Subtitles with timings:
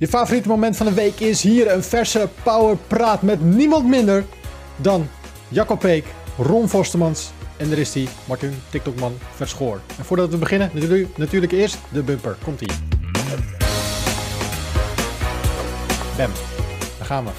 [0.00, 4.24] Je favoriete moment van de week is hier een verse power praat met niemand minder
[4.76, 5.08] dan
[5.48, 6.04] Jacob Peek,
[6.38, 9.80] Ron Forstemans en er is die, Martin TikTokman Verschoor.
[9.98, 12.36] En voordat we beginnen, natuurlijk, natuurlijk eerst de bumper.
[12.44, 12.68] Komt ie.
[16.16, 16.30] Bam.
[16.98, 17.30] Daar gaan we.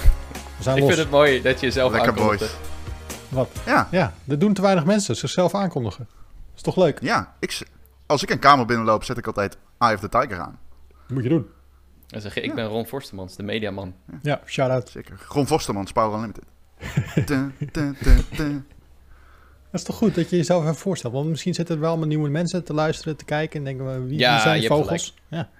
[0.56, 0.92] We zijn Ik los.
[0.92, 2.38] vind het mooi dat je jezelf Lekker aankondigt.
[2.40, 2.52] boys.
[3.28, 3.48] Wat?
[3.66, 5.16] Ja, Ja, dat doen te weinig mensen.
[5.16, 6.08] Zichzelf aankondigen.
[6.56, 6.98] Is toch leuk?
[7.00, 7.34] ja.
[7.40, 7.62] Ik,
[8.06, 10.58] als ik een kamer binnenloop, zet ik altijd Eye of the Tiger aan.
[11.08, 11.46] Moet je doen.
[12.12, 13.94] Dan zeg je, ik ben Ron Forstemans, de mediaman.
[14.22, 14.88] Ja, shout-out.
[14.88, 15.24] Zeker.
[15.28, 16.44] Ron Vostermans, Power Unlimited.
[17.28, 18.66] Dun, dun, dun, dun.
[19.70, 21.12] Dat is toch goed dat je jezelf even voorstelt.
[21.12, 23.58] Want misschien zitten er wel allemaal nieuwe mensen te luisteren, te kijken.
[23.58, 25.14] En denken we, wie, Ja, wie zijn je hebt vogels?
[25.28, 25.50] Ja,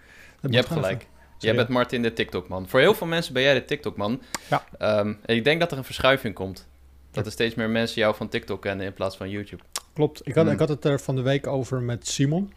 [0.40, 1.06] Je hebt gelijk.
[1.38, 2.68] Jij bent Martin de TikTok-man.
[2.68, 4.22] Voor heel veel mensen ben jij de TikTok-man.
[4.50, 4.64] Ja.
[4.78, 6.68] Ehm, en ik denk dat er een verschuiving komt.
[7.10, 9.62] Dat er steeds meer mensen jou van TikTok kennen in plaats van YouTube.
[9.92, 10.20] Klopt.
[10.28, 10.52] Ik had, Hmm.
[10.52, 12.52] ik had het er van de week over met Simon.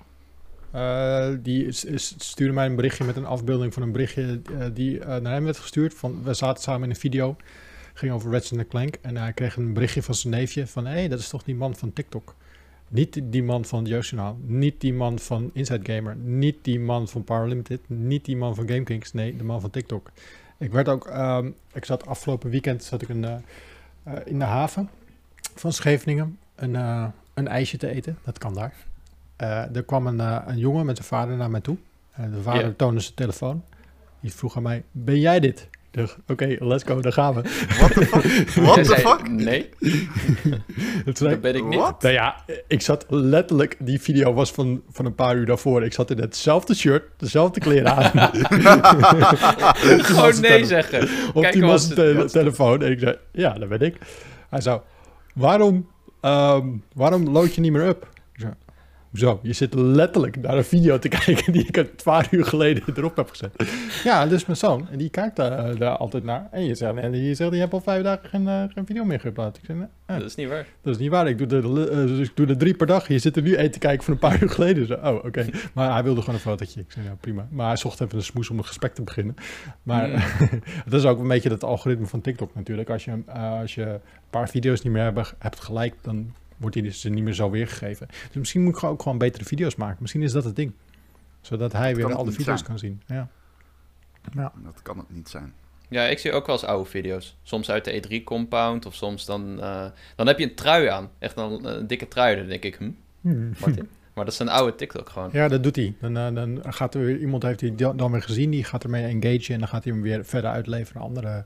[0.76, 4.66] Eh, die is- is- stuurde mij een berichtje met een afbeelding van een berichtje eh,
[4.74, 5.94] die eh, naar hem werd gestuurd.
[5.94, 7.36] Van, we zaten samen in een video.
[7.94, 8.96] Ging over Ratchet Clank.
[9.02, 10.86] En hij kreeg een berichtje van zijn neefje van...
[10.86, 12.36] Hé, hey, dat is toch die man van TikTok.
[12.88, 14.36] Niet die- man van het.
[14.48, 16.16] Niet die man van Inside Gamer.
[16.16, 17.80] Niet die man van Power Limited.
[17.88, 19.14] Niet die man van GameKings.
[19.14, 20.12] Nee, de man van TikTok.
[20.58, 21.08] Ik werd ook...
[21.08, 23.26] ehm, ik zat afgelopen weekend zat ik een,
[24.26, 24.90] in de haven
[25.56, 26.74] van Scheveningen een,
[27.34, 28.18] een ijsje te eten.
[28.24, 28.74] Dat kan daar.
[29.36, 31.78] Eh, er kwam een, eh, een jongen met zijn vader naar mij toe.
[32.12, 33.64] En de vader toonde zijn telefoon.
[34.20, 35.68] Die vroeg aan mij, ben jij dit?
[35.92, 37.42] Ik dacht, Oké, let's go, daar gaan we.
[37.78, 38.48] What the fuck?
[38.66, 39.30] What the zei, fuck?
[39.30, 39.70] Nee,
[41.06, 41.80] Het zei, dat ben ik niet.
[41.80, 42.02] What?
[42.02, 45.84] nou ja, ik zat letterlijk, die video was van, van een paar uur daarvoor.
[45.84, 48.12] Ik zat in hetzelfde shirt, dezelfde kleren aan.
[50.04, 51.02] Gewoon nee zeggen.
[51.34, 52.82] op Kijk die zijn te- telefoon.
[52.82, 53.98] En ik zei, ja, dat ben ik.
[54.50, 54.82] Hij zou,
[55.36, 55.88] waarom,
[56.22, 58.14] ehm, waarom lood je niet meer op?
[59.16, 59.40] Hoezo?
[59.42, 63.16] Je zit letterlijk naar een video te kijken die ik een paar uur geleden erop
[63.16, 63.66] heb gezet.
[64.04, 64.88] Ja, dat is mijn zoon.
[64.92, 66.48] En die kijkt daar, daar altijd naar.
[66.52, 69.04] En je zegt, en je zegt, je hebt al vijf dagen geen, eh, geen video
[69.04, 69.58] meer geüpload.
[69.60, 70.66] Ik zeg, nee, eh, Dat is niet waar.
[70.82, 71.28] dat is niet waar.
[71.28, 71.60] Ik doe,
[71.90, 73.08] eh, dus ik doe er drie per dag.
[73.08, 74.88] Je zit er nu één te kijken van een paar uur geleden.
[74.88, 75.46] Zo, oh, oké.
[75.74, 76.80] Maar hij wilde gewoon een fotootje.
[76.80, 77.48] Ik zei, ja, prima.
[77.52, 79.36] Maar hij zocht even een smoes om een gesprek te beginnen.
[79.84, 80.16] Maar Mm.
[80.90, 82.90] dat is ook een beetje het algoritme van TikTok natuurlijk.
[82.90, 84.00] Als je, eh, als je een
[84.30, 88.08] paar video's niet meer hebben, hebt gelijk, dan wordt die dus niet meer zo weergegeven.
[88.28, 89.98] Dus misschien moet ik gewoon ook gewoon betere video's maken.
[90.00, 90.74] Misschien is dat het ding.
[91.42, 92.70] Zodat hij weer al de video's zijn.
[92.70, 93.02] kan zien.
[93.08, 93.28] Ja.
[94.34, 94.52] Ja.
[94.64, 95.54] Dat kan het niet zijn.
[95.90, 97.38] Ja, ik zie ook wel eens oude video's.
[97.44, 99.62] Soms uit de E3-compound of soms dan...
[99.62, 99.86] eh,
[100.16, 101.10] dan heb je een trui aan.
[101.20, 102.36] Echt een, een dikke trui.
[102.36, 102.92] Dan denk ik, hm,
[103.22, 103.52] Hmm.
[103.60, 103.90] Martin?
[104.16, 105.30] Maar dat is een oude TikTok gewoon.
[105.32, 105.96] Ja, dat doet hij.
[106.02, 109.04] Dan, eh, dan gaat er weer iemand heeft die dan weer gezien, die gaat ermee
[109.04, 111.44] engagen en dan gaat hij hem weer verder uitleveren aan andere,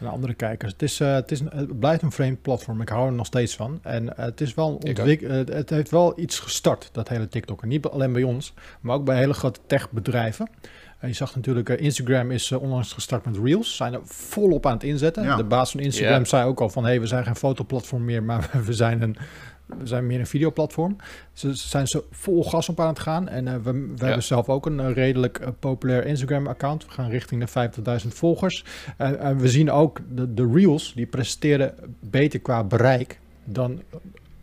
[0.00, 0.72] aan andere kijkers.
[0.72, 2.80] Het, is, eh, het, is het blijft een vreemd platform.
[2.80, 3.78] Ik hou er nog steeds van.
[3.82, 7.62] En eh, het is wel Ik ontwik- het heeft wel iets gestart, dat hele TikTok.
[7.62, 10.48] En niet alleen bij ons, maar ook bij hele grote techbedrijven.
[10.98, 13.76] En je zag natuurlijk, Instagram is onlangs gestart met Reels.
[13.76, 15.22] Zijn er volop aan het inzetten.
[15.22, 15.36] Ja.
[15.36, 18.50] De baas van Instagram zei ook al van, hé, we zijn geen fotoplatform meer, maar
[18.64, 19.16] we zijn een...
[19.78, 20.96] We zijn meer een videoplatform.
[21.32, 23.28] Ze zijn zo vol gas op aan het gaan.
[23.28, 24.04] En eh, we, we Ja.
[24.04, 26.84] hebben zelf ook een eh, redelijk eh, populair Instagram-account.
[26.84, 27.70] We gaan richting de
[28.02, 28.64] 50.000 volgers.
[28.96, 33.82] En we zien ook de, de Reels, die presteren beter qua bereik dan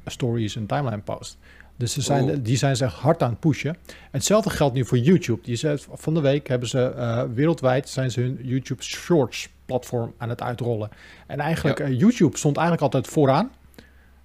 [0.06, 1.38] stories en timeline post.
[1.76, 2.38] Dus ze zijn, Oeh.
[2.42, 3.78] die zijn zich hard aan het pushen.
[4.12, 5.42] Hetzelfde geldt nu voor YouTube.
[5.44, 5.60] Die
[5.94, 10.90] van de week hebben ze wereldwijd zijn ze hun YouTube Shorts platform aan het uitrollen.
[11.28, 11.88] En eigenlijk, Ja.
[11.88, 13.52] YouTube stond eigenlijk altijd vooraan.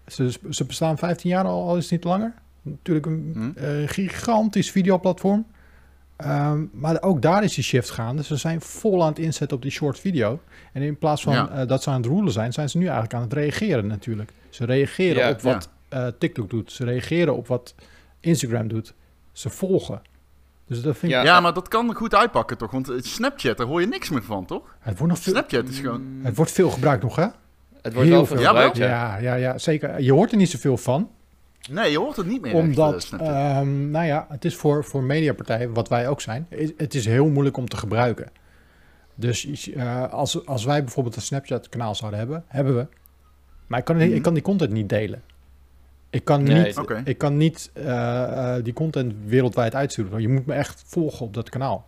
[0.06, 2.34] Ze, ze bestaan 15 jaar al, al is het niet langer.
[2.62, 3.64] Natuurlijk een Hm?
[3.64, 5.46] eh, gigantisch videoplatform.
[6.16, 8.22] Ehm, maar ook daar is die shift gaande.
[8.24, 10.40] Ze zijn vol aan het inzetten op die short video.
[10.72, 11.48] En in plaats van Ja.
[11.48, 14.32] eh, dat ze aan het roelen zijn, zijn ze nu eigenlijk aan het reageren natuurlijk.
[14.50, 15.30] Ze reageren Ja.
[15.30, 16.72] op wat eh, TikTok doet.
[16.72, 17.74] Ze reageren op wat
[18.20, 18.94] Instagram doet.
[19.32, 20.02] Ze volgen.
[20.66, 21.18] Dus dat vind ik...
[21.18, 21.24] Ja.
[21.24, 22.70] Ja, maar dat kan goed uitpakken toch?
[22.70, 24.76] Want Snapchat, daar hoor je niks meer van, toch?
[24.78, 26.02] Het wordt nog veel, Snapchat is gewoon...
[26.22, 27.26] het wordt veel gebruikt nog, hè?
[27.86, 28.86] Het wordt Heel wel veel gebruikt, ja.
[28.86, 30.00] Ja, ja, ja, zeker.
[30.02, 31.10] Je hoort er niet zoveel van.
[31.70, 33.30] Nee, je hoort het niet meer echt, eh, Omdat, Snapchat.
[33.34, 37.04] ehm, nou ja, het is voor, voor mediapartijen, wat wij ook zijn, is- het is
[37.06, 38.30] heel moeilijk om te gebruiken.
[39.14, 42.86] Dus eh, als, als wij bijvoorbeeld een Snapchat-kanaal zouden hebben, hebben we.
[43.66, 44.12] Maar ik kan, Mhm.
[44.12, 45.22] ik kan die content niet delen.
[46.10, 47.00] Ik kan Nee, niet, Oké.
[47.04, 50.20] ik kan niet eh, eh, die content wereldwijd uitsturen.
[50.20, 51.86] Je moet me echt volgen op dat kanaal.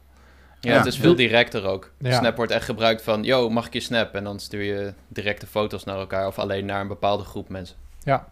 [0.61, 0.77] Ja, Ja.
[0.79, 1.91] het is veel directer ook.
[1.99, 2.19] Ja.
[2.19, 4.15] Snap wordt echt gebruikt van, yo, mag ik je snap?
[4.15, 7.77] En dan stuur je directe foto's naar elkaar of alleen naar een bepaalde groep mensen.
[8.03, 8.29] Ja,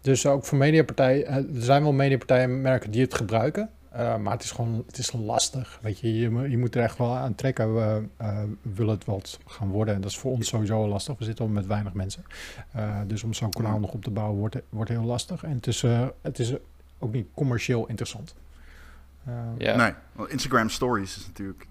[0.00, 3.70] dus ook voor mediapartijen, eh, er zijn wel mediapartijen merken die het gebruiken.
[3.90, 5.78] eh, maar het is gewoon het is lastig.
[5.82, 7.74] Weet je, je, je moet er echt wel aan trekken.
[7.74, 9.94] We eh, willen het wel gaan worden.
[9.94, 11.18] En dat is voor ons sowieso lastig.
[11.18, 12.24] We zitten al met weinig mensen.
[12.72, 15.42] Eh, dus om zo'n kanaal nog op te bouwen wordt, wordt heel lastig.
[15.44, 16.52] En het is, eh, het is
[16.98, 18.34] ook niet commercieel interessant.
[19.58, 19.76] Ja.
[19.76, 21.66] Nee, want Instagram Stories is natuurlijk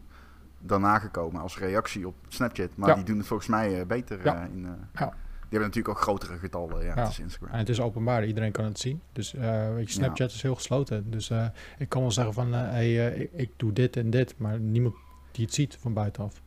[0.60, 2.70] daarna gekomen als reactie op Snapchat.
[2.76, 2.96] Maar Ja.
[2.96, 4.20] die doen het volgens mij eh, beter.
[4.24, 4.36] Ja.
[4.44, 5.14] eh, in, eh, Ja.
[5.50, 6.86] Die hebben natuurlijk ook grotere getallen.
[6.86, 7.02] Ja, Ja.
[7.02, 7.52] het is Instagram.
[7.52, 9.02] En het is openbaar, iedereen kan het zien.
[9.14, 11.12] Dus eh, weet je, Snapchat is heel gesloten.
[11.12, 11.46] Dus eh,
[11.78, 14.60] ik kan wel zeggen van, eh, hey, eh, ik, ik doe dit en dit, maar
[14.60, 14.96] niemand
[15.32, 16.42] die het ziet van buitenaf.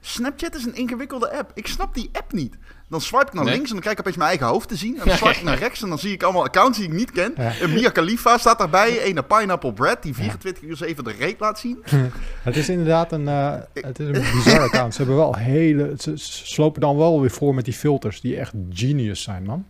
[0.00, 1.50] Snapchat is een ingewikkelde app.
[1.54, 2.56] Ik snap die app niet.
[2.92, 3.52] Dan swipe ik naar Nee.
[3.52, 5.00] links en dan krijg ik opeens mijn eigen hoofd te zien.
[5.00, 7.10] En dan swipe ik naar rechts en dan zie ik allemaal accounts die ik niet
[7.10, 7.32] ken.
[7.36, 7.52] Ja.
[7.60, 9.06] Een Mia Khalifa staat daarbij.
[9.08, 11.84] Een Pineapple Bread die 24 uur 7 de reet laat zien.
[12.42, 14.92] Het is inderdaad een, eh, het is een bizar account.
[14.94, 18.36] Ze hebben wel hele, ze, ze slopen dan wel weer voor met die filters die
[18.38, 19.66] echt genius zijn, man.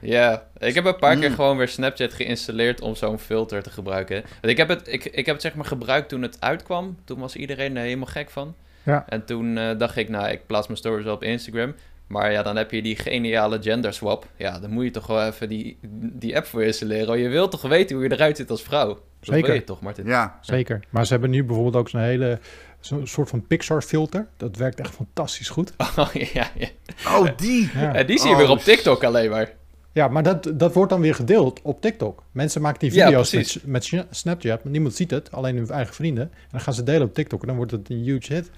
[0.00, 1.34] Ja, ik heb een paar keer Mm.
[1.34, 4.22] gewoon weer Snapchat geïnstalleerd om zo'n filter te gebruiken.
[4.22, 6.96] Want ik heb het, ik, ik heb het zeg maar gebruikt toen het uitkwam.
[7.04, 8.54] Toen was iedereen er helemaal gek van.
[8.82, 9.04] Ja.
[9.08, 11.74] En toen eh, dacht ik, nou, ik plaats mijn stories wel op Instagram.
[12.10, 14.26] Maar ja, dan heb je die geniale gender swap.
[14.36, 17.06] Ja, dan moet je toch wel even die, die app voor installeren.
[17.06, 18.88] Want je wilt toch weten hoe je eruit zit als vrouw?
[18.88, 19.54] Dat Zeker.
[19.54, 20.06] je toch, Martin?
[20.06, 20.80] Ja, Zeker.
[20.90, 22.38] Maar ze hebben nu bijvoorbeeld ook zo'n hele,
[22.80, 24.26] zo'n soort van Pixar filter.
[24.36, 25.72] Dat werkt echt fantastisch goed.
[25.96, 26.68] Oh, ja, ja.
[27.06, 27.70] oh die.
[27.74, 27.94] Ja.
[27.94, 28.58] En die zie je Oh, weer op.
[28.58, 29.52] TikTok alleen maar.
[29.92, 32.22] Ja, maar dat, dat wordt dan weer gedeeld op TikTok.
[32.32, 35.94] Mensen maken die video's met, met Sna- Snapchat, maar niemand ziet het, alleen hun eigen
[35.94, 36.24] vrienden.
[36.32, 38.50] En dan gaan ze delen op TikTok en dan wordt het een huge hit.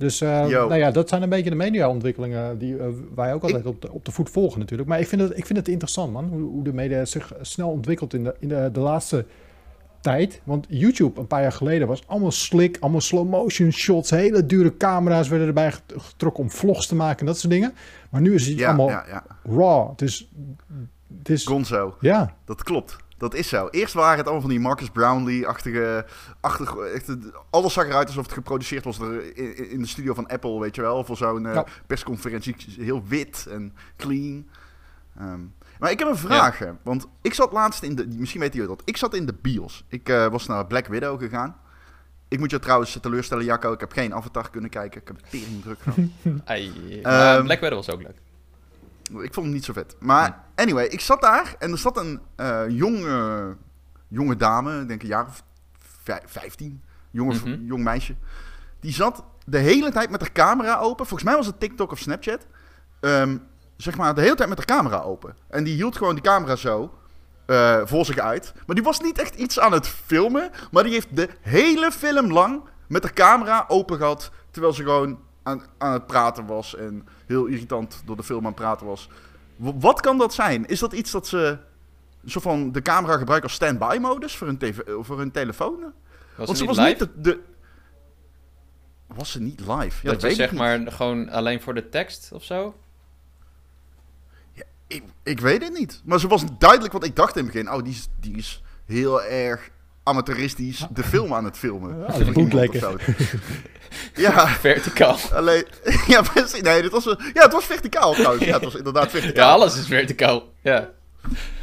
[0.00, 3.66] Dus eh, nou ja, dat zijn een beetje de mediaontwikkelingen die eh, wij ook altijd
[3.66, 4.88] op, de, op de voet volgen natuurlijk.
[4.88, 7.68] Maar ik vind het, ik vind het interessant man, hoe, hoe de media zich snel
[7.70, 9.24] ontwikkelt in de, in de, de laatste
[10.00, 10.40] tijd.
[10.44, 14.76] Want YouTube een paar jaar geleden was allemaal slick, allemaal slow motion shots, hele dure
[14.76, 17.72] camera's werden erbij get- getrokken om vlogs te maken en dat soort dingen.
[18.10, 19.24] Maar nu is het Ja, allemaal ja, ja.
[19.44, 19.90] raw.
[19.90, 20.30] Het is,
[21.18, 21.94] het is Gonzo.
[22.00, 22.34] ja.
[22.44, 22.96] Dat klopt.
[23.20, 23.68] Dat is zo.
[23.70, 26.06] Eerst waren het allemaal van die Marcus Brownlee-achtige...
[27.50, 30.74] alles zag eruit alsof het geproduceerd was er in, in de studio van Apple, weet
[30.74, 31.04] je wel.
[31.04, 31.64] Voor zo'n eh, Ja.
[31.86, 32.56] persconferentie.
[32.78, 34.48] Heel wit en clean.
[35.18, 35.40] Ehm,
[35.78, 38.06] maar ik heb een vraag, want ik zat laatst in de...
[38.08, 38.82] Misschien weten jullie dat.
[38.88, 39.84] Ik zat in de bios.
[39.88, 41.56] Ik eh, was naar Black Widow gegaan.
[42.28, 43.72] Ik moet je trouwens teleurstellen, Jacco.
[43.72, 45.00] Ik heb geen Avatar kunnen kijken.
[45.00, 45.98] Ik heb tering druk gehad.
[47.02, 48.16] Ehm, Black Widow was ook leuk.
[49.10, 49.96] Ik vond hem niet zo vet.
[50.00, 53.56] Maar anyway, ik zat daar en er zat een eh, jonge,
[54.08, 55.42] jonge dame, ik denk een jaar of
[56.02, 57.64] vij- 15, jonge, Mhm.
[57.64, 58.14] jong meisje.
[58.80, 61.06] Die zat de hele tijd met haar camera open.
[61.06, 62.46] Volgens mij was het TikTok of Snapchat.
[63.00, 63.36] Ehm,
[63.76, 65.36] zeg maar de hele tijd met haar camera open.
[65.48, 66.94] En die hield gewoon die camera zo
[67.46, 68.52] eh, voor zich uit.
[68.66, 70.50] Maar die was niet echt iets aan het filmen.
[70.70, 74.30] Maar die heeft de hele film lang met haar camera open gehad.
[74.50, 76.76] Terwijl ze gewoon aan, aan het praten was.
[76.76, 79.08] En heel irritant door de film aan het praten was.
[79.56, 80.66] Wat kan dat zijn?
[80.66, 81.58] Is dat iets dat ze
[82.26, 85.80] zo van de camera gebruiken als standby modus voor hun, tv, eh, voor hun telefoon?
[86.36, 87.04] Was Want ze niet was live?
[87.04, 87.40] niet de, de-
[89.06, 89.72] Was ze niet live?
[89.76, 90.60] Ja, dat, dat je weet zeg niet.
[90.60, 92.74] maar gewoon alleen voor de tekst of zo?
[94.86, 96.00] Ik, ik weet het niet.
[96.04, 98.62] Maar ze was duidelijk, want ik dacht in het begin, oh, die is, die is
[98.86, 99.70] heel erg
[100.02, 101.98] amateuristisch de film aan het filmen.
[101.98, 102.96] Ja, dat of zo.
[104.22, 105.16] ja, Verticaal.
[105.32, 105.66] alleen,
[106.06, 106.60] ja, precies.
[106.60, 108.44] Nee, dit was, een- ja, het was verticaal trouwens.
[108.44, 109.46] Ja, het was inderdaad verticaal.
[109.46, 110.42] Ja, alles is verticaal.
[110.62, 110.88] Ja.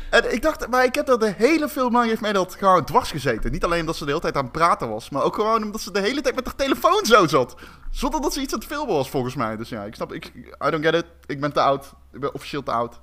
[0.09, 2.85] En ik dacht, maar ik heb dat de hele film lang heeft mij dat gewoon
[2.85, 3.51] dwars gezeten.
[3.51, 5.81] Niet alleen omdat ze de hele tijd aan het praten was, maar ook gewoon omdat
[5.81, 7.55] ze de hele tijd met haar telefoon zo zat.
[7.91, 9.57] Zonder dat ze iets aan het filmen was, volgens mij.
[9.57, 11.05] Dus ja, ik snap, ik, I don't get it.
[11.25, 11.93] Ik ben te oud.
[12.13, 12.99] Ik ben officieel te oud.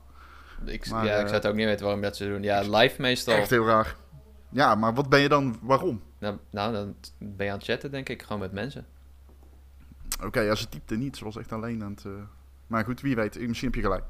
[0.66, 2.42] Ik, Maar, ja, ik eh, zou het ook niet weten waarom dat ze doen.
[2.42, 3.34] Ja, live meestal.
[3.34, 3.94] Echt heel raar.
[4.54, 6.02] Ja, maar wat ben je dan, waarom?
[6.18, 8.86] Nou, nou, dan ben je aan het chatten, denk ik, gewoon met mensen.
[10.24, 11.16] Oké, ja, ze typte niet.
[11.16, 12.04] Ze was echt alleen aan het...
[12.04, 12.12] eh,
[12.66, 13.48] Maar goed, wie weet.
[13.48, 14.04] Misschien heb je gelijk.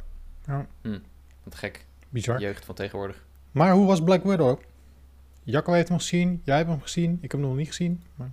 [1.43, 1.87] Wat gek.
[2.09, 2.41] Bizar.
[2.41, 3.25] Jeugd van tegenwoordig.
[3.53, 4.61] Maar hoe was Black Widow?
[5.43, 8.03] Jacco heeft hem gezien, jij hebt hem gezien, ik heb hem nog niet gezien.
[8.15, 8.31] Maar...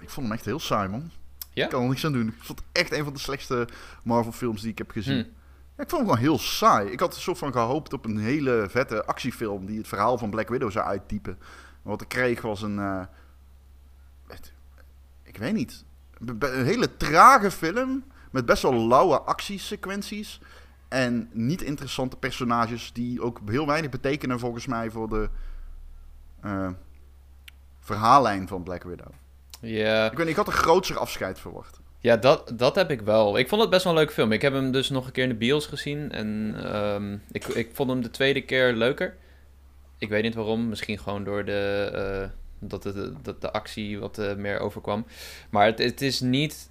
[0.00, 1.10] Ik vond hem echt heel saai, man.
[1.52, 1.64] Ja?
[1.64, 2.26] Ik kan er niks aan doen.
[2.28, 3.68] Ik vond het echt een van de slechtste
[4.04, 5.22] Marvel films die ik heb gezien.
[5.22, 5.28] Hm.
[5.78, 6.90] Ik vond hem gewoon heel saai.
[6.90, 10.30] Ik had een soort van gehoopt op een hele vette actiefilm die het verhaal van
[10.30, 11.36] Black Widow zou uittypen.
[11.82, 12.78] Maar wat ik kreeg was een...
[12.78, 13.00] eh,
[14.26, 14.52] het-
[15.22, 15.84] ik weet niet.
[16.38, 20.40] Een hele trage film met best wel lauwe actiesequenties.
[20.88, 25.28] En niet interessante personages die ook heel weinig betekenen volgens mij voor de
[26.40, 26.68] eh,
[27.80, 29.10] verhaallijn van Black Widow.
[29.60, 31.80] Ja, Ik, weet, niet, ik had een grootser afscheid verwacht.
[32.04, 33.38] Ja dat, dat heb ik wel.
[33.38, 34.32] Ik vond het best wel een leuke film.
[34.32, 36.12] Ik heb hem dus nog een keer in de bios gezien.
[36.12, 39.16] En ehm, ik, ik vond hem de tweede keer leuker.
[39.98, 40.68] Ik weet niet waarom.
[40.68, 45.06] Misschien gewoon door de, eh, dat, de, dat de actie wat eh, meer overkwam.
[45.50, 46.68] Maar het, het is niet...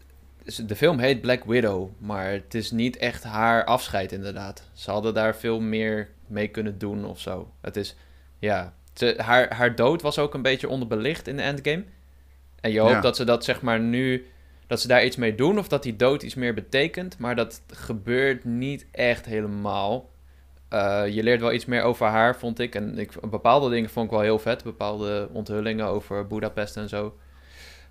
[0.66, 4.64] De film heet Black Widow, maar het is niet echt haar afscheid inderdaad.
[4.74, 7.52] Ze hadden daar veel meer mee kunnen doen of zo.
[7.62, 7.96] Het is,
[8.40, 8.74] ja...
[8.94, 11.84] Ze, haar, haar dood was ook een beetje onderbelicht in de endgame.
[12.60, 13.02] En je hoopt Ja.
[13.02, 14.28] dat ze dat zeg maar nu...
[14.74, 17.18] Dat ze daar iets mee doen of dat die dood iets meer betekent.
[17.18, 20.10] Maar dat gebeurt niet echt helemaal.
[20.70, 22.76] Eh, je leert wel iets meer over haar, vond ik.
[22.76, 24.64] En ik, bepaalde dingen vond ik wel heel vet.
[24.64, 27.18] Bepaalde onthullingen over Budapest en zo.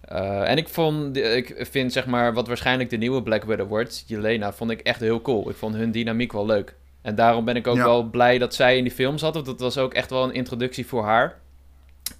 [0.00, 4.04] Eh, en ik vond, ik vind zeg maar, wat waarschijnlijk de nieuwe Black Widow wordt,
[4.06, 5.50] Jelena, vond ik echt heel cool.
[5.50, 6.74] Ik vond hun dynamiek wel leuk.
[7.02, 7.84] En daarom ben ik ook Ja.
[7.84, 10.34] wel blij dat zij in die film zat, want dat was ook echt wel een
[10.34, 11.38] introductie voor haar.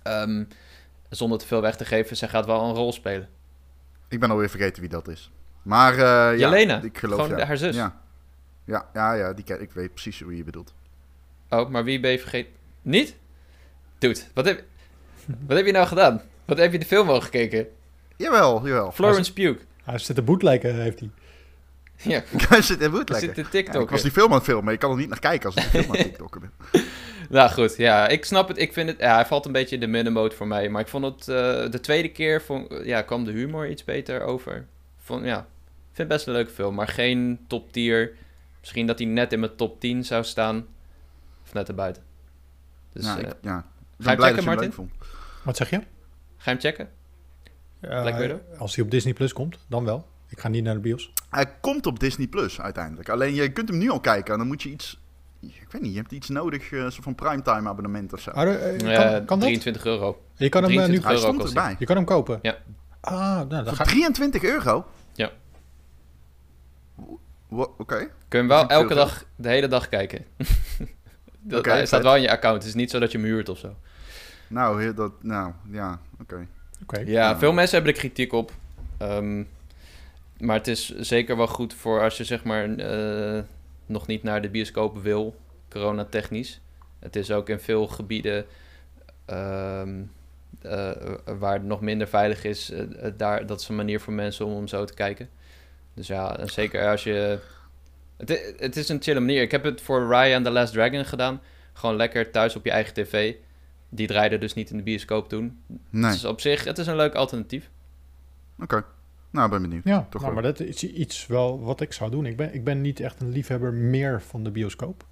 [0.02, 0.44] Ehm,
[1.08, 3.28] zonder te veel weg te geven, zij gaat wel een rol spelen.
[4.12, 5.30] Ik ben alweer vergeten wie dat is.
[5.62, 7.46] Maar eh, ja, Jelena, ik geloof gewoon ja.
[7.46, 7.76] haar zus.
[7.76, 8.00] Ja,
[8.64, 10.74] ja, ja, ja die ken, ik weet precies wie je bedoelt.
[11.48, 12.52] Oh, maar wie ben je vergeten?
[12.82, 13.16] Niet?
[13.98, 14.62] Dude, wat heb,
[15.46, 16.22] wat heb je nou gedaan?
[16.44, 17.66] Wat heb je de film al gekeken?
[18.16, 18.92] Jawel, jawel.
[18.92, 19.60] Florence Pugh.
[19.84, 21.10] Hij zit te bootleggen, heeft hij.
[21.96, 23.26] Ja, Hij zit in bootleggen.
[23.26, 23.82] zitten Ja, TikTok.
[23.82, 24.72] ik was die film aan het filmen.
[24.72, 26.82] Ik kan er niet naar kijken als ik die film aan het tiktokken ben.
[27.32, 28.58] Nou goed, ja, ik snap het.
[28.58, 30.68] Ik vind het, ja, hij valt een beetje in de middenmoot voor mij.
[30.68, 34.22] Maar ik vond het, eh, de tweede keer vond, ja, kwam de humor iets beter
[34.22, 34.66] over.
[34.98, 35.44] Vond, ja, ik
[35.92, 38.16] vind het best een leuke film, maar geen top tier.
[38.60, 40.66] Misschien dat hij net in mijn top 10 zou staan.
[41.44, 42.02] Of net erbuiten.
[42.92, 43.58] Dus ja, eh, ik, ja.
[43.58, 43.64] Ik
[43.96, 44.90] je blij checken, dat je hem Martin?
[45.42, 45.76] Wat zeg je?
[45.76, 46.90] ga je hem checken?
[47.80, 48.38] Black Widow?
[48.58, 50.06] als hij op Disney Plus komt, dan wel.
[50.28, 51.12] Ik ga niet naar de bios.
[51.30, 53.08] Hij komt op Disney Plus uiteindelijk.
[53.08, 55.01] Alleen je kunt hem nu al kijken en dan moet je iets...
[55.42, 58.30] Ik weet niet, je hebt iets nodig, eh soort van primetime abonnement of zo.
[58.30, 59.40] Ah, eh, kan, kan dat?
[59.48, 60.22] 23 euro.
[60.36, 61.62] Je kan hem eh, nu 23 Hij euro stond kost hij.
[61.62, 61.76] erbij.
[61.78, 62.38] je kan hem kopen.
[62.42, 62.56] Ja.
[63.00, 64.86] Ah, nou, dan Voor ga 23 euro?
[65.12, 65.30] Ja.
[67.48, 67.96] Oké.
[67.96, 68.98] Kun je hem wel elke geld.
[69.08, 70.24] dag, de hele dag kijken.
[71.40, 72.56] dat staat wel in je account.
[72.58, 73.76] Het is niet zo dat je hem huurt of zo.
[74.48, 76.46] Nou, dat, nou, ja, oké.
[76.82, 76.98] Oké.
[76.98, 77.38] Ja, Ja.
[77.38, 78.52] veel mensen hebben er kritiek op.
[78.98, 79.42] Ehm,
[80.38, 83.42] maar het is zeker wel goed voor als je zeg maar eh,
[83.86, 85.36] nog niet naar de bioscoop wil,
[85.68, 86.60] coronatechnisch.
[86.98, 88.46] Het is ook in veel gebieden
[89.24, 90.02] ehm,
[90.60, 90.90] eh,
[91.38, 94.46] waar het nog minder veilig is, eh, eh, daar, dat is een manier voor mensen
[94.46, 95.28] om, om zo te kijken.
[95.94, 97.38] Dus ja, en zeker als je...
[98.16, 99.42] Het, het is een chille manier.
[99.42, 101.40] Ik heb het voor Raya and the Last Dragon gedaan.
[101.72, 103.34] Gewoon lekker thuis op je eigen tv.
[103.88, 105.62] Die draaide dus niet in de bioscoop toen.
[105.90, 107.70] Nee, Dus op zich, het is een leuk alternatief.
[108.58, 108.84] oké.
[109.32, 109.84] Nou, ben benieuwd.
[109.84, 112.26] Ja, Toch nou, maar dat is iets wel wat ik zou doen.
[112.26, 115.04] Ik ben, ik ben niet echt een liefhebber meer van de bioscoop.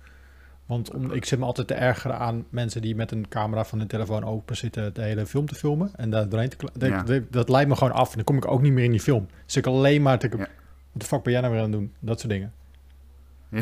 [0.67, 3.79] Want om, ik zit me altijd te ergeren aan mensen die met een camera van
[3.79, 5.91] hun telefoon open zitten de hele film te filmen.
[5.97, 7.03] En daar doorheen te dat, Ja.
[7.03, 8.09] dat, dat leidt me gewoon af.
[8.11, 9.27] En dan kom ik ook niet meer in die film.
[9.47, 10.29] Dus ik alleen maar te...
[10.37, 10.37] Ja.
[10.93, 11.93] Wat de fuck ben jij nou weer aan het doen?
[12.01, 12.53] Dat soort dingen.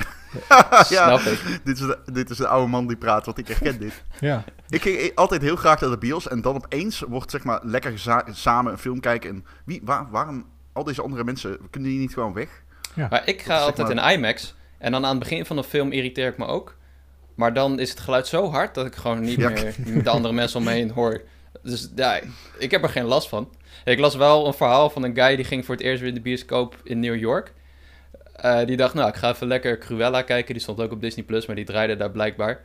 [0.48, 1.60] ja, Snap ik.
[1.64, 4.02] dit is, de, dit is de oude man die praat, want ik herken dit.
[4.20, 7.60] Ja, Ik ging altijd heel graag naar de bios en dan opeens wordt zeg maar
[7.62, 9.30] lekker samen een film kijken.
[9.30, 12.48] En wie, waar, waarom al deze andere mensen, kunnen die niet gewoon weg?
[12.94, 14.54] Maar ik ga altijd maar- in IMAX.
[14.78, 16.76] En dan aan het begin van de film irriteer ik me ook.
[17.34, 19.48] Maar dan is het geluid zo hard dat ik gewoon niet Ja.
[19.48, 21.20] meer de andere mensen om me heen hoor.
[21.62, 22.20] Dus ja,
[22.58, 23.48] ik heb er geen last van.
[23.84, 26.14] Ik las wel een verhaal van een guy die ging voor het eerst weer in
[26.14, 27.52] de bioscoop in New York.
[28.38, 30.54] Eh, die dacht, nou, ik ga even lekker Cruella kijken.
[30.54, 32.64] Die stond ook op Disney Plus, maar die draaide daar blijkbaar.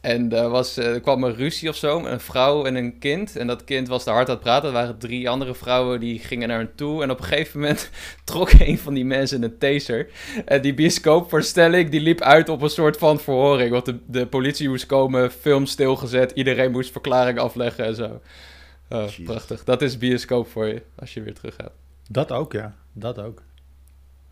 [0.00, 3.36] En er, was, eh, er kwam een ruzie of zo een vrouw en een kind.
[3.36, 4.68] En dat kind was te hard aan het praten.
[4.68, 7.02] Er waren drie andere vrouwen die gingen naar hem toe.
[7.02, 7.90] En op een gegeven moment
[8.24, 10.08] trok een van die mensen een taser.
[10.44, 13.70] En die bioscoopvoorstelling die liep uit op een soort van verhoring.
[13.70, 16.30] Want de, de politie moest komen, film stilgezet.
[16.30, 18.20] Iedereen moest verklaring afleggen en zo.
[18.88, 19.64] Oh, prachtig.
[19.64, 21.72] Dat is bioscoop voor je, als je weer terug gaat.
[22.08, 22.74] dat ook, ja.
[22.92, 23.42] Dat ook.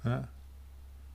[0.05, 0.29] Ja.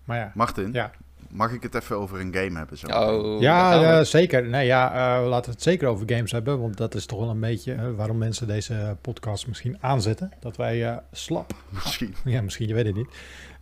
[0.04, 0.32] Maar ja.
[0.34, 0.92] Martin, Ja,
[1.30, 2.78] mag ik het even over een game hebben?
[2.78, 2.88] Zo?
[2.88, 4.46] Oh, ja eh, zeker.
[4.48, 4.90] Nee, ja,
[5.20, 6.60] eh, laten we het zeker over games hebben.
[6.62, 10.32] Want dat is toch wel een beetje eh, waarom mensen deze podcast misschien aanzetten.
[10.40, 12.16] Dat wij eh, slap Misschien.
[12.26, 13.10] Ja, misschien, je weet het niet.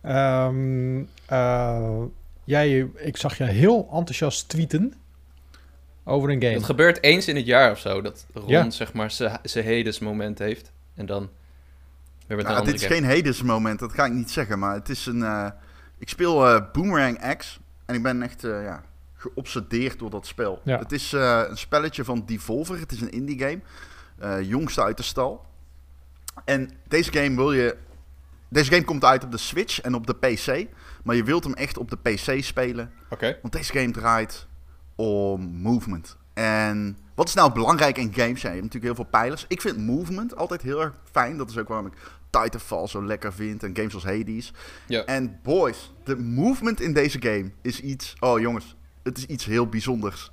[0.02, 2.00] Ehm, eh,
[2.44, 4.94] jij, ik zag je heel enthousiast tweeten
[6.04, 6.54] over een game.
[6.54, 8.00] Het gebeurt eens in het jaar of zo.
[8.02, 8.70] Dat Ron, Ja.
[8.70, 9.10] zeg maar,
[9.42, 10.72] zijn Hades moment heeft.
[10.94, 11.28] En dan
[12.26, 14.58] een Nou, dit is geen Hades moment, dat ga ik niet zeggen.
[14.58, 15.22] Maar het is een...
[15.22, 15.48] eh,
[15.98, 18.82] ik speel eh, Boomerang X en ik ben echt eh, ja,
[19.14, 20.60] geobsedeerd door dat spel.
[20.64, 20.78] Ja.
[20.78, 22.78] Het is een spelletje van Devolver.
[22.78, 23.60] Het is een indie game.
[24.42, 25.44] Jongste uit de stal.
[26.44, 27.76] En deze game wil je...
[28.48, 30.66] Deze game komt uit op de Switch en op de PC.
[31.04, 32.92] Maar je wilt hem echt op de PC spelen.
[33.10, 33.38] Oké.
[33.42, 34.46] Want deze game draait
[34.94, 36.16] om movement.
[36.34, 38.42] En wat is nou belangrijk in games?
[38.42, 39.44] Ja, je hebt natuurlijk heel veel pijlers.
[39.48, 41.36] Ik vind movement altijd heel erg fijn.
[41.36, 41.92] Dat is ook waarom ik
[42.30, 43.62] Titanfall zo lekker vind.
[43.62, 44.52] En games als Hades.
[44.86, 45.04] Ja.
[45.04, 48.14] En boys, de movement in deze game is iets...
[48.20, 50.30] Oh jongens, het is iets heel bijzonders.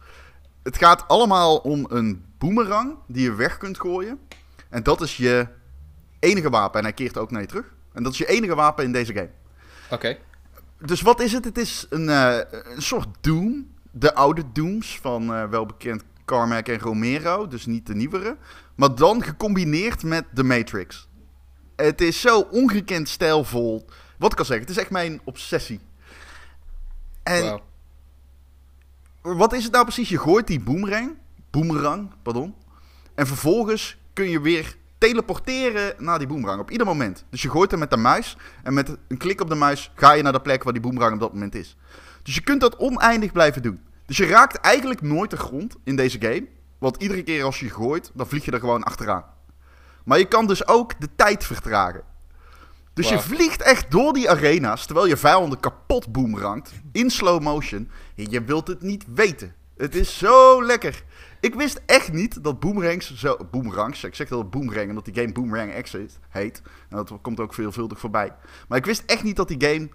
[0.63, 4.19] Het gaat allemaal om een boomerang die je weg kunt gooien.
[4.69, 5.47] En dat is je
[6.19, 6.79] enige wapen.
[6.79, 7.73] En hij keert ook naar je terug.
[7.93, 9.29] En dat is je enige wapen in deze game.
[9.89, 10.17] Oké.
[10.85, 11.45] Dus wat is het?
[11.45, 12.37] Het is een, eh,
[12.75, 13.69] een soort Doom.
[13.91, 17.47] De oude Dooms van eh, welbekend Carmack en Romero.
[17.47, 18.37] Dus niet de nieuwere.
[18.75, 21.09] Maar dan gecombineerd met The Matrix.
[21.75, 23.85] Het is zo ongekend stijlvol.
[24.17, 25.79] Wat ik al zeg, het is echt mijn obsessie.
[27.23, 27.61] En
[29.21, 30.09] wat is het nou precies?
[30.09, 31.17] Je gooit die boomerang,
[31.49, 32.55] boomerang, pardon.
[33.15, 37.25] En vervolgens kun je weer teleporteren naar die boemerang op ieder moment.
[37.29, 40.11] Dus je gooit hem met de muis en met een klik op de muis ga
[40.11, 41.77] je naar de plek waar die boemerang op dat moment is.
[42.23, 43.79] Dus je kunt dat oneindig blijven doen.
[44.05, 46.47] Dus je raakt eigenlijk nooit de grond in deze game.
[46.77, 49.23] Want iedere keer als je gooit, dan vlieg je er gewoon achteraan.
[50.03, 52.03] Maar je kan dus ook de tijd vertragen.
[52.93, 57.89] Dus je vliegt echt door die arena's terwijl je vijanden kapot boemerangt in slow motion.
[58.15, 59.55] En je wilt het niet weten.
[59.77, 61.03] Het is zo lekker.
[61.39, 63.37] Ik wist echt niet dat boomerangs zo...
[63.51, 66.19] Boomerangs, ik zeg wel boomerang omdat die game Boomerang X heet.
[66.29, 66.61] heet.
[66.89, 68.35] En dat komt ook veelvuldig voorbij.
[68.67, 69.89] Maar ik wist echt niet dat die game...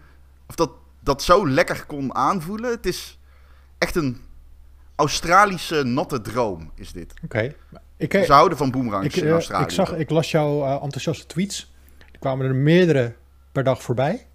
[0.46, 0.70] Of dat,
[1.06, 2.70] dat zo lekker kon aanvoelen.
[2.70, 3.18] Het is
[3.78, 4.20] echt een
[4.94, 7.14] Australische natte droom, is dit.
[7.24, 7.54] Oké.
[7.96, 9.62] Ik, eh, Ze houden van boomerangs ik, in eh, Australië.
[9.64, 11.72] ik, zag, ik las jouw eh, enthousiaste tweets.
[12.12, 13.14] Er kwamen er meerdere
[13.52, 14.26] per dag voorbij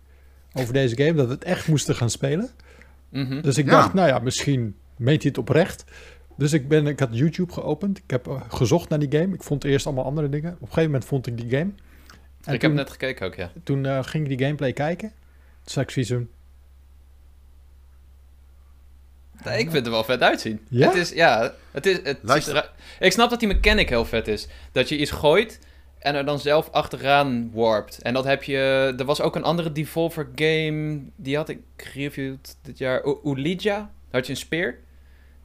[0.53, 1.13] over deze game.
[1.13, 2.49] Dat we het echt moesten gaan spelen.
[3.09, 3.41] Mhm.
[3.41, 3.71] Dus ik Ja.
[3.71, 5.83] dacht, nou ja, misschien meent hij het oprecht.
[6.37, 7.97] Dus ik, ben, ik had YouTube geopend.
[7.97, 9.33] Ik heb gezocht naar die game.
[9.33, 10.51] Ik vond eerst allemaal andere dingen.
[10.53, 11.71] Op een gegeven moment vond ik die game.
[12.43, 13.51] En ik toen, heb net gekeken ook, ja.
[13.63, 15.09] toen ging ik die gameplay kijken.
[15.09, 16.27] Toen zei ik zoiets van,
[19.30, 20.65] Nee, ik vind het er wel vet uitzien.
[20.69, 20.87] Ja?
[20.87, 22.71] Het is, ja, het is, het Luister.
[22.99, 24.47] Ik snap dat die mechanic heel vet is.
[24.71, 25.59] Dat je iets gooit
[25.99, 28.01] en er dan zelf achteraan warpt.
[28.01, 28.93] En dat heb je...
[28.97, 33.03] Er was ook een andere Devolver game, die had ik gereviewd dit jaar.
[33.25, 34.79] Ulija, daar had je een speer.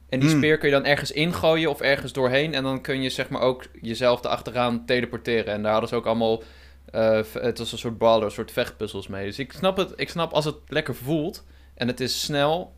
[0.09, 0.37] En die Hmm.
[0.37, 2.53] speer kun je dan ergens ingooien of ergens doorheen.
[2.53, 5.53] En dan kun je zeg maar ook jezelf erachteraan teleporteren.
[5.53, 6.43] En daar hadden ze ook allemaal...
[6.91, 9.25] eh, het was een soort baller, een soort vechtpuzzels mee.
[9.25, 9.93] Dus ik snap het.
[9.95, 11.43] Ik snap als het lekker voelt.
[11.75, 12.73] En het is snel.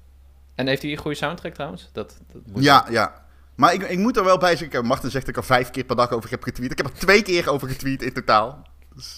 [0.59, 1.89] En heeft hij een goede soundtrack trouwens?
[1.93, 3.13] Dat, dat moet Ja, ja.
[3.55, 5.83] Maar ik, ik moet er wel bij zeggen, Martin zegt dat ik er vijf keer
[5.83, 6.71] per dag over heb getweet.
[6.71, 8.67] Ik heb er twee keer over getweet in totaal.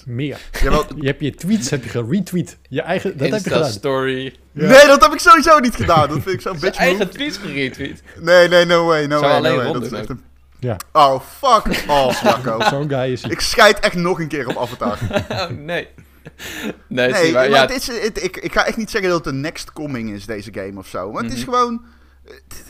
[0.06, 0.40] meer.
[0.64, 2.58] Jawel, Je hebt je tweets heb je geretweet.
[2.70, 4.12] Je eigen, dat heb je gedaan.
[4.14, 4.68] Ja.
[4.68, 6.10] Nee, dat heb ik sowieso niet gedaan.
[6.10, 7.18] Dat vind ik zo'n bitch eigen move.
[7.18, 8.04] tweets geretweet.
[8.20, 9.74] Nee, nee, no way, no Zou way, alleen no way.
[9.74, 10.18] Dat is doen echt ook.
[10.18, 10.24] een...
[10.60, 13.32] Ja, Oh, fuck off, zo'n guy is hij.
[13.32, 14.98] ik scheid echt nog een keer op Avatar.
[15.30, 15.88] Oh, nee.
[16.88, 19.34] Nee, Nee, maar Ja, het is, het- ik, ik ga echt niet zeggen dat het
[19.34, 21.12] de next coming is, deze game of zo.
[21.12, 21.50] Maar het is Mhm.
[21.54, 21.86] gewoon...
[22.26, 22.64] Het,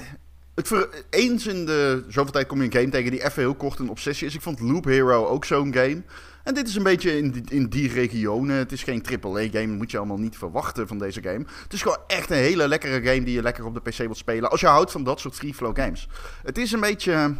[0.56, 3.56] het ver- eens in de zoveel tijd kom je een game tegen die even heel
[3.56, 4.36] kort een obsessie is.
[4.36, 6.02] Ik vond Loop Hero ook zo'n game.
[6.44, 8.56] En dit is een beetje in die, in die regionen.
[8.56, 11.46] Het is geen AAA-game, dat moet je allemaal niet verwachten van deze game.
[11.64, 14.18] Het is gewoon echt een hele lekkere game die je lekker op de PC wilt
[14.18, 14.50] spelen.
[14.52, 16.08] Als je houdt van dat soort free-flow games.
[16.44, 17.36] Het is een beetje...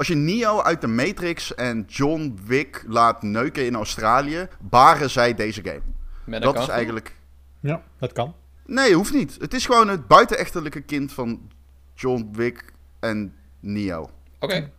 [0.00, 5.34] Als je Neo uit de Matrix en John Wick laat neuken in Australië, baren zij
[5.34, 6.40] deze game.
[6.40, 7.16] Dat is eigenlijk...
[7.60, 8.34] Ja, dat kan.
[8.66, 9.36] Nee, hoeft niet.
[9.40, 11.50] Het is gewoon het buitenechtelijke kind van
[11.94, 12.64] John Wick
[13.00, 14.10] en Neo.
[14.38, 14.70] Oké,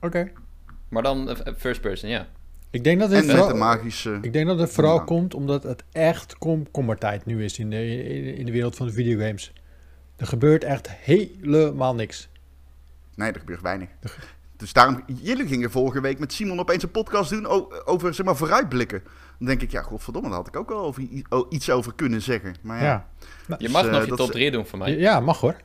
[0.00, 0.32] Oké.
[0.88, 2.26] maar dan eh, first person, ja.
[2.70, 4.18] Ik denk dat En het met de vooral, magische...
[4.22, 5.04] ik denk dat het vooral Ja.
[5.04, 8.92] komt omdat het echt komkommertijd nu is in de, in, in de wereld van de
[8.92, 9.52] videogames.
[10.16, 12.29] Er gebeurt echt helemaal niks.
[13.20, 13.88] Nee, er gebeurt weinig.
[14.56, 15.02] Dus daarom...
[15.06, 17.46] Jullie gingen vorige week met Simon opeens een podcast doen
[17.86, 19.02] over, zeg maar, vooruitblikken.
[19.38, 21.02] Dan denk ik, ja, godverdomme, daar had ik ook wel over,
[21.50, 22.54] iets over kunnen zeggen.
[22.62, 23.06] Maar ja, Ja.
[23.48, 24.96] Je Dus, mag eh, nog je dat top is- 3 doen voor mij.
[24.98, 25.56] Ja, mag hoor.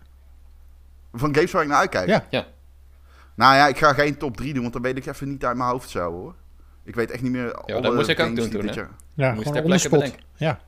[1.14, 2.08] van games waar ik naar uitkijk.
[2.08, 2.26] Ja.
[2.30, 2.46] Ja.
[3.36, 5.58] Nou ja, ik ga geen top 3 doen, want dan weet ik even niet uit
[5.58, 6.36] mijn hoofd zo, hoor.
[6.84, 8.82] Ik weet echt niet meer dat alle moest ik ook doen toen, dit hè?
[8.82, 10.00] jaar- Ja, Moest gewoon ter on the plekke spot.
[10.00, 10.24] bedenken.
[10.36, 10.60] Ja.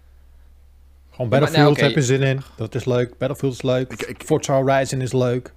[1.12, 1.84] Gewoon maar Battlefield nou, oké.
[1.84, 2.42] heb je zin in.
[2.56, 3.18] Dat is leuk.
[3.18, 3.92] Battlefield is leuk.
[3.92, 5.54] Ik- ik- Forza Horizon is leuk.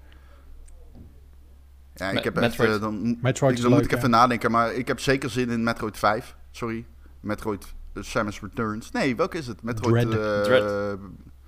[2.00, 2.68] Ja, ik heb Metroid.
[2.68, 4.16] even, dan, Metroid ik, is dan moet leuk, ik even ja.
[4.16, 6.36] nadenken, maar ik heb zeker zin in Metroid 5.
[6.50, 6.86] Sorry,
[7.20, 8.90] Metroid uh, Samus Returns.
[8.90, 9.62] Nee, welke is het?
[9.62, 10.38] Metroid Dread.
[10.38, 10.98] eh, Dread.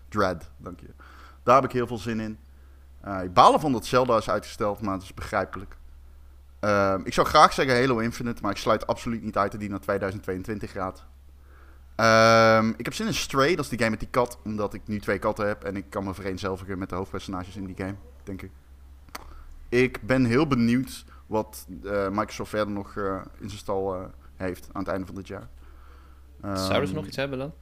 [0.08, 0.86] Dread, dank je.
[1.42, 2.38] Daar heb ik heel veel zin in.
[3.00, 5.76] Eh, ik baal ervan dat Zelda is uitgesteld, maar het is begrijpelijk.
[6.60, 9.70] Ehm, ik zou graag zeggen Halo Infinite, maar ik sluit absoluut niet uit dat die
[9.70, 11.04] naar 2022 gaat.
[11.96, 14.80] Ehm, ik heb zin in Stray, dat is die game met die kat, omdat ik
[14.84, 17.94] nu twee katten heb en ik kan me vereenzelvigen met de hoofdpersonages in die game,
[18.24, 18.50] denk ik.
[19.72, 24.04] Ik ben heel benieuwd wat eh, Microsoft verder nog eh, in zijn stal eh,
[24.36, 25.48] heeft aan het einde van dit jaar.
[26.40, 27.52] Zouden ze Ehm, nog iets hebben dan?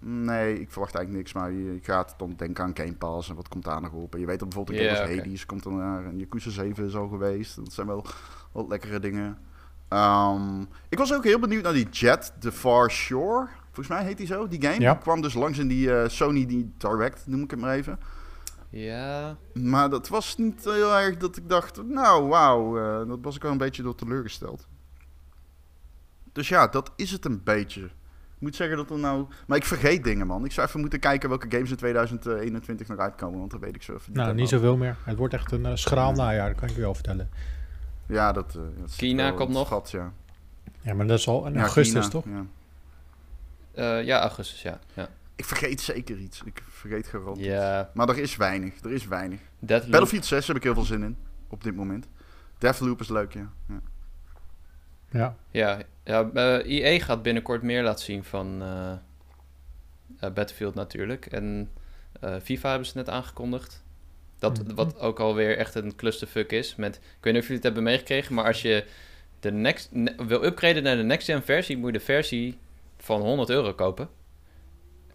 [0.00, 3.48] Nee, ik verwacht eigenlijk niks, maar je gaat dan denken aan Game Pass en wat
[3.48, 4.14] komt daar nog op.
[4.14, 5.18] En je weet dat bijvoorbeeld een Ja, game als.
[5.18, 7.56] Hades komt er naar en Yakuza 7 is al geweest.
[7.56, 8.06] Dat zijn wel
[8.52, 9.38] wat lekkere dingen.
[9.88, 13.48] Ehm, ik was ook heel benieuwd naar die Jet The Far Shore.
[13.64, 14.80] Volgens mij heet die zo, die game.
[14.80, 14.92] Ja.
[14.92, 17.98] Die kwam dus langs in die eh, Sony die Direct, noem ik het maar even.
[18.72, 19.36] Ja.
[19.54, 23.42] Maar dat was niet heel erg dat ik dacht, nou wauw, eh, dat was ik
[23.42, 24.66] wel een beetje door teleurgesteld.
[26.32, 27.80] Dus ja, dat is het een beetje.
[28.34, 29.26] Ik moet zeggen dat er nou...
[29.46, 30.44] Maar ik vergeet dingen, man.
[30.44, 33.82] Ik zou even moeten kijken welke games in 2021 nog uitkomen, want dan weet ik
[33.82, 34.16] zo even niet.
[34.16, 34.96] Nou, niet zoveel meer.
[35.04, 37.30] Het wordt echt een eh, schraal najaar, dat kan ik je wel vertellen.
[38.06, 38.58] Ja, dat...
[38.98, 39.68] eh, in komt het nog.
[39.68, 40.12] gat, ja.
[40.80, 42.24] Ja, maar dat is al in Ja, augustus, Kina, toch?
[42.24, 42.44] Ja.
[43.74, 44.78] Eh, ja, augustus, ja.
[44.94, 45.08] Ja.
[45.42, 46.42] Ik vergeet zeker iets.
[46.44, 47.36] Ik vergeet garant.
[47.38, 47.46] iets.
[47.46, 47.90] ja.
[47.94, 48.80] Maar er is weinig.
[48.84, 49.40] Er is weinig.
[49.58, 49.90] Deathloop.
[49.90, 51.16] Battlefield 6 heb ik heel veel zin in,
[51.48, 52.08] op dit moment.
[52.58, 53.52] Deathloop is leuk, ja.
[53.68, 53.80] ja.
[55.10, 55.36] Ja.
[55.50, 58.98] Ja, ja eh, EA gaat binnenkort meer laten zien van eh, eh,
[60.32, 61.26] Battlefield natuurlijk.
[61.26, 61.70] En
[62.20, 63.84] eh, FIFA hebben ze net aangekondigd.
[64.38, 64.74] Dat, Mhm.
[64.74, 66.74] Wat ook alweer echt een clusterfuck is.
[66.76, 68.84] Met, ik weet niet of jullie het hebben meegekregen, maar als je
[69.40, 72.58] de next, ne- wil upgraden naar de next-gen versie, moet je de versie
[72.98, 74.08] van 100 euro kopen.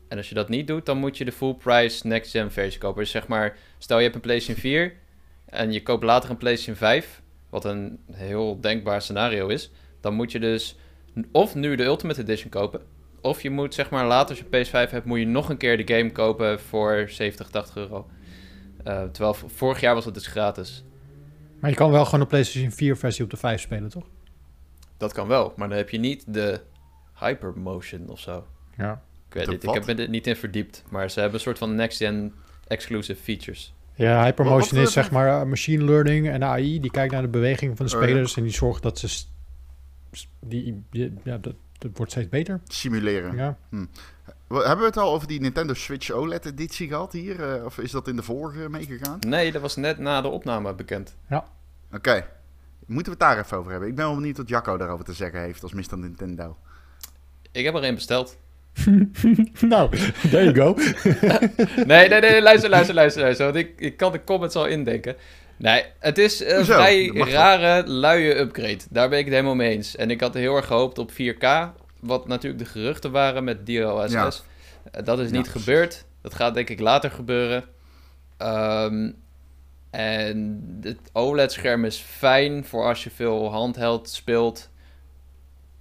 [0.07, 3.01] En als je dat niet doet, dan moet je de full price next-gen versie kopen.
[3.01, 4.93] Dus zeg maar, stel je hebt een PlayStation 4
[5.45, 10.31] en je koopt later een PlayStation 5, wat een heel denkbaar scenario is, dan moet
[10.31, 10.77] je dus
[11.31, 12.81] of nu de Ultimate Edition kopen,
[13.21, 15.85] of je moet zeg maar later als je PS5 hebt, moet je nog een keer
[15.85, 18.09] de game kopen voor 70, 80 euro.
[18.83, 20.83] Eh, terwijl vorig jaar was het dus gratis.
[21.59, 24.05] Maar je kan wel gewoon een PlayStation 4 versie op de 5 spelen, toch?
[24.97, 26.61] Dat kan wel, maar dan heb je niet de
[27.19, 28.45] Hypermotion of zo.
[28.77, 29.01] Ja.
[29.41, 32.33] Ik weet heb me er niet in verdiept, maar ze hebben een soort van next-gen
[32.67, 33.73] exclusive features.
[33.95, 36.79] Ja, hypermotion is zeg maar eh, machine learning en AI.
[36.79, 38.07] Die kijkt naar de beweging van de Oh, ja.
[38.07, 39.23] spelers en die zorgt dat ze...
[40.39, 40.83] Die,
[41.23, 42.59] ja, dat, dat wordt steeds beter.
[42.67, 43.35] Simuleren.
[43.35, 43.57] Ja.
[44.47, 47.53] We- Hebben we het al over die Nintendo Switch OLED-editie gehad hier?
[47.55, 49.19] eh, of is dat in de vorige meegegaan?
[49.27, 51.15] Nee, dat was net na de opname bekend.
[51.93, 52.25] Oké.
[52.85, 53.89] Moeten we het daar even over hebben?
[53.89, 55.97] Ik ben wel benieuwd wat Jacco daarover te zeggen heeft als Mr.
[55.97, 56.57] Nintendo.
[57.51, 58.37] Ik heb er een besteld.
[59.61, 59.89] nou,
[60.29, 60.75] there you go.
[61.85, 63.45] Nee, nee, nee, luister, luister, luister, luister.
[63.45, 65.15] Want ik, ik kan de comments al indenken.
[65.57, 68.79] Nee, het is een vrij rare, luie upgrade.
[68.89, 69.95] Daar ben ik het helemaal mee eens.
[69.95, 71.47] En ik had heel erg gehoopt op 4K,
[71.99, 74.11] wat natuurlijk de geruchten waren met DLSS.
[74.11, 74.31] Ja.
[74.91, 76.05] Eh, Dat is niet gebeurd.
[76.21, 77.63] Dat gaat denk ik later gebeuren.
[78.37, 79.11] Ehm,
[79.89, 84.69] en het OLED-scherm is fijn voor als je veel handheld speelt.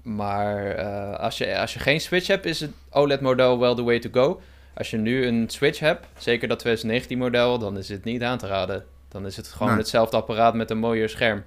[0.06, 3.98] Maar eh, als, je, als je geen Switch hebt, is het OLED-model wel the way
[3.98, 4.40] to go.
[4.74, 8.46] Als je nu een Switch hebt, zeker dat 2019-model, dan is het niet aan te
[8.46, 8.84] raden.
[9.08, 9.78] Dan is het gewoon Nee.
[9.78, 11.44] hetzelfde apparaat met een mooier scherm.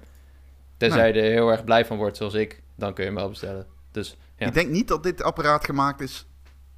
[0.76, 3.28] Tenzij je er heel erg blij van wordt, zoals ik, dan kun je hem wel
[3.28, 3.66] bestellen.
[3.90, 4.46] Dus ja.
[4.46, 6.26] Ik denk niet dat dit apparaat gemaakt is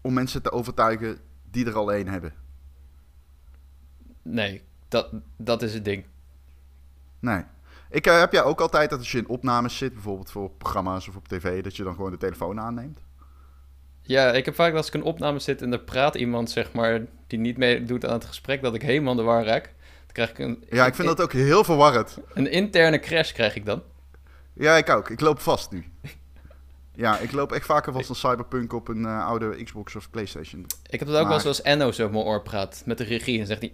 [0.01, 1.19] om mensen te overtuigen
[1.51, 2.33] die er al één hebben.
[4.23, 6.05] nee, dat, dat is het ding.
[7.21, 7.43] Nee.
[7.93, 11.09] Ik eh, heb jij ook altijd dat als je in opnames zit, bijvoorbeeld voor programma's
[11.09, 12.99] of op tv, dat je dan gewoon de telefoon aanneemt?
[14.03, 17.01] Ja, ik heb vaak als ik een opname zit en er praat iemand, zeg maar,
[17.27, 19.65] die niet meedoet aan het gesprek, dat ik helemaal de war raak.
[19.65, 22.19] Dan krijg ik een, Ja, ik vind dat ook heel verwarrend.
[22.35, 23.83] een interne crash krijg ik dan.
[24.53, 25.11] Ja, ik ook.
[25.11, 25.85] Ik loop vast nu.
[26.95, 30.67] Ja, ik loop echt vaker vast dan Cyberpunk op een eh, oude Xbox of Playstation.
[30.91, 33.05] Ik heb het ook wel Maar- zoals Enno zo op mijn oor praat met de
[33.05, 33.73] regie en zegt hij...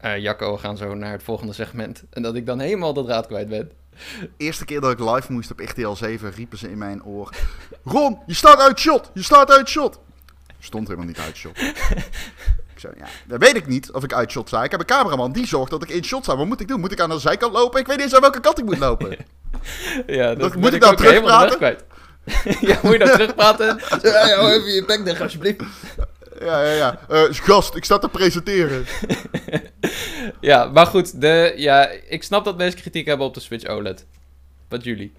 [0.00, 2.02] eh, Jacco, we gaan zo naar het volgende segment.
[2.10, 3.70] En dat ik dan helemaal de draad kwijt ben.
[4.36, 7.30] Eerste keer dat ik live moest op RTL 7 riepen ze in mijn oor...
[7.84, 9.10] Ron, je staat uit shot!
[9.14, 9.98] Je staat uit shot!
[10.58, 11.58] Stond helemaal niet uit shot.
[12.80, 14.64] Ik zei, ja, dat weet ik niet of ik uit shot sta.
[14.64, 16.36] Ik heb een cameraman die zorgt dat ik in shot sta.
[16.36, 16.80] Wat moet ik doen?
[16.80, 17.80] Moet ik aan de zijkant lopen?
[17.80, 19.16] Ik weet niet eens aan welke kant ik moet lopen.
[20.06, 21.60] Ja, dat, moet ik nou weg terugpraten?
[22.68, 23.80] ja, moet je nou terugpraten?
[24.02, 25.62] Ja, ja, hou even je bek dicht, alsjeblieft.
[26.40, 26.98] Ja, ja, ja.
[27.08, 28.84] Eh, gast, ik sta te presenteren.
[30.40, 34.06] Ja, maar goed, de, ja, ik snap dat mensen kritiek hebben op de Switch OLED.
[34.68, 35.12] Wat jullie?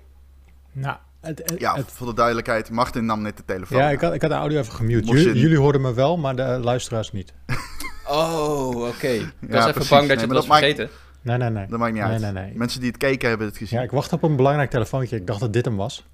[0.71, 3.77] Nou, het, het- Ja, het- voor de duidelijkheid, Martin nam net de telefoon.
[3.79, 5.05] ja ik, had, ik had de audio even gemute.
[5.05, 7.33] Moest je- Jullie, jullie hoorden me wel, maar de luisteraars niet.
[8.07, 9.07] Oh, oké.
[9.07, 9.89] Ik was even precies.
[9.89, 10.89] bang dat Nee, je het was dat maakt- vergeten.
[11.21, 11.65] Nee, nee, nee.
[11.67, 12.21] Dat maakt niet Nee, uit.
[12.21, 12.51] nee, nee.
[12.55, 13.77] Mensen die het keken hebben het gezien.
[13.77, 15.15] Ja, ik wacht op een belangrijk telefoontje.
[15.15, 16.05] Ik dacht dat dit hem was.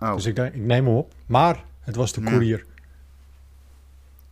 [0.00, 1.12] Oh, Dus ik, denk, ik neem hem op.
[1.26, 2.26] Maar het was de Ja.
[2.28, 2.64] courier.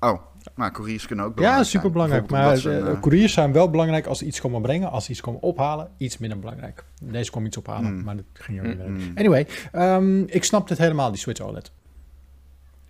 [0.01, 0.21] Oh.
[0.57, 1.83] nou, couriers kunnen ook Ja, belangrijk zijn.
[1.83, 2.31] super belangrijk.
[2.31, 4.91] Maar ze eh, een, couriers zijn wel belangrijk als ze iets komen brengen.
[4.91, 6.85] Als ze iets komen ophalen, iets minder belangrijk.
[7.03, 8.05] Deze kwam iets ophalen, Mm.
[8.05, 8.89] maar dat ging Mm, niet meer.
[8.89, 9.13] mm.
[9.15, 11.71] Anyway, ehm, ik snap dit helemaal, die Switch OLED.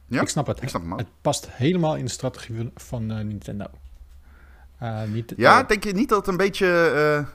[0.06, 0.20] Ja?
[0.20, 0.62] Ik snap het.
[0.62, 0.98] Ik snap ook.
[0.98, 3.64] Het past helemaal in de strategie van, eh, Nintendo.
[4.78, 7.26] Eh, niet, Ja, eh, denk je niet dat het een beetje eh,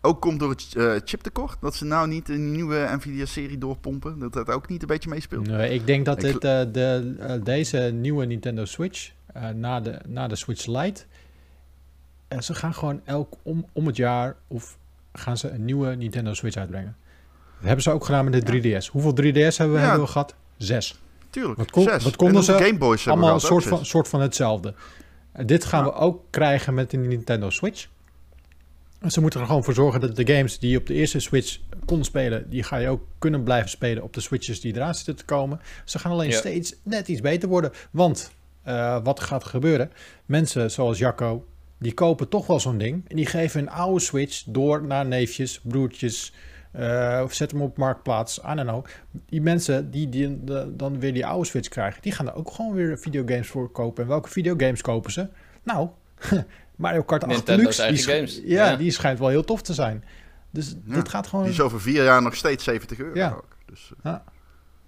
[0.00, 1.56] ook komt door het eh, chiptekort?
[1.60, 4.18] Dat ze nou niet een nieuwe Nvidia-serie doorpompen?
[4.18, 5.46] Dat dat ook niet een beetje meespeelt?
[5.46, 9.98] Nee, ik denk dat dit, eh, de, eh, deze nieuwe Nintendo Switch, eh, na, de,
[10.06, 11.02] na de Switch Lite,
[12.28, 14.78] eh, ze gaan gewoon elk om, om het jaar of
[15.12, 16.96] gaan ze een nieuwe Nintendo Switch uitbrengen.
[17.56, 18.86] Dat hebben ze ook gedaan met de 3DS.
[18.90, 19.86] Hoeveel 3DS hebben we, Ja.
[19.88, 20.34] hebben we gehad?
[20.56, 20.98] Zes.
[21.30, 22.04] Tuurlijk, Wat kon- zes.
[22.04, 22.52] wat konden en ze?
[22.52, 24.74] Game Boys hebben Allemaal een soort van, soort van hetzelfde.
[25.32, 25.90] Eh, dit gaan Ja.
[25.90, 27.88] we ook krijgen met de Nintendo Switch.
[29.00, 31.20] En Ze moeten er gewoon voor zorgen dat de games die je op de eerste
[31.20, 34.94] Switch kon spelen, die ga je ook kunnen blijven spelen op de Switches die eraan
[34.94, 35.60] zitten te komen.
[35.84, 36.36] Ze gaan alleen Ja.
[36.38, 37.72] steeds net iets beter worden.
[37.90, 38.30] Want
[38.64, 39.90] eh, wat gaat gebeuren?
[40.26, 41.46] Mensen zoals Jacco,
[41.78, 43.04] die kopen toch wel zo'n ding.
[43.08, 46.32] En die geven een oude Switch door naar neefjes, broertjes.
[46.72, 48.38] eh, of zet hem op marktplaats.
[48.38, 48.84] I don't know.
[49.26, 52.50] Die mensen die, die de- dan weer die oude Switch krijgen, die gaan er ook
[52.50, 54.02] gewoon weer videogames voor kopen.
[54.02, 55.28] En welke videogames kopen ze?
[55.62, 55.88] Nou,
[56.76, 58.06] Mario Kart 8 Nintendo's Deluxe.
[58.06, 58.40] Die, games.
[58.44, 58.76] Ja, Ja.
[58.76, 60.04] die schijnt wel heel tof te zijn.
[60.50, 61.44] Dus Ja, dit gaat gewoon...
[61.44, 63.30] Die is over vier jaar nog steeds 70 euro Ja.
[63.30, 63.56] ook.
[63.66, 64.14] Dus Dus, eh,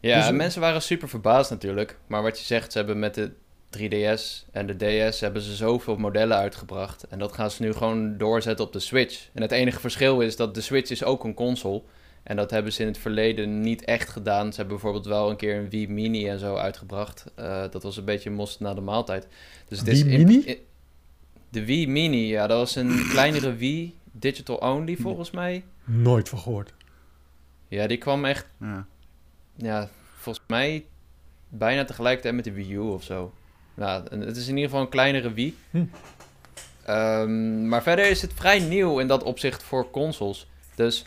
[0.01, 1.99] Ja, Dus- en mensen waren super verbaasd natuurlijk.
[2.07, 3.33] Maar wat je zegt, ze hebben met de
[3.77, 4.77] 3DS en de
[5.09, 7.07] DS hebben ze zoveel modellen uitgebracht.
[7.07, 9.29] En dat gaan ze nu gewoon doorzetten op de Switch.
[9.33, 11.83] En het enige verschil is dat de Switch is ook een console.
[12.23, 14.51] En dat hebben ze in het verleden niet echt gedaan.
[14.51, 17.25] Ze hebben bijvoorbeeld wel een keer een Wii Mini en zo uitgebracht.
[17.35, 19.27] Eh, dat was een beetje most na de maaltijd.
[19.69, 20.43] Dus het is in- Mini?
[20.45, 20.59] in-
[21.49, 25.65] de Wii Mini, ja, dat was een kleinere Wii, digital only volgens mij.
[25.85, 26.75] Nooit van gehoord.
[27.69, 28.87] Ja, die kwam echt ja.
[29.57, 30.85] ja, volgens mij
[31.49, 33.33] bijna tegelijkertijd met de Wii U of zo.
[33.77, 35.57] Nou, het is in ieder geval een kleinere Wii.
[35.71, 35.85] Hm.
[36.85, 40.47] Ehm, maar verder is het vrij nieuw in dat opzicht voor consoles.
[40.75, 41.05] Dus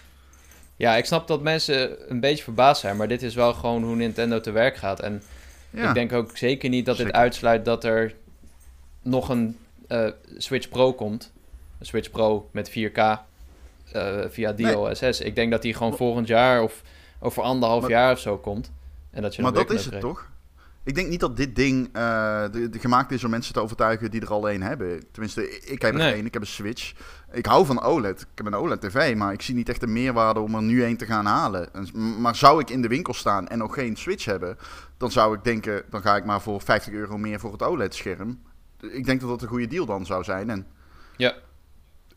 [0.75, 2.97] ja, ik snap dat mensen een beetje verbaasd zijn.
[2.97, 4.99] Maar dit is wel gewoon hoe Nintendo te werk gaat.
[4.99, 5.23] En
[5.69, 5.87] Ja.
[5.87, 8.15] ik denk ook zeker niet dat dit uitsluit dat er
[9.01, 11.31] nog een eh, Switch Pro komt.
[11.79, 12.97] Een Switch Pro met 4K
[13.91, 14.73] eh, via Nee.
[14.73, 15.19] DLSS.
[15.19, 16.81] Ik denk dat die gewoon volgend jaar of
[17.19, 18.71] over anderhalf Maar- jaar of zo komt.
[19.11, 20.29] En dat je Maar dat is het toch?
[20.83, 24.11] Ik denk niet dat dit ding eh, de, de gemaakt is om mensen te overtuigen
[24.11, 25.11] die er al een hebben.
[25.11, 26.13] Tenminste, ik- heb er Nee.
[26.13, 26.25] één.
[26.25, 26.93] Ik heb een Switch.
[27.31, 28.21] Ik hou van OLED.
[28.21, 30.97] Ik heb een OLED-tv, maar ik zie niet echt de meerwaarde om er nu één
[30.97, 31.73] te gaan halen.
[31.73, 34.57] En- Maar zou ik in de winkel staan en nog geen Switch hebben,
[34.97, 38.39] dan zou ik denken, dan ga ik maar voor 50 euro meer voor het OLED-scherm.
[38.79, 40.49] Ik denk dat dat een goede deal dan zou zijn.
[40.49, 40.67] En
[41.17, 41.33] Ja.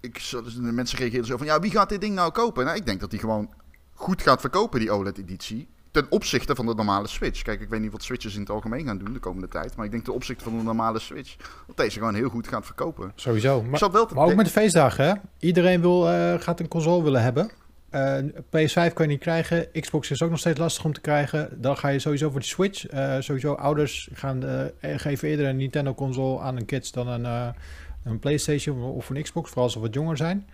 [0.01, 2.65] ik, dus de mensen reageren zo van, ja, wie gaat dit ding nou kopen?
[2.65, 3.51] Nou, ik denk dat die gewoon
[3.95, 5.69] goed gaat verkopen, die OLED-editie.
[5.93, 7.43] Ten opzichte van de normale Switch.
[7.43, 9.77] Kijk, ik weet niet wat Switches in het algemeen gaan doen de komende tijd.
[9.77, 11.37] Maar ik denk ten opzichte van de normale Switch.
[11.67, 13.13] Dat deze gewoon heel goed gaat verkopen.
[13.15, 13.63] Sowieso.
[13.63, 15.15] Maar, wel ook met de feestdagen, hè?
[15.39, 17.51] Iedereen wil, eh, gaat een console willen hebben.
[17.91, 18.19] Eh,
[18.51, 19.69] PS5 kan je niet krijgen.
[19.81, 21.61] Xbox is ook nog steeds lastig om te krijgen.
[21.61, 22.87] Dan ga je sowieso voor de Switch.
[22.87, 24.43] Eh, sowieso ouders gaan,
[24.81, 27.55] geven eerder een Nintendo-console aan hun kids dan een,
[28.05, 29.47] een PlayStation of een Xbox.
[29.49, 30.49] Vooral als ze wat jonger zijn.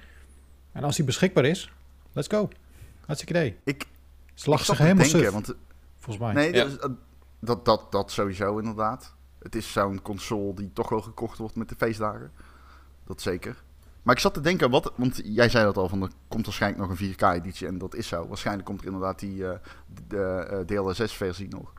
[0.72, 1.72] En als die beschikbaar is,
[2.12, 2.48] let's go.
[3.07, 3.57] Hartstikke idee.
[3.64, 3.87] Ik,
[4.38, 5.55] Zat zich helemaal denken, suf, want
[5.98, 6.33] volgens mij.
[6.35, 6.62] Nee, Ja.
[6.64, 6.90] dat, is- eh,
[7.40, 9.14] dat, dat, dat sowieso inderdaad.
[9.38, 12.33] Het is zo'n console die toch wel gekocht wordt met de feestdagen.
[13.07, 13.62] Dat zeker.
[14.03, 16.83] Maar ik zat te denken, wat, want jij zei dat al, van er komt waarschijnlijk
[16.88, 17.66] nog een 4K-editie.
[17.66, 18.29] En dat is zo.
[18.29, 19.59] Waarschijnlijk komt er inderdaad die eh,
[20.09, 21.72] de, eh, DLSS-versie nog.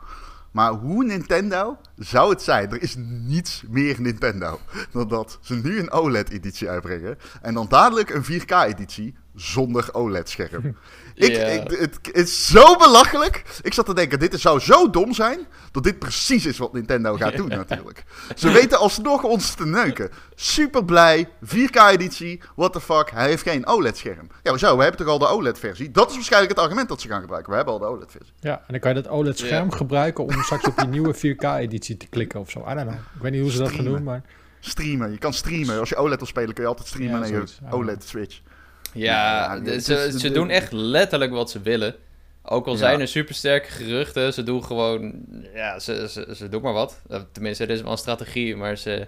[0.52, 2.72] Maar hoe Nintendo zou het zijn?
[2.72, 4.60] Er is niets meer Nintendo
[4.92, 7.18] dan dat ze nu een OLED-editie uitbrengen.
[7.42, 10.76] En dan dadelijk een 4K-editie zonder OLED-scherm.
[11.20, 13.44] Ik, het is zo belachelijk.
[13.62, 15.40] Ik zat te denken, dit zou zo dom zijn...
[15.72, 18.04] dat dit precies is wat Nintendo gaat doen natuurlijk.
[18.36, 20.10] Ze weten alsnog ons te neuken.
[20.36, 24.28] Super blij, 4K-editie, what the fuck, hij heeft geen OLED-scherm.
[24.44, 25.92] Ja, zo, we hebben toch al de OLED-versie?
[25.92, 27.52] Dat is waarschijnlijk het argument dat ze gaan gebruiken.
[27.52, 28.34] We hebben al de OLED-versie.
[28.40, 32.08] Ja, en dan kan je dat OLED-scherm gebruiken om straks op die nieuwe 4K-editie te
[32.08, 32.60] klikken of zo.
[32.60, 32.94] I don't know.
[32.94, 34.22] Ik weet niet hoe ze dat gaan doen, maar...
[34.60, 35.80] Streamen, je kan streamen.
[35.80, 37.76] Als je OLED wil spelen, kun je altijd streamen Ja, naar je.
[37.76, 38.40] OLED-switch.
[38.94, 41.96] Ja, Ja, de- ze, ze doen echt letterlijk wat ze willen.
[42.44, 42.78] Ook al Ja.
[42.80, 45.14] zijn er supersterke geruchten, ze doen gewoon...
[45.54, 47.02] Ja, ze, ze, ze doen maar wat.
[47.10, 49.08] Eh, Tenminste, het is wel een strategie, maar ze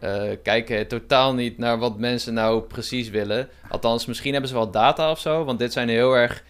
[0.00, 3.48] eh, kijken totaal niet naar wat mensen nou precies willen.
[3.68, 6.44] Althans, misschien hebben ze wel data of zo, want dit zijn heel erg...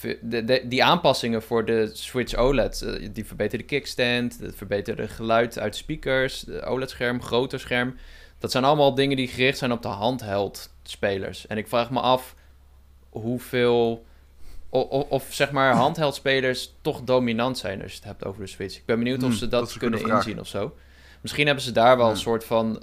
[0.00, 5.08] De, de- die aanpassingen voor de Switch OLED, eh, die verbeteren de kickstand, het verbeterde
[5.08, 7.96] geluid uit speakers, de OLED-scherm, groter scherm.
[8.38, 11.46] Dat zijn allemaal dingen die gericht zijn op de handheld spelers.
[11.46, 12.34] En ik vraag me af
[13.10, 14.04] hoeveel.
[15.08, 18.76] Of, zeg maar handheld spelers toch dominant zijn als je het hebt over de Switch.
[18.76, 20.16] Ik ben benieuwd of Hmm, ze dat kunnen vraag.
[20.16, 20.74] inzien of zo.
[21.20, 22.82] Misschien hebben ze daar wel een soort van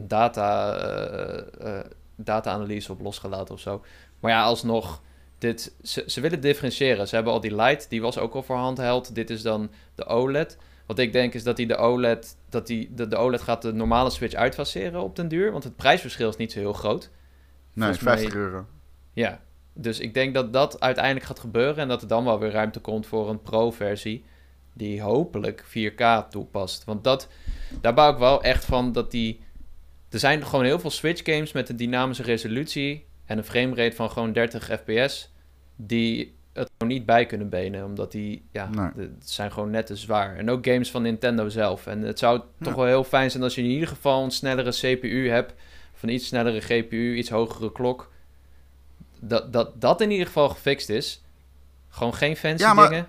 [0.00, 0.76] data,
[1.60, 1.78] eh,
[2.16, 3.84] data-analyse op losgelaten of zo.
[4.20, 5.02] Maar ja, alsnog,
[5.44, 7.08] dit, ze, ze willen differentiëren.
[7.08, 9.14] Ze hebben al die Lite, die was ook al voor handheld.
[9.14, 10.58] Dit is dan de OLED.
[10.86, 13.72] Wat ik denk is dat die de OLED, dat die, de, de OLED gaat de
[13.72, 15.52] normale Switch uitfaseren op den duur.
[15.52, 17.10] Want het prijsverschil is niet zo heel groot.
[17.72, 18.66] Nee, Volgens mij- 50 euro.
[19.12, 19.40] Ja,
[19.72, 22.80] dus ik denk dat dat uiteindelijk gaat gebeuren en dat er dan wel weer ruimte
[22.80, 24.24] komt voor een Pro-versie
[24.72, 26.84] die hopelijk 4K toepast.
[26.84, 27.28] Want dat,
[27.80, 29.40] daar bouw ik wel echt van dat die...
[30.10, 34.10] Er zijn gewoon heel veel Switch games met een dynamische resolutie en een framerate van
[34.10, 35.32] gewoon 30 fps
[35.76, 38.90] die het gewoon niet bij kunnen benen, omdat die, ja, Nee.
[38.96, 40.36] de- het zijn gewoon net te zwaar.
[40.36, 41.86] En ook games van Nintendo zelf.
[41.86, 42.64] En het zou Ja.
[42.64, 45.54] toch wel heel fijn zijn als je in ieder geval een snellere CPU hebt,
[45.94, 48.12] of een iets snellere GPU, iets hogere klok
[49.20, 51.22] dat, dat dat in ieder geval gefixt is.
[51.88, 53.06] Gewoon geen fancy Ja, maar- dingen.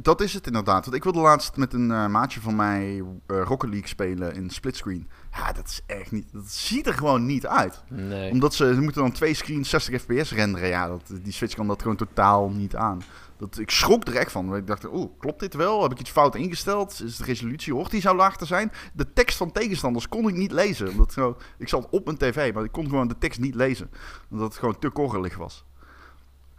[0.00, 0.84] Dat is het inderdaad.
[0.84, 4.50] Want ik wilde laatst met een eh, maatje van mij eh, Rocket League spelen in
[4.50, 5.08] splitscreen.
[5.32, 6.32] Ja, dat is echt niet.
[6.32, 7.82] Dat ziet er gewoon niet uit.
[7.88, 8.30] Nee.
[8.30, 10.68] Omdat ze, ze moeten dan twee screens 60 fps renderen.
[10.68, 13.02] Ja, dat, die Switch kan dat gewoon totaal niet aan.
[13.36, 14.56] Dat, ik schrok er echt van.
[14.56, 15.82] Ik dacht, oeh, klopt dit wel?
[15.82, 17.02] Heb ik iets fout ingesteld?
[17.04, 18.72] Is de resolutie, hoort die zo laag te zijn?
[18.92, 20.88] De tekst van tegenstanders kon ik niet lezen.
[20.88, 23.90] Omdat zo, ik zat op mijn tv, maar ik kon gewoon de tekst niet lezen.
[24.30, 25.64] Omdat het gewoon te korrelig was.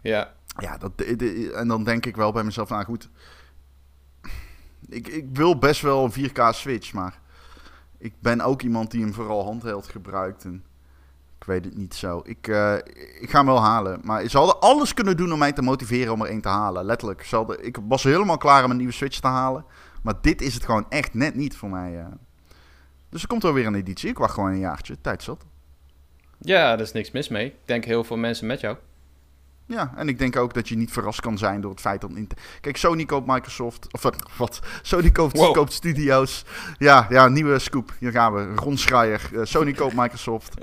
[0.00, 0.36] Ja.
[0.62, 0.92] Ja, dat,
[1.54, 3.08] en dan denk ik wel bij mezelf, nou goed.
[4.88, 7.20] Ik, ik wil best wel een 4K Switch, maar
[7.98, 10.44] ik ben ook iemand die hem vooral handheld gebruikt.
[10.44, 10.64] En
[11.38, 12.20] ik weet het niet zo.
[12.24, 12.74] Ik, eh,
[13.20, 14.00] ik ga hem wel halen.
[14.04, 16.84] Maar ze hadden alles kunnen doen om mij te motiveren om er één te halen.
[16.84, 17.22] Letterlijk.
[17.24, 19.64] Ze hadden, ik was helemaal klaar om een nieuwe Switch te halen.
[20.02, 21.98] Maar dit is het gewoon echt net niet voor mij.
[21.98, 22.06] eh.
[23.08, 24.08] Dus er komt wel weer een editie.
[24.10, 25.00] Ik wacht gewoon een jaartje.
[25.00, 25.44] Tijd zat.
[26.40, 27.46] Ja, daar is niks mis mee.
[27.46, 28.76] Ik denk heel veel mensen met jou.
[29.68, 32.10] Ja, en ik denk ook dat je niet verrast kan zijn door het feit dat...
[32.60, 33.92] Kijk, Sony koopt Microsoft...
[33.92, 34.16] Of wat?
[34.36, 35.54] wat Sony koopt, Wow.
[35.54, 36.44] koopt studio's.
[36.78, 37.92] Ja, ja, nieuwe scoop.
[37.98, 38.54] Hier gaan we.
[38.54, 39.30] Ron Schreier.
[39.34, 40.54] Eh, Sony koopt Microsoft.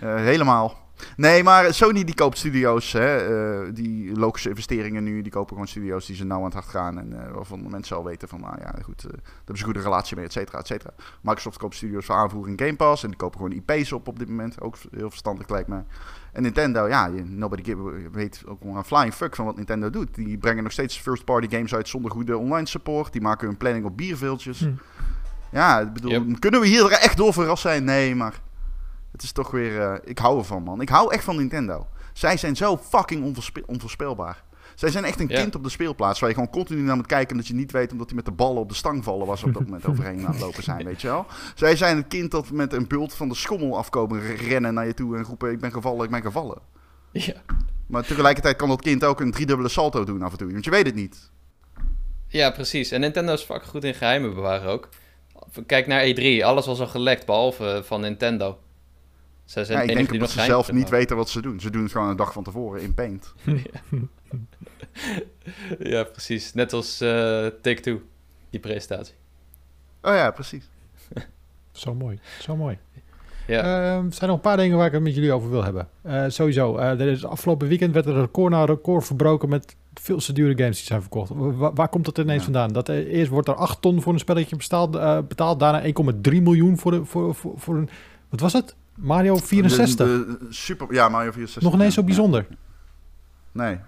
[0.00, 0.80] Eh, helemaal.
[1.16, 2.92] Nee, maar Sony die koopt studio's.
[2.92, 5.22] Hè, eh, die logische investeringen nu.
[5.22, 6.98] Die kopen gewoon studio's die ze nauw aan het hart gaan.
[6.98, 8.40] En eh, waarvan mensen al weten van...
[8.40, 9.04] Nou ja, goed.
[9.04, 10.90] eh daar hebben ze een goede relatie mee, et cetera, et cetera.
[11.20, 13.02] Microsoft koopt studio's voor aanvoering Game Pass.
[13.02, 14.60] En die kopen gewoon IP's op op dit moment.
[14.60, 15.84] Ook heel verstandig lijkt mij.
[16.32, 19.90] En Nintendo, ja, je- nobody give, weet ook maar een flying fuck van wat Nintendo
[19.90, 20.14] doet.
[20.14, 23.12] Die brengen nog steeds first-party games uit zonder goede online support.
[23.12, 24.60] Die maken hun planning op bierveeltjes.
[24.60, 24.70] Hm.
[25.52, 26.40] Ja, ik bedoel, Yep.
[26.40, 27.84] kunnen we hier echt door verrast zijn?
[27.84, 28.40] Nee, maar
[29.12, 29.80] het is toch weer...
[29.80, 30.80] eh, ik hou ervan, man.
[30.80, 31.86] Ik hou echt van Nintendo.
[32.12, 34.42] Zij zijn zo fucking onvoorspelbaar.
[34.74, 35.40] Zij zijn echt een Ja.
[35.40, 37.72] kind op de speelplaats waar je gewoon continu naar moet kijken en dat je niet
[37.72, 40.26] weet omdat die met de ballen op de stang vallen ze op dat moment overheen
[40.26, 41.26] aan het lopen zijn, weet je wel.
[41.54, 44.94] Zij zijn het kind dat met een bult van de schommel afkomen rennen naar je
[44.94, 46.58] toe en roepen ik ben gevallen, ik ben gevallen.
[47.12, 47.34] Ja.
[47.86, 50.70] Maar tegelijkertijd kan dat kind ook een driedubbele salto doen af en toe, want je
[50.70, 51.30] weet het niet.
[52.28, 52.90] ja, precies.
[52.90, 54.88] En Nintendo is fucking goed in geheimen bewaren ook.
[55.66, 56.44] Kijk naar E3.
[56.44, 58.58] Alles was al gelekt, behalve van Nintendo.
[59.52, 61.60] Zij zijn Ja, ik de denk dat ze zelf niet weten wat ze doen.
[61.60, 63.34] Ze doen het gewoon een dag van tevoren in Paint.
[65.78, 66.54] Ja, precies.
[66.54, 67.08] Net als eh
[67.62, 68.00] Take-Two,
[68.50, 69.14] die presentatie.
[70.02, 70.68] Oh ja, precies.
[71.72, 72.78] Zo mooi, zo mooi.
[73.46, 73.62] Ja.
[73.62, 75.88] Ehm, er zijn nog een paar dingen waar ik het met jullie over wil hebben.
[76.02, 79.76] Eh, sowieso, eh, er is afgelopen weekend werd er een record na record verbroken met
[79.94, 81.30] veel te dure games die zijn verkocht.
[81.34, 82.44] Wa- waar komt dat ineens Ja.
[82.44, 82.72] vandaan?
[82.72, 86.78] Dat, eerst wordt er 8 ton voor een spelletje betaald, eh, betaald daarna 1,3 miljoen
[86.78, 87.88] voor, de, voor, voor, voor een...
[88.28, 88.76] Wat was het?
[89.02, 90.06] Mario 64.
[90.06, 91.62] De- de super, ja, Mario 64.
[91.62, 92.46] nog ineens zo bijzonder.
[93.52, 93.78] Nee.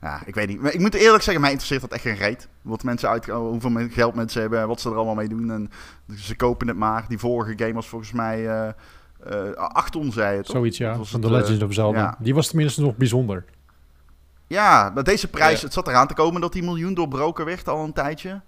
[0.00, 0.60] Ja, ik weet niet.
[0.60, 2.48] Maar ik moet eerlijk zeggen, mij interesseert dat echt geen reet.
[2.62, 5.50] Wat mensen uit, hoeveel men- geld mensen hebben, wat ze er allemaal mee doen.
[5.50, 5.70] En
[6.16, 7.04] ze kopen het maar.
[7.08, 8.68] Die vorige game was volgens mij eh
[9.24, 10.46] eh 8 ton, zei het.
[10.46, 11.02] Zoiets, ja.
[11.04, 11.98] Van The eh, Legend of Zelda.
[11.98, 12.16] ja.
[12.18, 13.44] Die was tenminste nog bijzonder.
[14.46, 15.64] Ja, met deze prijs, Ja.
[15.64, 18.40] het zat eraan te komen dat die miljoen doorbroken werd al een tijdje.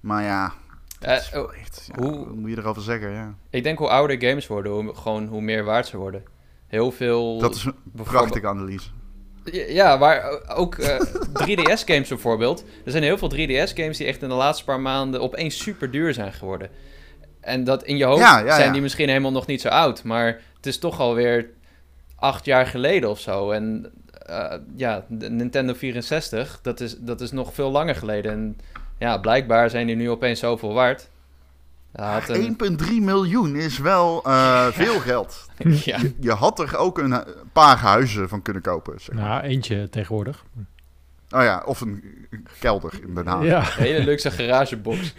[0.00, 0.52] Maar ja,
[1.00, 3.10] Eh, oh, echt, ja, hoe- moet je erover zeggen?
[3.10, 3.34] Ja.
[3.50, 6.22] ik denk hoe ouder games worden, hoe, gewoon hoe meer waard ze worden.
[6.66, 7.38] Heel veel...
[7.38, 8.88] Dat is een prachtige analyse.
[9.52, 11.00] Ja, maar ook eh,
[11.42, 12.64] 3DS-games bijvoorbeeld.
[12.84, 16.14] Er zijn heel veel 3DS-games die echt in de laatste paar maanden opeens super duur
[16.14, 16.70] zijn geworden.
[17.40, 20.04] En dat in je hoofd Ja, ja, zijn die misschien helemaal nog niet zo oud.
[20.04, 21.50] Maar het is toch alweer
[22.16, 23.50] acht jaar geleden of zo.
[23.50, 23.92] En
[24.26, 28.32] eh, ja, de Nintendo 64, dat is, dat is nog veel langer geleden.
[28.32, 28.56] En
[28.98, 31.10] ja, blijkbaar zijn die nu opeens zoveel waard.
[31.92, 35.48] Hij had een- 1,3 miljoen is wel eh, veel geld.
[35.84, 39.00] ja, Je had er ook een eh, paar huizen van kunnen kopen.
[39.00, 39.14] Zeg.
[39.14, 39.24] maar.
[39.24, 40.44] Nou, eentje tegenwoordig.
[41.30, 42.26] Oh ja, of een
[42.60, 43.44] kelder in Den Haag.
[43.44, 45.14] Ja, een hele luxe garagebox.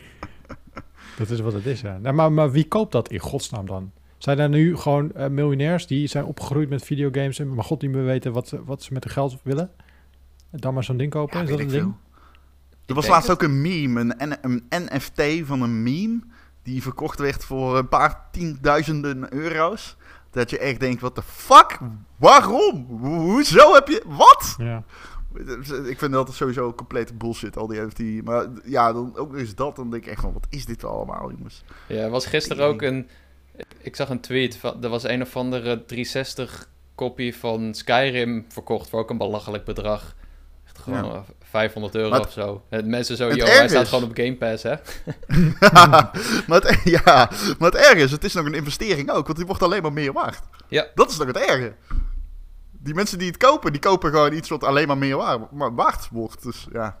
[1.18, 1.98] dat is wat het is, ja.
[1.98, 3.92] Nou, maar, maar wie koopt dat in godsnaam dan?
[4.18, 7.90] Zijn er nu gewoon eh, miljonairs die zijn opgegroeid met videogames en maar god niet
[7.90, 9.70] meer weten wat, ze- wat ze met hun geld willen?
[10.50, 11.36] En dan maar zo'n ding kopen?
[11.36, 11.82] Ja, is dat een ding?
[11.82, 11.96] veel.
[12.90, 13.36] Er was laatst het.
[13.36, 16.20] ook een meme, een, een NFT van een meme,
[16.62, 19.96] die verkocht werd voor een paar tienduizenden euro's.
[20.30, 21.78] Dat je echt denkt, wat de fuck?
[22.16, 22.86] Waarom?
[23.00, 24.02] Ho- Hoezo heb je...
[24.06, 24.54] Wat?
[24.58, 24.82] Ja.
[25.84, 28.24] Ik vind dat sowieso complete bullshit, al die NFT.
[28.24, 31.30] Maar ja, dan ook eens dat, dan denk ik echt van, wat is dit allemaal,
[31.30, 31.64] jongens?
[31.88, 33.08] Ja, er was gisteren ook een.
[33.78, 34.56] Ik zag een tweet.
[34.56, 39.64] Van, er was een of andere 360 kopie van Skyrim verkocht voor ook een belachelijk
[39.64, 40.14] bedrag.
[40.66, 41.24] Echt gewoon Ja.
[41.52, 42.62] Eh, 500 euro of zo.
[42.68, 44.74] En mensen zo, het joh, hij staat gewoon op Game Pass, hè?
[46.48, 49.46] maar, het, ja, maar het erg is, het is nog een investering ook, want die
[49.46, 50.42] wordt alleen maar meer waard.
[50.68, 50.86] Ja.
[50.94, 51.74] Dat is nog het erge.
[52.72, 55.16] Die mensen die het kopen, die kopen gewoon iets wat alleen maar meer
[55.74, 56.42] waard wordt.
[56.42, 56.98] Dus ja,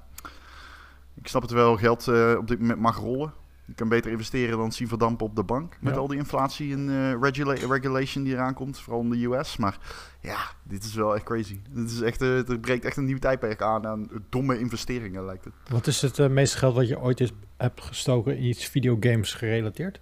[1.14, 3.32] ik snap het wel, geld eh, op dit moment mag rollen.
[3.70, 5.76] Je kan beter investeren dan zien verdampen op de bank.
[5.80, 6.00] Met Ja.
[6.00, 9.56] al die inflatie en eh, regula- regulation die eraan komt, vooral in de US.
[9.56, 9.78] Maar
[10.20, 11.60] ja, dit is wel echt crazy.
[11.70, 15.44] Dit is echt, eh, er breekt echt een nieuw tijdperk aan aan domme investeringen, lijkt
[15.44, 15.54] het.
[15.68, 19.32] Wat is het eh, meeste geld wat je ooit is, hebt gestoken in iets videogames
[19.34, 20.00] gerelateerd?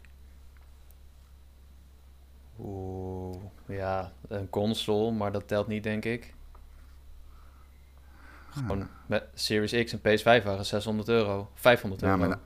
[2.58, 6.34] Oeh, ja, een console, maar dat telt niet, denk ik.
[8.50, 11.50] Gewoon met Series X en PS5 waren 600 euro.
[11.54, 12.28] 500 Ja, euro.
[12.28, 12.38] maar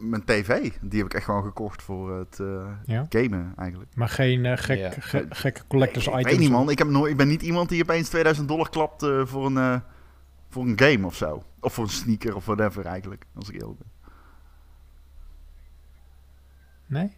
[0.00, 0.70] mijn tv.
[0.80, 3.06] Die heb ik echt gewoon gekocht voor het eh, Ja.
[3.08, 3.90] gamen eigenlijk.
[3.94, 4.90] Maar geen eh, gek, Ja.
[4.90, 6.30] ge- gekke collectors Ik items.
[6.30, 9.02] weet niet man, ik, heb nooit, ik ben niet iemand die opeens 2000 dollar klapt
[9.02, 9.76] eh, voor, een, eh,
[10.48, 11.42] voor een game of zo.
[11.60, 13.88] Of voor een sneaker of whatever eigenlijk, als ik eerlijk ben.
[16.86, 17.12] Nee?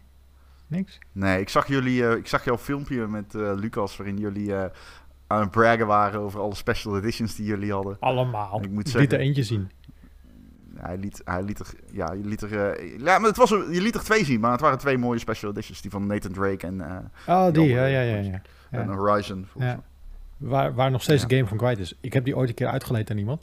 [0.67, 0.99] Niks?
[1.11, 4.65] Nee, ik zag, jullie, eh, ik zag jouw filmpje met eh, Lucas waarin jullie eh,
[5.27, 7.97] aan het braggen waren over alle special editions die jullie hadden.
[7.99, 8.57] Allemaal.
[8.57, 9.71] Ik Ik, moet liet zeggen- er eentje zien.
[10.81, 13.73] Hij liet, hij liet er, ja, je liet er, eh, ja, maar het was, er-
[13.73, 15.81] je liet er twee zien, maar het waren twee mooie special editions.
[15.81, 17.67] Die van Nathan Drake en, eh, Oh, die.
[17.67, 18.15] Ja, ja, ja.
[18.15, 18.41] ja.
[18.69, 18.95] en ja.
[18.95, 19.45] Horizon.
[19.51, 19.75] volgens.
[20.37, 21.27] Waar, waar nog steeds Ja.
[21.29, 21.97] een game van kwijt is.
[22.01, 23.41] Ik heb die ooit een keer uitgeleend aan iemand.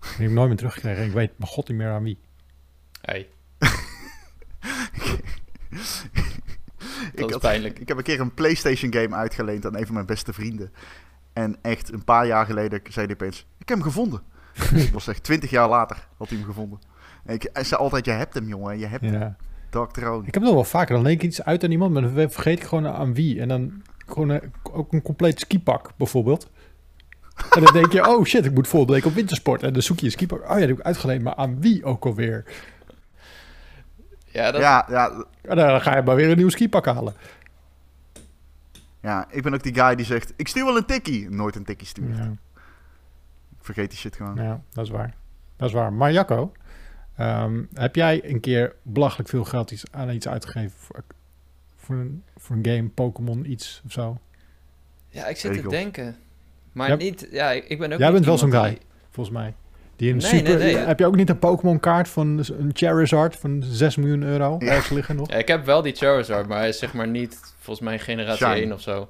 [0.00, 1.04] Die heb ik nooit meer teruggekregen.
[1.04, 2.18] Ik weet mijn god niet meer aan wie.
[3.00, 3.28] Hey,
[7.14, 7.78] Ik had- pijnlijk.
[7.78, 10.72] Ik heb een keer een PlayStation game uitgeleend aan een van mijn beste vrienden.
[11.32, 14.22] En echt een paar jaar geleden zei hij opeens: Ik heb hem gevonden.
[14.72, 16.78] Dat was echt twintig jaar later had hij hem gevonden.
[17.24, 18.78] En ik hij zei altijd: Je hebt hem, jongen.
[18.78, 19.12] Je hebt hem.
[19.20, 19.36] Ja.
[19.70, 20.18] Dark Throne.
[20.26, 20.94] Ik heb het nog wel vaker.
[20.94, 23.40] Dan leek ik iets uit aan iemand, maar dan vergeet ik gewoon aan wie.
[23.40, 26.50] En dan gewoon een- ook een compleet skipak bijvoorbeeld.
[27.54, 29.62] En dan denk je, oh shit, ik moet volgende week op wintersport.
[29.62, 30.42] En dan zoek je een skipak.
[30.42, 32.44] Oh ja, die heb ik uitgeleend, maar aan wie ook alweer?
[34.26, 37.14] Ja, dat, Ja, ja, En dan ga je maar weer een nieuw skipak halen.
[39.00, 41.30] ja, ik ben ook die guy die zegt: Ik stuur wel een tikkie.
[41.30, 42.16] Nooit een tikkie sturen.
[42.16, 42.45] Ja, Ik
[43.66, 44.34] vergeet die shit gewoon.
[44.36, 45.14] ja, dat is waar.
[45.56, 45.92] Dat is waar.
[45.92, 46.52] Maar Jacco,
[47.16, 51.04] ehm, heb jij een keer belachelijk veel geld iets, aan iets uitgegeven voor,
[51.76, 54.18] voor, een, voor een game, Pokémon, iets of zo?
[55.08, 56.16] ja, ik zit te denken.
[56.72, 58.78] Maar niet, ja, ik ben ook Jij niet bent wel zo'n guy.
[59.10, 59.54] Volgens mij.
[59.96, 60.84] Die een Nee, super, nee, nee.
[60.84, 64.66] Heb je ook niet een Pokémon kaart van een Charizard van 6 miljoen euro Ja.
[64.66, 65.30] ergens liggen nog?
[65.30, 68.46] Ja, ik heb wel die Charizard, maar hij is zeg maar niet, volgens mij generatie
[68.46, 68.60] Shiny.
[68.60, 69.08] 1 of zo.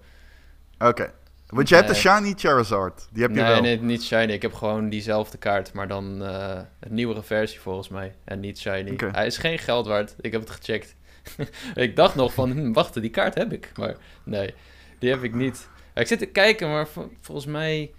[0.78, 1.12] Oké.
[1.46, 1.94] Want je hebt de.
[1.94, 3.08] Shiny Charizard.
[3.12, 3.60] Die heb je nee, wel.
[3.60, 4.32] nee, niet shiny.
[4.32, 8.14] Ik heb gewoon diezelfde kaart, maar dan eh, een nieuwere versie volgens mij.
[8.24, 8.96] En niet shiny.
[9.12, 10.14] Hij is geen geld waard.
[10.20, 10.96] Ik heb het gecheckt.
[11.74, 13.72] ik dacht nog van, hm, wacht, die kaart heb ik.
[13.76, 14.54] Maar nee,
[14.98, 15.68] die heb ik niet.
[15.94, 17.90] Ik zit te kijken, maar vol- volgens mij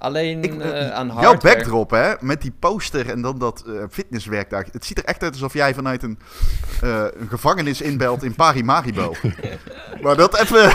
[0.00, 1.38] alleen Ik- eh, aan Jouw hardware.
[1.56, 4.68] backdrop, hè, met die poster en dan dat eh, fitnesswerktuig.
[4.72, 6.18] Het ziet er echt uit alsof jij vanuit een,
[6.82, 9.14] eh, een gevangenis inbelt in Parimaribo.
[10.02, 10.72] maar dat even...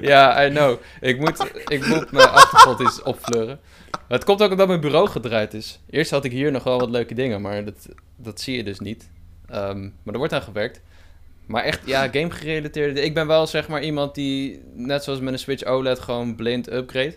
[0.00, 0.78] Ja, I know.
[1.00, 3.60] Ik moet, ik moet mijn achtergrond eens opfleuren.
[4.08, 5.80] Het komt ook omdat mijn bureau gedraaid is.
[5.90, 8.78] Eerst had ik hier nog wel wat leuke dingen, maar dat, dat zie je dus
[8.78, 9.08] niet.
[9.48, 10.80] Ehm, maar er wordt aan gewerkt.
[11.48, 13.00] Maar echt, ja, game gerelateerde.
[13.00, 16.72] Ik ben wel zeg maar iemand die, net zoals met een Switch OLED, gewoon blind
[16.72, 17.16] upgrade.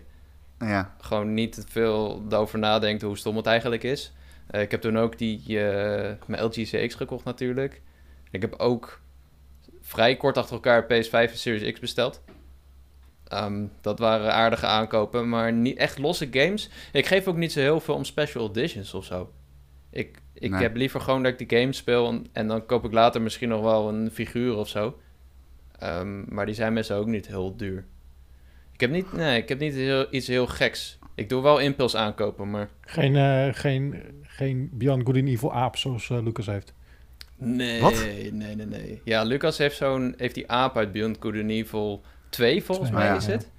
[0.60, 4.14] ja, Gewoon niet te veel over nadenkt hoe stom het eigenlijk is.
[4.48, 7.82] Eh, ik heb toen ook die, eh, mijn LG CX gekocht natuurlijk.
[8.32, 9.02] Ik heb ook
[9.82, 12.22] vrij kort achter elkaar PS5 en Series X besteld.
[13.28, 16.70] Ehm, dat waren aardige aankopen, maar niet echt losse games.
[16.92, 19.32] Ik geef ook niet zo heel veel om special editions of zo.
[19.90, 20.62] Ik, ik Nee.
[20.62, 23.50] heb liever gewoon dat ik die game speel en, en dan koop ik later misschien
[23.50, 24.98] nog wel een figuur of zo.
[25.80, 27.86] Ehm, maar die zijn meestal ook niet heel duur.
[28.74, 31.00] Ik heb niet, nee, ik heb niet heel, iets heel geks.
[31.16, 32.70] Ik doe wel impuls aankopen, maar...
[32.82, 36.74] Geen, eh, geen, geen Beyond Good and Evil aap zoals eh, Lucas heeft.
[37.38, 38.06] Nee, Wat?
[38.32, 39.02] nee, nee, nee.
[39.04, 43.06] Ja, Lucas heeft zo'n heeft die aap uit Beyond Good and Evil 2, volgens mij
[43.06, 43.16] ja.
[43.16, 43.52] is het.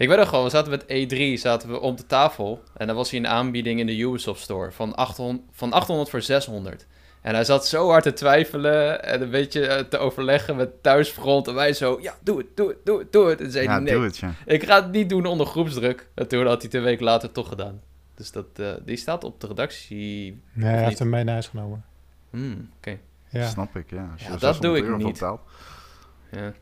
[0.00, 2.96] Ik weet nog wel, we zaten met E3, zaten we om de tafel en dan
[2.96, 6.86] was hij een aanbieding in de Ubisoft Store van 800, van 800 voor 600.
[7.20, 11.48] En hij zat zo hard te twijfelen en een beetje eh, te overleggen met thuisfront.
[11.48, 13.40] En wij zo, ja, doe het, doe het, doe het, doe het.
[13.40, 14.34] En zei ja nee, doe het, ja.
[14.46, 16.08] ik ga het niet doen onder groepsdruk.
[16.14, 17.80] En toen had hij het een week later toch gedaan.
[18.14, 20.42] Dus dat, eh, die staat op de redactie.
[20.52, 21.84] Nee, hij heeft hem mee naar huis genomen.
[22.30, 22.98] Hmm, Oké,
[23.28, 23.48] Ja.
[23.48, 24.14] Snap ik, ja.
[24.16, 25.18] Ja, dat 600 doe ik niet.
[25.18, 26.52] ja.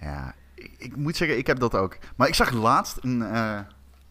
[0.00, 1.98] Ja, ik, ik moet zeggen, ik heb dat ook.
[2.16, 3.60] Maar ik zag laatst een eh,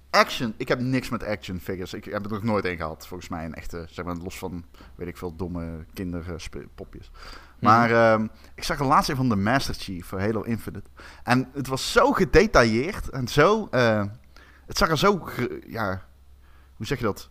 [0.09, 0.53] action.
[0.57, 1.93] Ik heb niks met action figures.
[1.93, 3.45] Ik heb er nog nooit een gehad, volgens mij.
[3.45, 7.11] Een echte, zeg maar, los van, weet ik veel, domme kinderpopjes.
[7.59, 10.89] Maar ehm, ik zag er laatst een van de Master Chief voor Halo Infinite.
[11.23, 13.67] En het was zo gedetailleerd en zo...
[13.71, 14.03] eh,
[14.65, 15.29] het zag er zo...
[15.67, 16.05] ja,
[16.75, 17.29] hoe zeg je dat?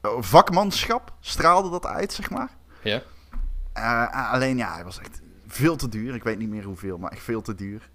[0.00, 2.56] Eh, vakmanschap straalde dat uit, zeg maar.
[2.82, 3.02] Ja.
[3.72, 6.14] Eh, alleen ja, hij was echt veel te duur.
[6.14, 7.90] Ik weet niet meer hoeveel, maar echt veel te duur.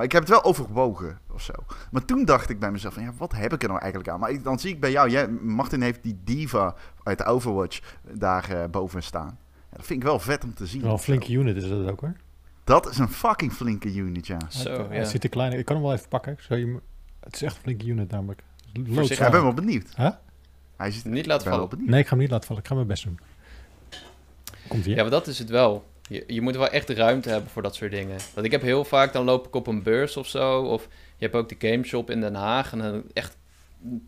[0.00, 1.52] Maar ik heb het wel overwogen of zo.
[1.90, 4.20] Maar toen dacht ik bij mezelf: van, ja, wat heb ik er nou eigenlijk aan?
[4.20, 7.80] Maar ik, dan zie ik bij jou, jij, Martin heeft die Diva uit Overwatch
[8.12, 9.38] daar eh, boven staan.
[9.70, 10.82] Ja, dat vind ik wel vet om te zien.
[10.82, 11.04] Wel een zo.
[11.04, 12.12] flinke unit is dat ook hoor.
[12.64, 14.38] Dat is een fucking flinke unit, ja.
[14.48, 15.04] Zo, ja.
[15.04, 16.36] ziet er klein Ik kan hem wel even pakken.
[16.48, 16.80] Je hem-
[17.20, 18.42] het is echt een flinke unit namelijk.
[18.72, 19.92] Ja, ik ben wel benieuwd.
[19.96, 20.10] Huh?
[20.76, 21.70] Hij ziet, Niet laten wel vallen.
[21.70, 21.90] benieuwd.
[21.90, 22.62] Nee, ik ga hem niet laten vallen.
[22.62, 23.18] Ik ga mijn best doen.
[24.68, 24.96] Komt hier.
[24.96, 25.89] Ja, maar dat is het wel.
[26.10, 28.18] Je, je moet wel echt ruimte hebben voor dat soort dingen.
[28.34, 30.62] Want ik heb heel vaak, dan loop ik op een beurs of zo.
[30.62, 32.72] Of je hebt ook de gameshop in Den Haag.
[32.72, 33.36] En dan echt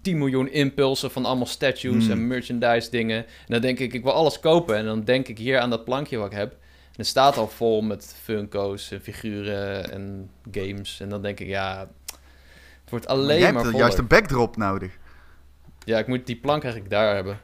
[0.03, 2.11] 10 miljoen impulsen van allemaal statues Hmm.
[2.13, 3.17] en merchandise dingen.
[3.17, 4.77] En dan denk ik, ik wil alles kopen.
[4.77, 6.51] En dan denk ik hier aan dat plankje wat ik heb.
[6.53, 11.01] En het staat al vol met Funko's en figuren en games.
[11.01, 11.89] En dan denk ik, ja,
[12.81, 13.81] het wordt alleen hebt maar er voller.
[13.85, 14.99] juist een backdrop nodig.
[15.85, 17.39] Ja, ik moet die plank eigenlijk daar hebben.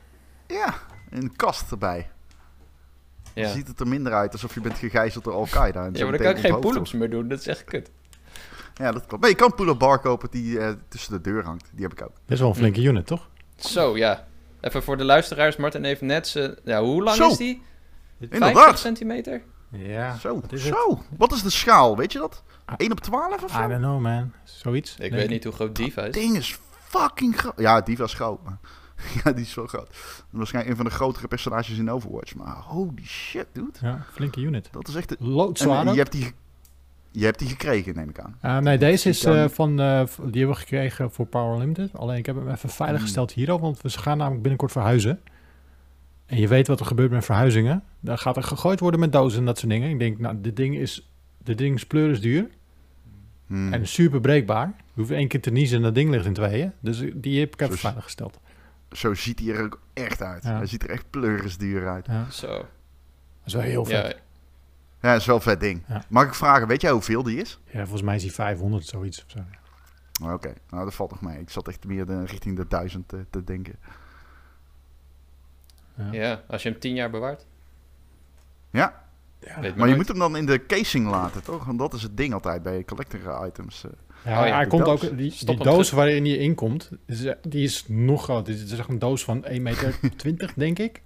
[0.46, 0.74] Ja,
[1.10, 2.08] een kast erbij.
[3.38, 5.84] Ja, Dan ziet het er minder uit alsof je bent gegijzeld door Al-Qaeda.
[5.84, 7.28] en ja zo maar dan kan ik geen pull-ups meer doen.
[7.28, 7.90] Dat is echt kut.
[8.74, 9.20] Ja, dat klopt.
[9.22, 11.70] Maar je kan een pull-up bar kopen die eh, tussen de deur hangt.
[11.72, 12.08] Die heb ik ook.
[12.14, 13.28] Dat is wel een flinke unit, toch?
[13.56, 14.26] Zo, ja.
[14.60, 15.56] Even voor de luisteraars.
[15.56, 16.56] Martin heeft net zijn...
[16.64, 17.28] Ja, hoe lang Zo.
[17.30, 17.62] is die?
[18.18, 18.78] 50 Inderdaad.
[18.78, 19.42] centimeter?
[19.70, 20.16] Ja.
[20.16, 20.74] Zo, is het?
[20.74, 21.02] zo.
[21.18, 21.96] Wat is de schaal?
[21.96, 22.42] Weet je dat?
[22.64, 22.74] Ah.
[22.76, 23.68] 1 op 12 of I zo?
[23.68, 24.32] don't know, man.
[24.44, 24.96] Zoiets.
[24.98, 26.14] Ik weet niet hoe groot Diva is.
[26.14, 26.58] ding is
[26.88, 27.54] fucking groot.
[27.56, 28.42] Ja, die was groot.
[28.44, 28.58] Maar
[29.24, 29.96] ja, die is wel groot.
[30.30, 32.34] Waarschijnlijk een van de grotere personages in Overwatch.
[32.34, 33.70] Maar holy shit, dude.
[33.80, 34.68] Ja, flinke unit.
[34.72, 35.20] Dat is echt...
[35.20, 35.28] Een...
[35.28, 35.92] Loodzwaar En ook.
[35.94, 36.32] je hebt die...
[37.10, 38.36] Je hebt die gekregen, neem ik aan.
[38.40, 41.96] Ah, nee, deze is eh, van, eh, die hebben we gekregen voor Power Limited.
[41.98, 43.06] Alleen ik heb hem even veilig Hmm.
[43.06, 45.20] gesteld hier al, want we gaan namelijk binnenkort verhuizen.
[46.26, 47.82] En je weet wat er gebeurt met verhuizingen.
[48.00, 49.90] Dan gaat er gegooid worden met dozen en dat soort dingen.
[49.90, 51.10] Ik denk, nou, dit ding is,
[51.42, 52.48] dit ding is pleurisduur
[53.46, 53.72] Hmm.
[53.72, 54.66] en super breekbaar.
[54.76, 56.72] Je hoeft één keer te niezen en dat ding ligt in tweeën.
[56.80, 58.38] Dus die heb ik even Zo- veilig gesteld.
[58.92, 60.42] Zo ziet hij er ook echt uit.
[60.42, 60.56] Ja.
[60.56, 62.06] Hij ziet er echt pleurisduur uit.
[62.06, 62.46] Ja, Zo.
[62.56, 62.66] dat
[63.44, 64.06] is wel heel vet.
[64.06, 64.18] Ja,
[65.00, 65.82] Ja, dat is wel een vet ding.
[65.88, 66.02] Ja.
[66.08, 67.60] Mag ik vragen, weet jij hoeveel die is?
[67.64, 69.38] Ja, volgens mij is die 500 zoiets of zo.
[70.32, 71.40] Oké, nou dat valt nog mee.
[71.40, 73.78] Ik zat echt meer de, richting de duizend te, te denken.
[75.94, 76.12] Ja.
[76.12, 77.46] ja, als je hem 10 jaar bewaart.
[78.70, 79.07] Ja,
[79.60, 81.64] Weet maar je moet hem dan in de casing laten, toch?
[81.64, 83.84] Want dat is het ding altijd bij collector items.
[83.84, 83.90] eh.
[84.24, 85.04] Ja, Oh ja, hij komt doos.
[85.10, 88.46] ook, die, doos waarin die in komt, is, eh, die is nog groot.
[88.46, 89.98] Dit is echt een doos van 1,20 meter,
[90.56, 91.02] denk ik.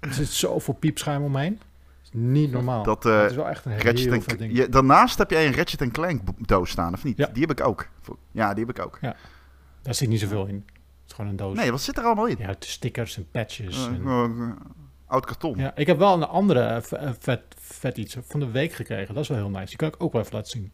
[0.00, 1.54] Er zit zoveel piepschuim omheen.
[1.58, 2.82] Dat is niet normaal.
[2.82, 4.56] Dat, eh, het is wel echt een Ratchet heel ding.
[4.56, 7.16] je, daarnaast heb jij een Ratchet en Clank doos staan, of niet?
[7.16, 7.26] Ja.
[7.32, 7.88] Die heb ik ook.
[8.32, 8.98] Ja, die heb ik ook.
[9.82, 10.54] Daar zit niet zoveel in.
[10.54, 10.74] Het
[11.06, 11.56] is gewoon een doos.
[11.56, 12.36] Nee, wat zit er allemaal in?
[12.38, 13.86] Ja, stickers en patches.
[13.86, 14.50] En- eh,
[15.06, 15.58] oud karton.
[15.58, 16.76] ja, ik heb wel een andere eh,
[17.06, 19.14] eh, vet, vet iets van de week gekregen.
[19.14, 19.66] Dat is wel heel nice.
[19.66, 20.72] Die kan ik ook wel even laten zien.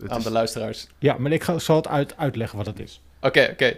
[0.00, 0.86] Het Aan is- de luisteraars.
[0.98, 3.02] Ja, maar ik ga, zal het uit, uitleggen wat het is.
[3.20, 3.76] Oké, oké.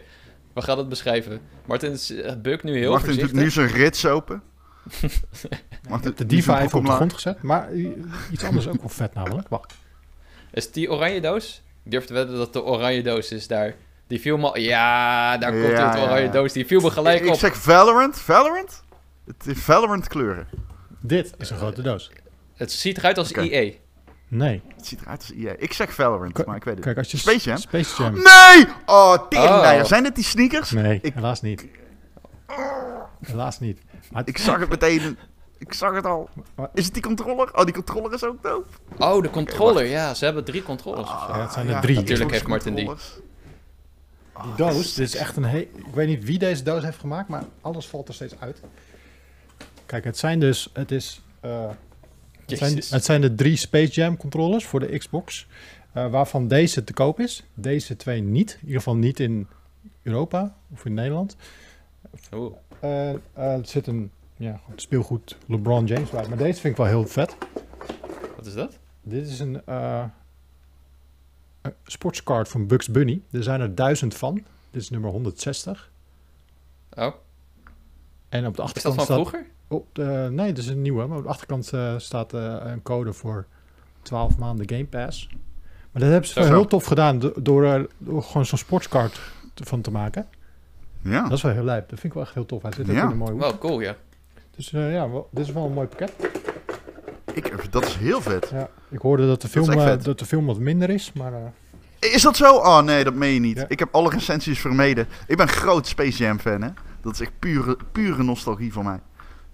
[0.52, 1.40] We gaan het beschrijven.
[1.64, 3.42] Martin is- eh, bukt nu heel Martin doet voorzichtig.
[3.44, 4.42] nu zijn rits open.
[5.00, 5.20] Ik
[5.88, 7.42] Martin de doet diva broek op de grond gezet.
[7.42, 7.74] Maar
[8.32, 9.48] iets anders ook wel vet namelijk.
[9.48, 9.74] Wacht.
[10.52, 11.62] Is die oranje doos?
[11.84, 13.74] Ik durf te wedden dat de oranje doos is daar.
[14.06, 14.60] Die viel me...
[14.60, 16.30] Ja, daar komt Ja, het oranje ja.
[16.30, 16.52] doos.
[16.52, 17.38] Die viel me gelijk ik, ik op.
[17.38, 18.18] zeg Valorant.
[18.20, 18.83] Valorant?
[19.26, 20.46] Het is Valorant kleuren.
[21.00, 22.10] Dit is een grote doos.
[22.54, 23.48] Het ziet eruit als E.
[23.48, 23.72] EA.
[24.28, 24.62] Nee.
[24.76, 25.54] Het ziet eruit als EA.
[25.58, 27.16] Ik zeg Valorant, K- maar ik weet het Kijk, als je...
[27.16, 27.56] Space Jam?
[27.58, 28.12] Space Jam.
[28.22, 28.66] Nee!
[28.86, 29.82] Oh, teringleier.
[29.82, 29.88] Oh.
[29.88, 30.70] Zijn dit die sneakers?
[30.70, 31.66] Nee, Ik- helaas niet.
[33.20, 33.78] Helaas niet.
[34.12, 35.18] Maar Ik zag het meteen.
[35.58, 36.28] Ik zag het al.
[36.74, 37.56] Is het die controller?
[37.56, 38.68] Oh, die controller is ook dope.
[38.98, 39.84] Oh, de controller.
[39.84, 41.10] ja, ze hebben drie controllers.
[41.10, 41.26] of zo.
[41.26, 41.96] Ah, Ja, het zijn er drie.
[41.96, 42.84] Natuurlijk heeft Martin die.
[42.84, 47.28] die doos, dit is echt een he Ik weet niet wie deze doos heeft gemaakt,
[47.28, 48.60] maar alles valt er steeds uit.
[49.94, 50.70] Kijk, het zijn dus...
[50.72, 51.20] Het is...
[51.40, 51.70] eh,
[52.46, 55.46] het, zijn, het zijn de drie Space Jam controllers voor de Xbox.
[55.92, 57.44] eh, waarvan deze te koop is.
[57.54, 58.52] Deze twee niet.
[58.52, 59.46] In ieder geval niet in
[60.02, 61.36] Europa of in Nederland.
[62.32, 62.54] Oeh.
[62.80, 66.28] Eh, er zit een ja, goed speelgoed LeBron James bij.
[66.28, 67.36] Maar deze vind ik wel heel vet.
[68.36, 68.78] Wat is dat?
[69.02, 70.04] Dit is een eh,
[71.62, 73.20] een sportscard van Bugs Bunny.
[73.30, 74.34] Er zijn er duizend van.
[74.70, 75.90] Dit is nummer 160.
[76.94, 77.14] Oh,
[78.28, 79.16] En op de is dat achterkant van staat...
[79.16, 79.52] vroeger?
[79.68, 81.06] Op de, nee, dit is een nieuwe.
[81.06, 83.46] Maar op de achterkant eh, staat eh, een code voor
[84.02, 85.28] 12 maanden Game Pass.
[85.92, 89.20] Maar dat hebben ze wel heel tof gedaan do- door, er door gewoon zo'n sportscard
[89.54, 90.26] van te maken.
[91.02, 91.22] Ja.
[91.22, 91.88] Dat is wel heel lijp.
[91.88, 92.62] Dat vind ik wel echt heel tof.
[92.62, 93.04] Hij zit ook Ja.
[93.04, 93.40] in een mooi hoek.
[93.40, 93.96] Wel cool, ja.
[94.56, 96.12] Dus eh, ja, wel- dit is wel een mooi pakket.
[97.32, 98.48] Ik, dat is heel vet.
[98.52, 101.32] Ja, ik hoorde dat de, Dat film, eh, dat de film wat minder is, maar
[101.32, 102.54] eh, Is dat zo?
[102.56, 103.56] Oh nee, dat meen je niet.
[103.56, 103.64] Ja.
[103.68, 105.06] Ik heb alle recensies vermeden.
[105.26, 106.68] Ik ben groot Space Jam fan, hè.
[107.00, 109.00] Dat is echt pure, pure nostalgie voor mij.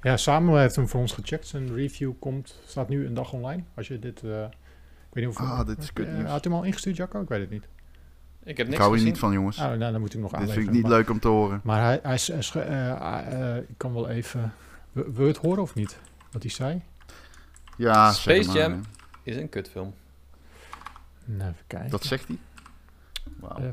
[0.03, 1.47] Ja, Samuel heeft hem voor ons gecheckt.
[1.47, 3.63] Zijn review komt, staat nu een dag online.
[3.75, 4.49] Als je dit, eh, ik
[5.13, 6.29] weet niet of Ah, dit is kut nieuws.
[6.31, 7.21] had hem al ingestuurd, Jacco?
[7.21, 7.69] Ik weet het niet.
[8.45, 9.07] Ik heb Ik niks hou hier gezien.
[9.13, 9.59] niet van, jongens.
[9.59, 11.61] Oh, nou, dan moet ik nog Dit vind ik niet maar, leuk om te horen.
[11.65, 12.19] Maar hij, hij,
[12.67, 14.53] eh, ah, eh, ik kan wel even...
[14.93, 15.99] Wil je het horen of niet?
[16.33, 16.83] Wat hij zei?
[17.77, 18.73] Ja, Space zeg maar, Jam.
[18.73, 19.31] hè.
[19.31, 19.95] Is een kutfilm.
[21.25, 21.91] Nou, even kijken.
[21.91, 22.39] Dat zegt hij?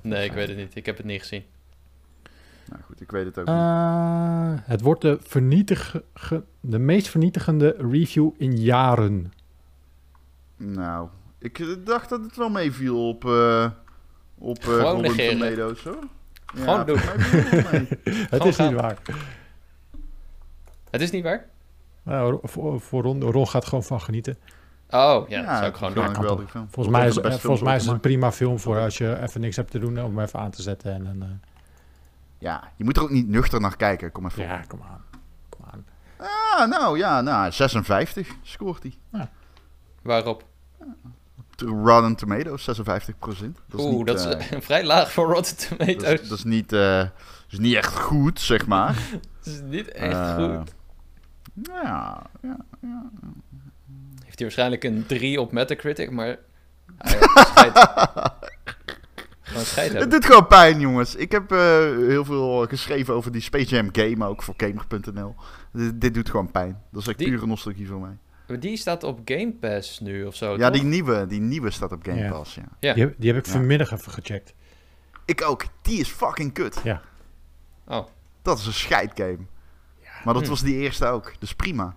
[0.01, 0.75] Nee, ik weet het niet.
[0.75, 1.43] Ik heb het niet gezien.
[2.69, 3.55] Nou goed, ik weet het ook niet.
[3.55, 6.03] Eh, het wordt de, vernietige,
[6.59, 9.31] de meest vernietigende review in jaren.
[10.57, 11.07] Nou,
[11.39, 13.69] ik eh, dacht dat het wel meeviel op, eh
[14.37, 15.59] op eh Gewoon negeren.
[15.61, 15.75] Hoor.
[16.45, 16.97] Gewoon doen.
[16.97, 17.87] het wel mee.
[18.03, 18.71] Het Gewoon is gaan.
[18.71, 18.97] niet waar.
[20.89, 21.45] Het is niet waar?
[22.03, 24.37] Nou, voor, voor Ron, Ron gaat gewoon van genieten.
[24.89, 26.47] Oh, ja, Ja, dat zou ik gewoon doen.
[26.47, 26.67] film.
[26.69, 29.55] Volgens mij, is, volgens mij is het een prima film voor als je even niks
[29.55, 30.93] hebt te doen om hem even aan te zetten.
[30.93, 31.56] En, dan, eh, gemaakt.
[32.39, 34.11] Ja, je moet er ook niet nuchter naar kijken.
[34.11, 34.43] Kom even.
[34.43, 35.03] ja, kom aan.
[35.49, 35.85] Kom aan.
[36.17, 39.27] Ah, nou ja, nou, 56 scoort hij.
[40.01, 40.45] Waarop?
[41.57, 43.59] Rotten Tomatoes, 56 procent.
[43.67, 46.21] Dat is Oeh, niet, dat is vrij laag voor Rotten dat Tomatoes.
[46.21, 47.03] is, dat is niet, eh,
[47.49, 48.95] is niet echt goed, zeg maar.
[49.43, 50.73] Dat is niet echt goed.
[51.63, 52.57] Ja, ja.
[54.23, 56.37] Heeft hij waarschijnlijk een 3 op Metacritic, maar...
[56.97, 57.71] hij.
[59.57, 61.15] Gewoon scheid Het doet gewoon pijn, jongens.
[61.15, 61.57] Ik heb eh,
[62.07, 65.35] heel veel geschreven over die Space Jam game, ook voor Gamer.nl.
[65.73, 66.81] Dit, dit doet gewoon pijn.
[66.91, 68.17] Dat is echt Die- pure nostalgie voor mij.
[68.47, 70.79] Maar Die staat op Game Pass nu of zo, Ja, toch?
[70.79, 72.29] die nieuwe, die nieuwe staat op Game Ja.
[72.31, 72.61] Pass, ja.
[72.79, 72.93] Ja.
[72.93, 73.51] Die, heb- die heb ik Ja.
[73.51, 74.53] vanmiddag even gecheckt.
[75.25, 75.65] Ik ook.
[75.81, 76.79] Die is fucking kut.
[76.83, 77.01] Ja.
[77.87, 78.05] Oh,
[78.41, 79.37] Dat is een scheidgame.
[80.23, 80.49] Maar dat Hm.
[80.49, 81.33] was die eerste ook.
[81.39, 81.95] Dus prima.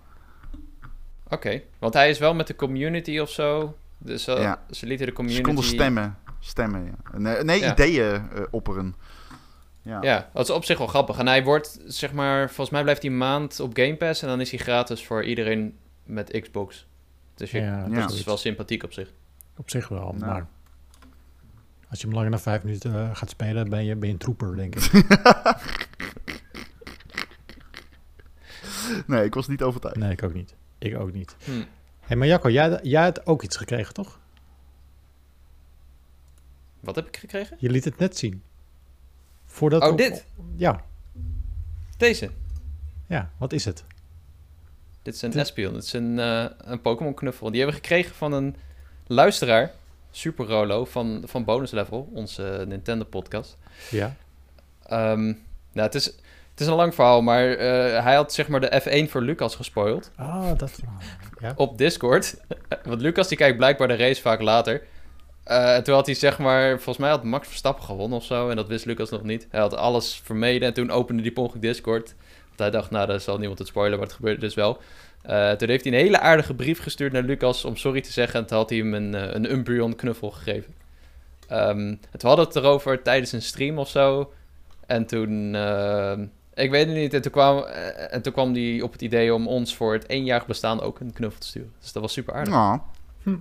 [1.29, 1.61] oké.
[1.79, 3.75] Want hij is wel met de community of zo.
[3.97, 4.61] Dus eh, Ja.
[4.69, 5.43] ze lieten de Ze community...
[5.43, 6.17] konden stemmen.
[6.43, 7.17] Stemmen, ja.
[7.19, 7.71] Nee, nee Ja.
[7.71, 8.95] ideeën eh, opperen.
[9.81, 10.01] Ja.
[10.01, 11.17] Ja, dat is op zich wel grappig.
[11.17, 14.27] En hij wordt, zeg maar, volgens mij blijft hij een maand op Game Pass en
[14.27, 16.87] dan is hij gratis voor iedereen met Xbox.
[17.35, 17.99] Dus je, Ja, Ja.
[17.99, 19.11] dat is wel sympathiek op zich.
[19.57, 20.25] Op zich wel, Nou.
[20.31, 20.47] maar...
[21.89, 24.19] Als je hem langer dan vijf minuten eh, gaat spelen, ben je, ben je een
[24.19, 24.91] trooper, denk ik.
[29.07, 29.97] Nee, ik was niet overtuigd.
[29.97, 30.55] Nee, ik ook niet.
[30.77, 31.35] Ik ook niet.
[31.43, 31.51] Hm.
[31.51, 31.63] Hé,
[31.99, 34.19] hey, maar Jacco, jij, jij hebt ook iets gekregen, toch?
[36.81, 37.57] Wat heb ik gekregen?
[37.59, 38.43] Je liet het net zien.
[39.45, 40.25] Voordat Oh, dit?
[40.55, 40.83] Ja,
[41.97, 42.29] Deze.
[43.07, 43.83] ja, wat is het?
[45.01, 45.73] Dit is een Espion.
[45.73, 47.49] Dit is een, eh, een Pokémon knuffel.
[47.51, 48.55] Die hebben we gekregen van een
[49.07, 49.71] luisteraar,
[50.11, 53.57] Super Rolo, van, van Bonus Level, onze Nintendo podcast.
[53.89, 54.15] Ja.
[54.85, 55.35] Ehm, nou,
[55.87, 59.09] het is, het is een lang verhaal, maar eh, hij had zeg maar de F1
[59.11, 60.11] voor Lucas gespoild.
[60.15, 60.97] Ah, dat verhaal.
[61.39, 61.53] Ja.
[61.55, 62.35] op Discord.
[62.83, 64.81] Want Lucas die kijkt blijkbaar de race vaak later.
[65.43, 68.49] Eh, en toen had hij zeg maar, volgens mij had Max Verstappen gewonnen of zo.
[68.49, 69.47] En dat wist Lucas nog niet.
[69.49, 72.15] Hij had alles vermeden en toen opende die per Discord.
[72.47, 74.77] Want hij dacht, nou, dat zal niemand het spoilen, maar het gebeurde dus wel.
[75.21, 78.39] Eh, toen heeft hij een hele aardige brief gestuurd naar Lucas om sorry te zeggen.
[78.39, 80.73] En toen had hij hem een, eh, een Umbreon knuffel gegeven.
[81.47, 84.33] Ehm, en toen hadden we het erover tijdens een stream of zo.
[84.85, 85.55] En toen,
[86.53, 87.13] ik weet het niet.
[87.13, 87.63] En toen, kwam,
[88.09, 91.13] en toen kwam hij op het idee om ons voor het éénjarig bestaan ook een
[91.13, 91.73] knuffel te sturen.
[91.79, 92.53] Dus dat was super aardig.
[92.53, 92.79] Nou,
[93.23, 93.35] Hm.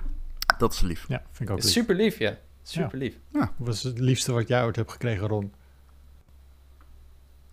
[0.60, 1.08] Dat is lief.
[1.08, 1.72] ja, vind ik ook lief.
[1.72, 2.38] Super lief, ja.
[2.62, 3.18] Super lief.
[3.30, 5.52] Wat was het liefste wat jij ooit hebt gekregen, Ron?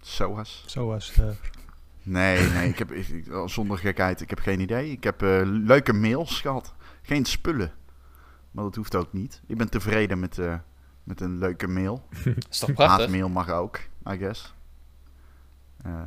[0.01, 0.63] Zoals.
[0.67, 1.13] Zoals...
[1.17, 1.25] eh
[2.03, 4.91] Nee, nee, ik heb, ik- ik- zonder gekheid, ik heb geen idee.
[4.91, 6.73] Ik heb eh, leuke mails gehad.
[7.01, 7.71] Geen spullen.
[8.51, 9.41] Maar dat hoeft ook niet.
[9.47, 10.55] Ik ben tevreden met, eh,
[11.03, 12.07] met een leuke mail.
[12.23, 12.99] Dat is toch prachtig?
[12.99, 13.77] Haatmail mag ook,
[14.11, 14.53] I guess.
[15.83, 16.01] Eh,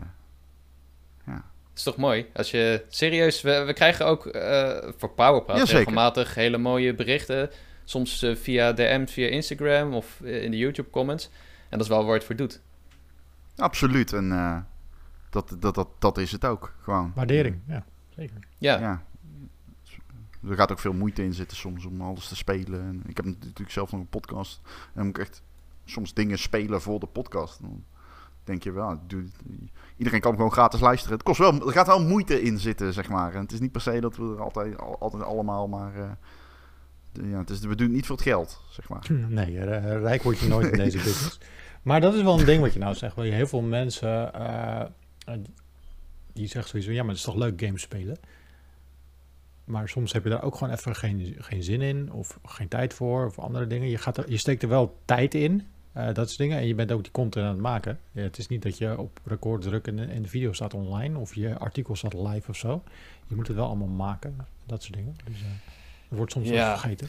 [1.24, 1.42] Dat
[1.80, 2.26] is toch mooi?
[2.34, 7.50] Als je serieus, we, we krijgen ook eh, voor Powerpraat regelmatig hele mooie berichten.
[7.84, 11.30] Soms eh, via DM's, via Instagram of eh, in de YouTube comments.
[11.68, 12.60] En dat is wel waar het voor doet.
[13.56, 14.12] absoluut.
[14.12, 14.58] En eh,
[15.30, 16.74] dat, dat, dat, dat is het ook.
[16.82, 17.12] Gewoon.
[17.14, 17.84] waardering, ja.
[18.16, 18.36] Zeker.
[18.58, 19.04] Ja, Ja.
[20.48, 22.80] Er gaat ook veel moeite in zitten soms om alles te spelen.
[22.80, 24.60] En ik heb natuurlijk zelf nog een podcast.
[24.64, 25.42] En dan moet ik echt
[25.84, 27.60] soms dingen spelen voor de podcast.
[27.60, 27.84] Dan
[28.44, 29.24] denk je wel, doe,
[29.96, 31.14] iedereen kan gewoon gratis luisteren.
[31.14, 33.34] Het kost wel, er gaat wel moeite in zitten, zeg maar.
[33.34, 35.94] En het is niet per se dat we er altijd, al- altijd allemaal maar...
[35.94, 36.10] eh,
[37.30, 39.06] ja, het is, we doen het niet voor het geld, zeg maar.
[39.28, 41.40] Nee, eh, rijk word je nooit in deze business.
[41.82, 43.14] Maar dat is wel een ding wat je nou zegt.
[43.16, 44.84] Waar je heel veel mensen eh,
[46.32, 48.18] die zeggen sowieso, ja, maar het is toch leuk games spelen.
[49.64, 52.94] Maar soms heb je daar ook gewoon even geen, geen zin in of geen tijd
[52.94, 53.88] voor of andere dingen.
[53.88, 56.58] Je, gaat er, je steekt er wel tijd in, eh, dat soort dingen.
[56.58, 57.98] En je bent ook die content aan het maken.
[58.12, 61.18] Ja, het is niet dat je op record drukt en, en de video staat online
[61.18, 62.82] of je artikel staat live of zo.
[63.26, 65.16] Je moet het wel allemaal maken, dat soort dingen.
[65.24, 65.46] Dus eh
[66.08, 66.78] dat wordt soms wel Ja.
[66.78, 67.08] vergeten.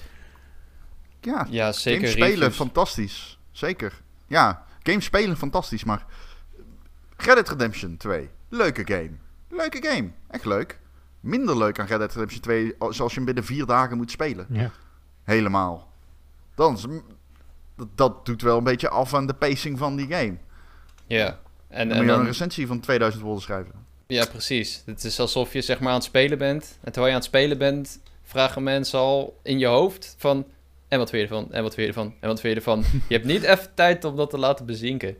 [1.21, 1.99] Ja, ja zeker.
[1.99, 2.55] games spelen, reviews.
[2.55, 3.39] fantastisch.
[3.51, 4.01] Zeker.
[4.27, 5.83] Ja, games spelen, fantastisch.
[5.83, 6.05] Maar
[7.17, 9.11] Red Dead Redemption 2, leuke game.
[9.49, 10.79] Leuke game, echt leuk.
[11.19, 14.45] Minder leuk aan Red Dead Redemption 2, als je hem binnen vier dagen moet spelen.
[14.49, 14.71] Ja.
[15.23, 15.91] Helemaal.
[16.55, 16.85] Dan is,
[17.81, 20.35] dat, dat doet wel een beetje af aan de pacing van die game.
[21.07, 21.39] Ja.
[21.67, 23.73] En, Dan en moet je dan, een recensie van 2000 woorden schrijven.
[24.07, 24.83] ja, precies.
[24.85, 26.63] Het is alsof je zeg maar aan het spelen bent.
[26.81, 30.45] En terwijl je aan het spelen bent, vragen mensen al in je hoofd van...
[30.87, 31.53] En wat vind je ervan?
[31.53, 32.13] En wat vind je ervan?
[32.19, 32.79] En wat vind je ervan?
[33.09, 35.17] je hebt niet even tijd om dat te laten bezinken.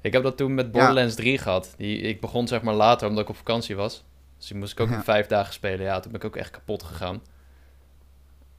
[0.00, 1.74] Ik heb dat toen met Borderlands 3 gehad.
[1.76, 4.04] Die, ik begon zeg maar later omdat ik op vakantie was.
[4.38, 4.94] Dus die moest ik ook Ja.
[4.96, 5.84] in vijf dagen spelen.
[5.86, 7.22] Ja, toen ben ik ook echt kapot gegaan.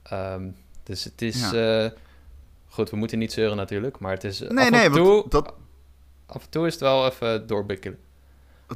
[0.03, 0.49] Ehm,
[0.83, 1.51] dus het is...
[1.51, 1.85] eh,
[2.75, 3.99] goed, we moeten niet zeuren natuurlijk.
[3.99, 5.53] Maar het is Nee, af, nee, en toe, dat,
[6.25, 7.99] af en toe is het wel even doorbikkelen.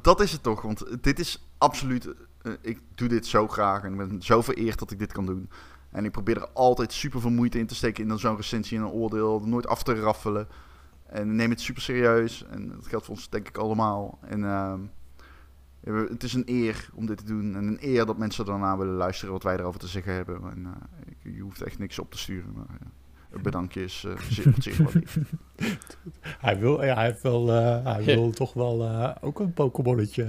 [0.01, 0.61] dat is het toch.
[0.61, 4.79] Want dit is absoluut eh, ik doe dit zo graag en ik ben zo vereerd
[4.79, 5.49] dat ik dit kan doen.
[5.91, 8.83] En ik probeer er altijd super veel moeite in te steken in zo'n recensie en
[8.83, 9.39] een oordeel.
[9.39, 10.47] Nooit af te raffelen.
[11.05, 12.45] En neem het super serieus.
[12.49, 14.19] En dat geldt voor ons denk ik allemaal.
[14.21, 14.41] En
[15.79, 17.55] we- het is een eer om dit te doen.
[17.55, 20.35] En een eer dat mensen daarna willen luisteren wat wij erover te zeggen hebben.
[20.51, 22.53] En, eh, je hoeft echt niks op te sturen.
[22.53, 22.87] Maar, ja,
[23.41, 25.15] bedankje is eh zeer, wordt zeer gewaardeerd.
[26.21, 30.23] Hij wil, ja, hij heeft wel, eh, hij wil toch wel eh, ook een Pokémonnetje.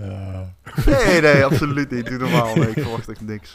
[0.86, 2.07] Nee, nee, absoluut niet.
[2.07, 2.57] Doe normaal.
[2.57, 3.55] Nee, ik verwacht echt niks.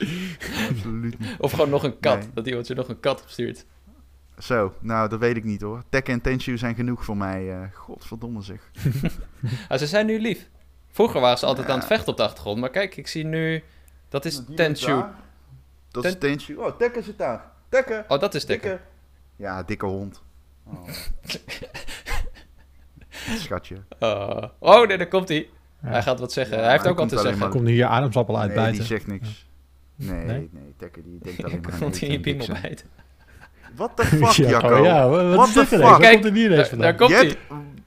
[0.70, 1.36] Absoluut niet.
[1.40, 2.20] Of gewoon nog een kat.
[2.20, 2.30] Nee.
[2.34, 3.66] Dat iemand je nog een kat opstuurt.
[4.40, 5.84] Zo, nou, dat weet ik niet hoor.
[5.90, 7.52] Tekken en Tenshu zijn genoeg voor mij.
[7.52, 8.72] eh godverdomme zeg.
[9.70, 10.50] Ah, ze zijn nu lief.
[10.92, 11.74] Vroeger waren ze altijd Ja.
[11.74, 12.60] aan het vechten op de achtergrond.
[12.60, 13.64] Maar kijk, ik zie nu...
[14.10, 15.04] Dat is Tenshu.
[15.92, 16.56] Dat is Ten- Tenshu.
[16.56, 17.52] Oh, Tekken zit daar.
[17.70, 18.06] Tekken.
[18.08, 18.80] Oh, dat is Tekken.
[19.36, 20.24] Ja, dikke hond.
[20.68, 20.88] Oh.
[23.44, 23.76] Schatje.
[24.00, 25.50] Oh, oh nee, daar komt hij.
[25.82, 25.90] Ja.
[25.90, 26.56] Hij gaat wat zeggen.
[26.58, 27.42] Ja, hij heeft hij ook wat te zeggen.
[27.42, 28.74] Er komt nu je ademsappel Nee, uitbijten.
[28.74, 29.48] die zegt niks.
[29.96, 30.74] Nee, nee, Nee?
[30.78, 32.88] Tekken die denkt alleen maar aan Komt hij in je piemel bijten.
[33.76, 34.78] What the fuck, Ja, Jacco?
[34.78, 35.82] oh ja, wat the dit fuck?
[35.82, 36.88] Waar Kijk, komt er hier ineens Daar, vandaan?
[36.90, 37.26] daar komt hij.
[37.28, 37.40] hebt-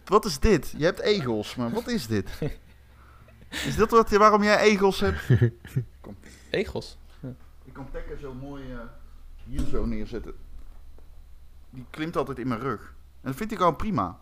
[0.05, 0.75] wat is dit?
[0.77, 2.31] Je hebt egels, maar wat is dit?
[3.51, 5.21] Is dit wat, waarom jij egels hebt?
[6.51, 6.99] Egels.
[7.65, 8.79] Ik kan Tekken zo mooi eh,
[9.45, 10.33] hier zo neerzetten.
[11.71, 12.81] Die klimt altijd in mijn rug.
[13.21, 14.19] En dat vind ik gewoon prima.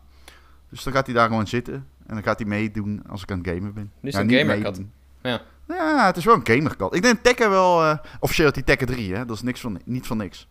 [0.68, 1.74] Dus dan gaat hij daar gewoon zitten.
[2.06, 3.92] En dan gaat hij meedoen als ik aan het gamen ben.
[4.00, 4.80] Nu is Ja, het een gamerkat.
[5.22, 5.40] Ja.
[5.68, 6.94] Ja, het is wel een gamerkat.
[6.94, 7.84] Ik denk Tekken wel...
[7.84, 9.24] eh officieel die Tekken 3, hè.
[9.24, 10.48] Dat is niks van, niet van niks.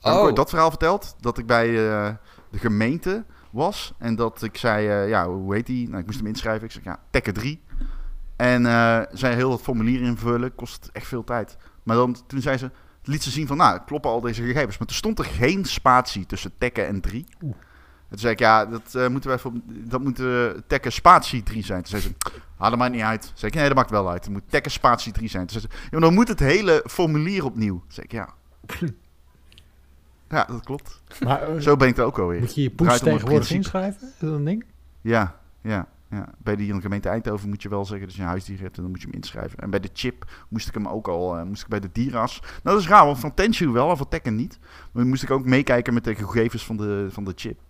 [0.00, 1.16] Heb ik Oh, ooit dat verhaal verteld?
[1.20, 2.10] Dat ik bij eh,
[2.50, 3.92] de gemeente was.
[3.98, 5.88] En dat ik zei, eh, ja, hoe heet die?
[5.88, 6.64] Nou, ik moest hem inschrijven.
[6.64, 7.62] Ik zeg, ja, Tekken 3.
[8.36, 8.62] En
[9.12, 10.54] zij heel het formulier invullen.
[10.54, 11.56] Kost echt veel tijd.
[11.82, 12.70] Maar dan, toen zei ze,
[13.04, 14.78] liet ze zien van, nou, kloppen al deze gegevens.
[14.78, 17.26] Maar toen stond er geen spatie tussen Tekken en 3.
[17.42, 17.54] Oeh.
[18.02, 20.92] En toen zei ik, ja, dat eh, moeten we even, op- dat moet eh, Tekken
[20.92, 21.82] spatie 3 zijn.
[21.82, 22.14] Toen zei ze,
[22.56, 23.20] ah, dat maakt niet uit.
[23.22, 24.24] Toen zei ik, nee, dat maakt wel uit.
[24.24, 25.46] Het moet Tekken spatie 3 zijn.
[25.46, 27.78] Toen zei ze, ja, maar dan moet het hele formulier opnieuw.
[27.78, 28.28] Toen zei ik, ja.
[30.28, 31.02] Ja, dat klopt.
[31.20, 32.40] Maar, eh, Zo ben ik er ook alweer.
[32.40, 34.02] moet je je poes tegenwoordig inschrijven?
[34.08, 34.64] Is dat een ding?
[35.00, 36.28] Ja, ja, ja.
[36.38, 38.90] Bij de gemeente Eindhoven moet je wel zeggen dat je een huisdier hebt en dan
[38.90, 39.58] moet je hem inschrijven.
[39.58, 42.40] En bij de chip moest ik hem ook al, eh, moest ik bij de dieras.
[42.40, 44.58] Nou, dat is raar, want van Tenshu wel en van Tekken niet.
[44.60, 47.60] Maar dan moest ik ook meekijken met de gegevens van de, van de chip.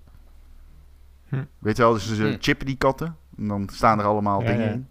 [1.29, 1.45] Hm.
[1.59, 2.37] Weet je wel, dus ze Hm.
[2.41, 3.17] chippen die katten.
[3.37, 4.73] En dan staan er allemaal Ja, dingen ja.
[4.73, 4.87] in.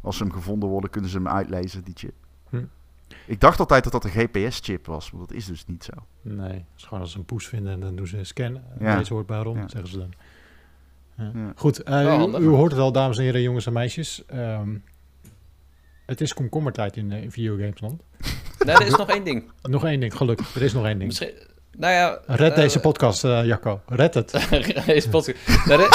[0.00, 2.14] Als ze hem gevonden worden, kunnen ze hem uitlezen, die chip.
[2.48, 2.64] Hm.
[3.26, 5.92] Ik dacht altijd dat dat een GPS-chip was, maar dat is dus niet zo.
[6.22, 8.60] Nee, het is gewoon als ze een poes vinden en dan doen ze een scan.
[8.78, 8.96] Ja.
[8.96, 9.68] Deze hoort bij Ron, Ja.
[9.68, 10.12] zeggen ze dan.
[11.16, 11.52] Ja.
[11.56, 14.22] Goed, eh, u, hoort het al, dames en heren, jongens en meisjes.
[14.26, 14.76] Ehm,
[16.06, 18.02] het is komkommertijd in, uh, in videogamesland.
[18.64, 19.50] nee, er is nog één ding.
[19.62, 20.54] Nog één ding, gelukkig.
[20.54, 21.06] Er is nog één ding.
[21.08, 21.34] Misschien,
[21.76, 22.18] nou ja...
[22.26, 23.80] Red eh, deze podcast, eh, Jacco.
[23.86, 24.30] Red het.
[24.86, 25.66] Deze podcast.
[25.66, 25.88] Nou, er,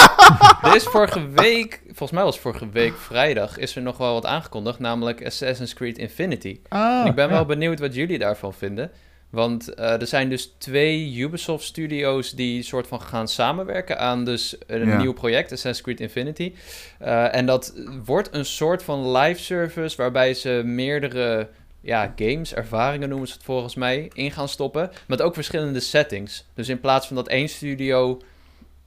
[0.70, 4.26] er is vorige week, volgens mij was vorige week vrijdag, is er nog wel wat
[4.26, 6.60] aangekondigd, namelijk Assassin's Creed Infinity.
[6.68, 7.32] Ah, En ik ben ja.
[7.32, 8.92] wel benieuwd wat jullie daarvan vinden.
[9.32, 14.56] Want eh, er zijn dus twee Ubisoft studios die soort van gaan samenwerken aan dus
[14.68, 14.98] een Ja.
[15.02, 16.54] nieuw project, Assassin's Creed Infinity.
[17.00, 17.74] Eh, en dat
[18.06, 21.50] wordt een soort van live service waarbij ze meerdere
[21.82, 24.92] ja, games, ervaringen noemen ze het volgens mij, in gaan stoppen.
[25.08, 26.46] Met ook verschillende settings.
[26.54, 28.22] Dus in plaats van dat één studio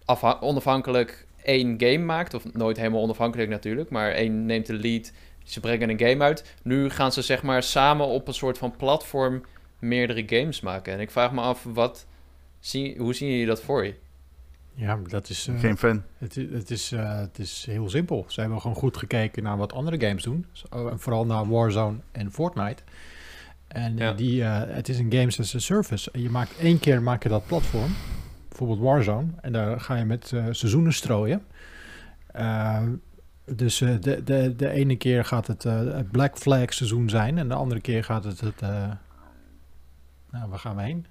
[0.04, 5.12] afha- onafhankelijk één game maakt, of nooit helemaal onafhankelijk natuurlijk, maar één neemt de lead,
[5.44, 6.54] ze brengen een game uit.
[6.62, 9.42] Nu gaan ze zeg maar samen op een soort van platform
[9.88, 10.92] meerdere games maken.
[10.92, 12.06] En ik vraag me af, wat,
[12.60, 13.94] zie, hoe zien jullie dat voor je?
[14.74, 16.02] Ja, maar dat is, eh, Geen fan.
[16.18, 18.24] het, het, is, eh, het is heel simpel.
[18.28, 20.46] Ze hebben gewoon goed gekeken naar wat andere games doen.
[20.70, 22.82] En vooral naar Warzone en Fortnite.
[23.68, 24.12] En Ja.
[24.12, 26.10] die, eh, het is een games as a service.
[26.10, 27.92] En je maakt één keer maak je dat platform.
[28.48, 29.26] Bijvoorbeeld Warzone.
[29.40, 31.42] En daar ga je met eh, seizoenen strooien.
[32.26, 32.82] Eh,
[33.46, 37.38] dus eh, de, de, de ene keer gaat het eh, het Black Flag seizoen zijn.
[37.38, 38.62] En de andere keer gaat het het...
[40.34, 41.06] nou, waar gaan we heen?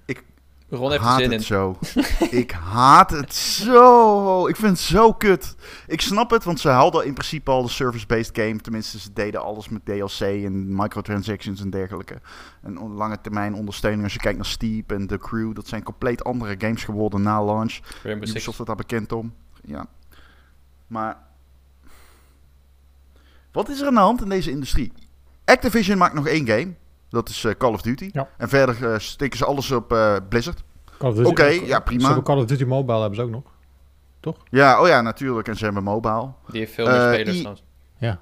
[0.68, 1.46] Ron heeft er haat zin het in.
[1.46, 1.78] zo.
[2.42, 4.46] ik haat het zo.
[4.46, 5.56] Ik vind het zo kut.
[5.86, 8.60] Ik snap het, want ze hadden in principe al de service-based game.
[8.60, 12.20] Tenminste, ze deden alles met DLC en microtransactions en dergelijke.
[12.62, 14.02] En lange termijn ondersteuning.
[14.02, 17.44] Als je kijkt naar Steep en The Crew, dat zijn compleet andere games geworden na
[17.44, 17.78] launch.
[18.02, 18.30] Rainbow Six.
[18.30, 19.34] Ubisoft staat daar bekend om.
[19.64, 19.86] Ja.
[20.86, 21.16] Maar...
[23.52, 24.92] Wat is er aan de hand in deze industrie?
[25.44, 26.74] Activision maakt nog één game.
[27.14, 28.08] Dat is eh, Call of Duty.
[28.12, 28.28] Ja.
[28.36, 30.62] En verder eh, steken ze alles op eh, Blizzard.
[30.98, 32.00] Call of Duty- Oké, ja, prima.
[32.00, 33.42] Ze hebben Call of Duty Mobile hebben ze ook nog.
[34.50, 35.48] Ja, oh ja, natuurlijk.
[35.48, 36.28] En ze hebben mobile.
[36.50, 37.64] Die heeft veel meer spelers trouwens.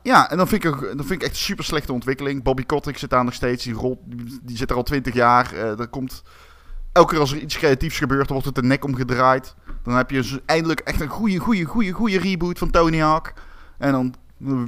[0.03, 2.43] Ja, en dan vind ik, ook- dan vind ik echt een super slechte ontwikkeling.
[2.43, 3.65] Bobby Kotick zit daar nog steeds.
[3.65, 3.99] Die, rolt,
[4.43, 5.53] die, zit er al twintig jaar.
[5.53, 6.23] Eh er komt,
[6.93, 9.55] elke keer als er iets creatiefs gebeurt, dan wordt het de nek omgedraaid.
[9.83, 13.33] Dan heb je zo eindelijk echt een goede, goede, goede, goede reboot van Tony Hawk.
[13.79, 14.15] En Dan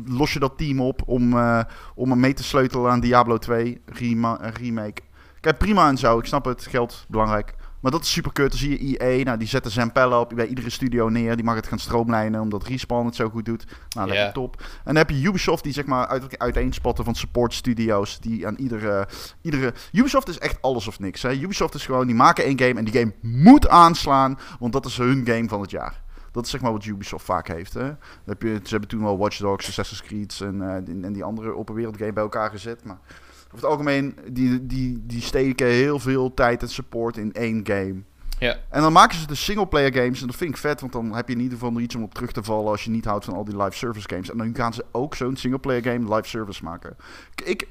[0.06, 1.60] los je dat team op om, eh,
[1.94, 5.02] om hem mee te sleutelen aan Diablo 2 rema- eh, remake.
[5.40, 6.18] Kijk, prima en zo.
[6.18, 6.66] Ik snap het.
[6.70, 7.54] Geld, belangrijk.
[7.80, 8.50] Maar dat is super kut.
[8.50, 11.36] Dan zie je EA, nou, die zetten Zampella op bij iedere studio neer.
[11.36, 13.64] Die mag het gaan stroomlijnen, omdat Respawn het zo goed doet.
[13.94, 14.32] Nou, lekker Ja.
[14.32, 14.56] top.
[14.60, 18.20] En dan heb je Ubisoft, die zeg maar uit, uiteenspatten van support studio's.
[18.20, 19.08] Die aan iedere,
[19.42, 19.74] iedere...
[19.92, 21.22] Ubisoft is echt alles of niks.
[21.22, 21.32] Hè?
[21.32, 24.38] Ubisoft is gewoon, die maken één game en die game moet aanslaan.
[24.58, 26.02] Want dat is hun game van het jaar.
[26.34, 27.74] Dat is zeg maar wat Ubisoft vaak heeft.
[27.74, 27.90] Hè?
[28.24, 31.24] Heb je, ze hebben toen wel Watch Dogs, Assassin's Creed en, eh, die- en die
[31.24, 32.84] andere open wereld game bij elkaar gezet.
[32.84, 32.98] Maar
[33.44, 38.02] over het algemeen, die, die, die steken heel veel tijd en support in één game.
[38.38, 38.56] Ja.
[38.70, 40.20] En dan maken ze de singleplayer games.
[40.20, 42.02] En dat vind ik vet, want dan heb je in ieder geval nog iets om
[42.02, 44.30] op terug te vallen als je niet houdt van al die live service games.
[44.30, 46.96] En dan gaan ze ook zo'n singleplayer game live service maken.
[47.34, 47.68] Ik, ik,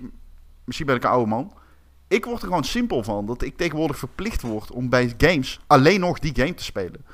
[0.64, 1.54] misschien ben ik een oude man.
[2.08, 6.00] Ik word er gewoon simpel van dat ik tegenwoordig verplicht word om bij games alleen
[6.00, 7.06] nog die game te spelen.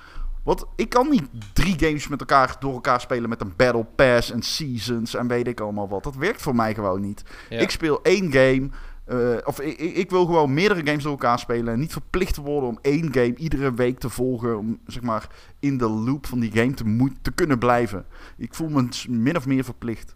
[0.43, 4.31] Want ik kan niet drie games met elkaar door elkaar spelen met een battle pass
[4.31, 6.03] en seasons en weet ik allemaal wat.
[6.03, 7.23] Dat werkt voor mij gewoon niet.
[7.49, 7.59] Ja.
[7.59, 8.69] Ik speel één game.
[9.05, 11.73] eh, of ik, ik wil gewoon meerdere games door elkaar spelen.
[11.73, 14.57] En niet verplicht worden om één game iedere week te volgen.
[14.57, 15.27] Om zeg maar
[15.59, 18.05] in de loop van die game te, moet, te kunnen blijven.
[18.37, 20.15] Ik voel me min of meer verplicht.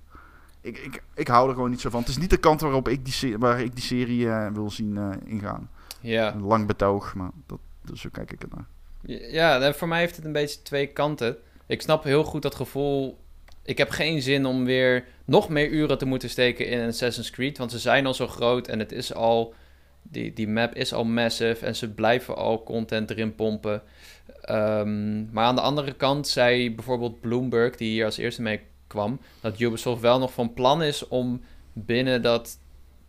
[0.62, 2.00] Ik, ik, ik hou er gewoon niet zo van.
[2.00, 4.98] Het is niet de kant waarop ik die, waar ik die serie eh, wil zien
[4.98, 5.70] eh, ingaan.
[6.02, 6.34] ja.
[6.34, 7.60] Een lang betoog, maar dat,
[7.94, 8.68] zo kijk ik het naar.
[9.06, 11.38] Ja, voor mij heeft het een beetje twee kanten.
[11.68, 13.18] Ik snap heel goed dat gevoel.
[13.64, 17.58] Ik heb geen zin om weer nog meer uren te moeten steken in Assassin's Creed.
[17.58, 19.54] Want ze zijn al zo groot en het is al.
[20.02, 23.82] Die, die map is al massive en ze blijven al content erin pompen.
[24.42, 29.20] Ehm, maar aan de andere kant zei bijvoorbeeld Bloomberg, die hier als eerste mee kwam,
[29.42, 31.42] dat Ubisoft wel nog van plan is om
[31.74, 32.58] binnen dat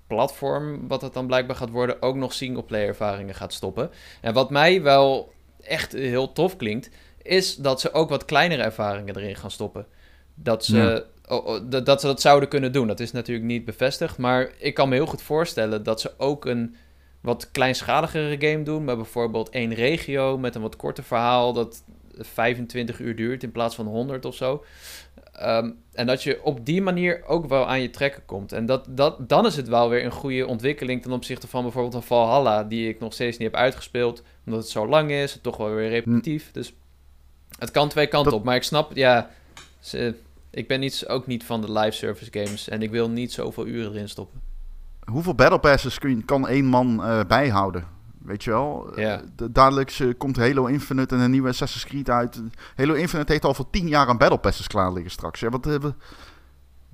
[0.07, 3.90] platform, wat het dan blijkbaar gaat worden, ook nog singleplayer ervaringen gaat stoppen.
[4.20, 5.34] En wat mij wel
[5.66, 6.90] echt heel tof klinkt,
[7.22, 9.86] is dat ze ook wat kleinere ervaringen erin gaan stoppen.
[10.34, 11.02] Dat ze, Ja.
[11.36, 12.86] oh, oh, dat, dat ze dat zouden kunnen doen.
[12.86, 16.44] Dat is natuurlijk niet bevestigd, maar ik kan me heel goed voorstellen dat ze ook
[16.44, 16.76] een
[17.20, 21.84] wat kleinschaligere game doen, met bijvoorbeeld één regio met een wat korter verhaal dat
[22.18, 24.64] 25 uur duurt in plaats van 100 of zo.
[25.35, 28.53] Ehm, en dat je op die manier ook wel aan je trekken komt.
[28.53, 31.95] En dat, dat, dan is het wel weer een goede ontwikkeling ten opzichte van bijvoorbeeld
[31.95, 35.57] een Valhalla, die ik nog steeds niet heb uitgespeeld, omdat het zo lang is, toch
[35.57, 36.51] wel weer repetitief.
[36.53, 36.72] Dus
[37.59, 38.47] het kan twee kanten Dat- op.
[38.47, 39.30] Maar ik snap, ja,
[39.80, 40.14] ze,
[40.51, 43.66] ik ben niet, ook niet van de live service games en ik wil niet zoveel
[43.66, 44.41] uren erin stoppen.
[45.11, 47.87] Hoeveel battle passes kun kan één man eh, bijhouden?
[48.24, 48.92] Weet je wel?
[48.96, 49.20] Ja.
[49.20, 52.42] Eh, de- dadelijk komt Halo Infinite en een nieuwe Assassin's Creed uit.
[52.76, 55.40] Halo Infinite heeft al voor tien jaar aan battle passes klaar liggen straks.
[55.40, 55.94] Ja, wat, eh, wat-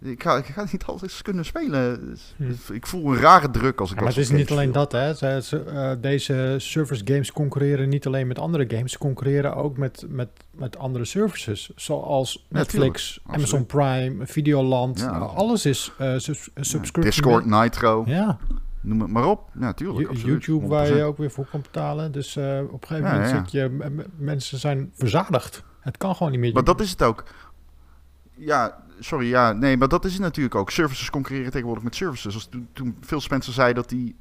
[0.03, 2.07] ik, ga, ik ga niet alles kunnen spelen.
[2.09, 2.73] Dus- Hm.
[2.73, 5.15] Ik voel een rare druk als ik Ja, maar het is niet alleen dat, hè.
[5.41, 8.93] Ze, eh, deze service games concurreren niet alleen met andere games.
[8.93, 11.71] Ze concurreren ook met, met, met andere services.
[11.77, 13.21] Zoals Netflix.
[13.27, 14.99] Amazon Prime, Videoland.
[15.01, 15.19] Ja.
[15.19, 17.03] Nou, alles is eh subscription.
[17.03, 18.39] Discord, Nitro, Ja,
[18.81, 19.51] noem het maar op.
[19.61, 19.99] Ja, tuurlijk.
[20.01, 21.05] You- absoluut, YouTube waar je 100%.
[21.05, 22.13] ook weer voor kan betalen.
[22.13, 23.39] Dus eh, op een gegeven Ja, moment ja.
[23.39, 24.05] zit je...
[24.17, 25.63] mensen zijn verzadigd.
[25.81, 26.53] Het kan gewoon niet meer.
[26.53, 27.25] Maar dat is het ook.
[28.37, 30.71] Ja, sorry, ja, nee, maar dat is het natuurlijk ook.
[30.71, 32.35] Services concurreren tegenwoordig met services.
[32.35, 34.17] Als toen, toen Phil Spencer zei dat, die,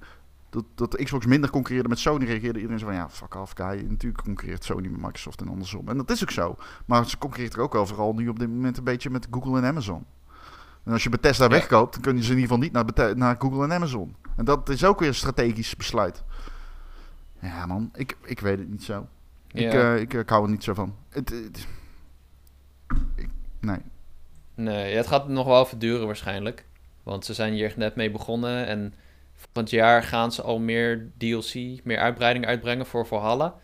[0.49, 3.53] dat, dat de Xbox minder concurreerde met Sony, reageerde iedereen zo van, ja, fuck off,
[3.55, 3.85] guy.
[3.89, 5.87] Natuurlijk concurreert Sony met Microsoft en andersom.
[5.87, 6.55] En dat is ook zo.
[6.85, 9.57] Maar ze concurreert er ook wel vooral nu op dit moment een beetje met Google
[9.57, 10.05] en Amazon.
[10.89, 11.49] En als je Bethesda Ja.
[11.49, 14.15] wegkoopt, dan kunnen ze in ieder geval niet naar, naar Google en Amazon.
[14.35, 16.23] En dat is ook weer een strategisch besluit.
[17.39, 19.07] Ja, man, ik, ik weet het niet zo.
[19.51, 20.95] Ik, eh, ik, ik hou er niet zo van.
[21.09, 21.67] Het, het-
[23.15, 23.29] ik-
[23.59, 23.77] nee.
[24.55, 26.65] Nee, het gaat nog wel even duren waarschijnlijk.
[27.03, 28.65] Want ze zijn hier net mee begonnen.
[28.67, 28.93] En
[29.35, 33.55] volgend jaar gaan ze al meer DLC, meer uitbreiding uitbrengen voor Valhalla.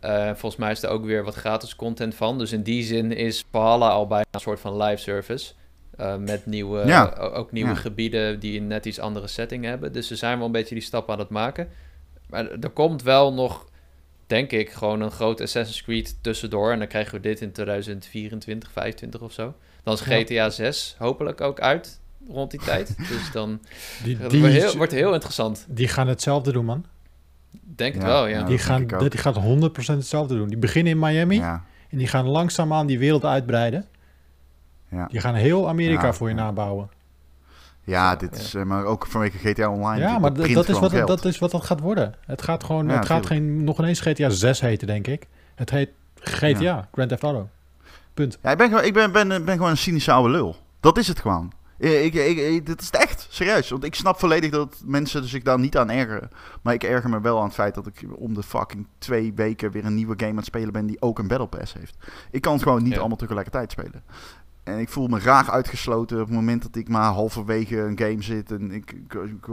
[0.00, 2.38] Eh, volgens mij is er ook weer wat gratis content van.
[2.38, 5.52] Dus in die zin is Valhalla al bijna een soort van live service.
[5.96, 7.04] Eh, met nieuwe, Ja.
[7.34, 7.74] ook nieuwe Ja.
[7.76, 9.92] gebieden die een net iets andere setting hebben.
[9.92, 11.68] Dus ze zijn wel een beetje die stap aan het maken.
[12.28, 13.66] Maar er komt wel nog,
[14.26, 16.72] denk ik, gewoon een groot Assassin's Creed tussendoor.
[16.72, 19.54] En dan krijgen we dit in 2024, 2025 of zo.
[19.82, 20.16] Dan is Ja.
[20.22, 22.96] GTA 6 hopelijk ook uit rond die tijd.
[23.10, 23.60] Dus dan
[24.04, 25.66] Die, wordt heel, wordt heel interessant.
[25.68, 26.84] die gaan hetzelfde doen, man.
[27.62, 28.42] Denk het wel, ja.
[28.42, 30.48] die, gaan, die gaat 100% hetzelfde doen.
[30.48, 33.86] Die beginnen in Miami Ja, en die gaan langzaamaan die wereld uitbreiden.
[34.94, 35.06] Ja.
[35.06, 36.88] Die gaan heel Amerika Ja, voor je nabouwen.
[37.84, 40.00] ja dit is eh, maar ook vanwege GTA Online.
[40.00, 41.06] Ja, maar dat is, wat, geld.
[41.08, 42.14] dat is wat gaat worden.
[42.26, 43.26] Het gaat gewoon, het gaat tuurlijk.
[43.26, 45.26] geen, nog ineens GTA 6 heten, denk ik.
[45.54, 45.90] Het heet
[46.20, 47.48] GTA, Grand Theft Auto.
[48.14, 48.38] Punt.
[48.42, 50.56] Ja, ik ben, gewoon- ik ben, ben, ben gewoon een cynische oude lul.
[50.80, 51.52] Dat is het gewoon.
[51.78, 53.70] Ik, ik, ik, dit is het echt, serieus.
[53.70, 56.30] Want ik snap volledig dat mensen zich daar niet aan ergeren.
[56.62, 59.70] Maar ik erger me wel aan het feit dat ik om de fucking twee weken
[59.70, 61.96] weer een nieuwe game aan het spelen ben die ook een Battle Pass heeft.
[62.30, 62.98] Ik kan het gewoon niet Ja.
[62.98, 64.02] allemaal tegelijkertijd spelen.
[64.64, 68.22] En ik voel me raar uitgesloten op het moment dat ik maar halverwege een game
[68.22, 68.50] zit.
[68.50, 69.46] En ik, ik, ik-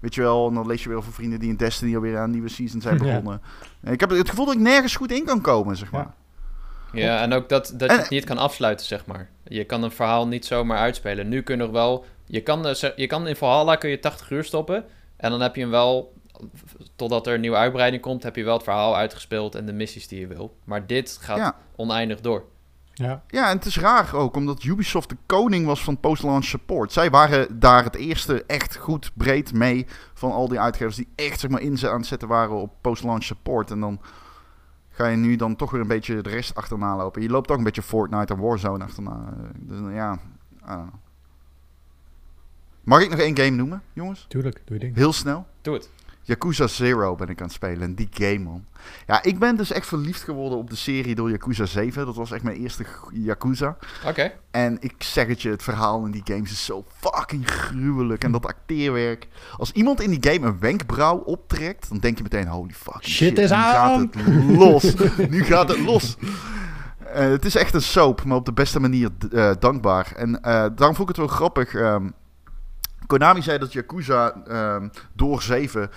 [0.00, 2.30] weet je wel, en dan lees je weer over vrienden die in Destiny alweer aan
[2.30, 3.40] nieuwe season zijn begonnen.
[3.80, 6.14] En ik heb het gevoel dat ik nergens goed in kan komen, zeg maar.
[6.92, 9.28] Ja, en ook dat, dat je het niet kan afsluiten, zeg maar.
[9.44, 11.28] Je kan een verhaal niet zomaar uitspelen.
[11.28, 12.04] Nu kun je nog wel...
[12.26, 14.84] Je kan, eh, je kan in Valhalla kun je 80 uur stoppen.
[15.16, 16.12] En dan heb je hem wel...
[16.96, 20.08] Totdat er een nieuwe uitbreiding komt, heb je wel het verhaal uitgespeeld en de missies
[20.08, 20.56] die je wil.
[20.64, 21.56] Maar dit gaat Ja.
[21.76, 22.44] oneindig door.
[22.94, 26.92] Ja, Ja, en het is raar ook, omdat Ubisoft de koning was van post-launch support.
[26.92, 31.40] Zij waren daar het eerste echt goed breed mee van al die uitgevers die echt
[31.40, 33.70] zeg maar, in aan het zetten waren op post-launch support.
[33.70, 34.00] En dan
[34.88, 37.22] ga je nu dan toch weer een beetje de rest achterna lopen.
[37.22, 39.34] Je loopt ook een beetje Fortnite en Warzone achterna.
[39.58, 40.18] Dus eh, ja, I
[40.66, 41.02] don't know.
[42.84, 44.24] Mag ik nog één game noemen, jongens?
[44.28, 44.96] tuurlijk, doe je ding.
[44.96, 45.46] Heel snel.
[45.62, 45.90] Doe het.
[46.26, 47.82] Yakuza Zero ben ik aan het spelen.
[47.82, 48.64] En die game, man.
[49.06, 52.06] Ja, ik ben dus echt verliefd geworden op de serie door Yakuza 7.
[52.06, 53.76] Dat was echt mijn eerste Yakuza.
[54.06, 54.32] Oké.
[54.50, 58.24] En ik zeg het je, het verhaal in die games is zo fucking gruwelijk.
[58.24, 59.28] En dat acteerwerk.
[59.56, 63.28] Als iemand in die game een wenkbrauw optrekt, dan denk je meteen, holy fucking Shit
[63.28, 63.38] shit.
[63.38, 64.10] is nu gaat aan.
[64.14, 64.94] het los.
[65.30, 66.16] nu gaat het los.
[67.04, 70.12] Het is echt een soap, maar op de beste manier eh, dankbaar.
[70.16, 71.74] En eh, daarom vond ik het wel grappig.
[71.74, 72.08] ehm,
[73.06, 75.90] Konami zei dat Yakuza ehm, door 7...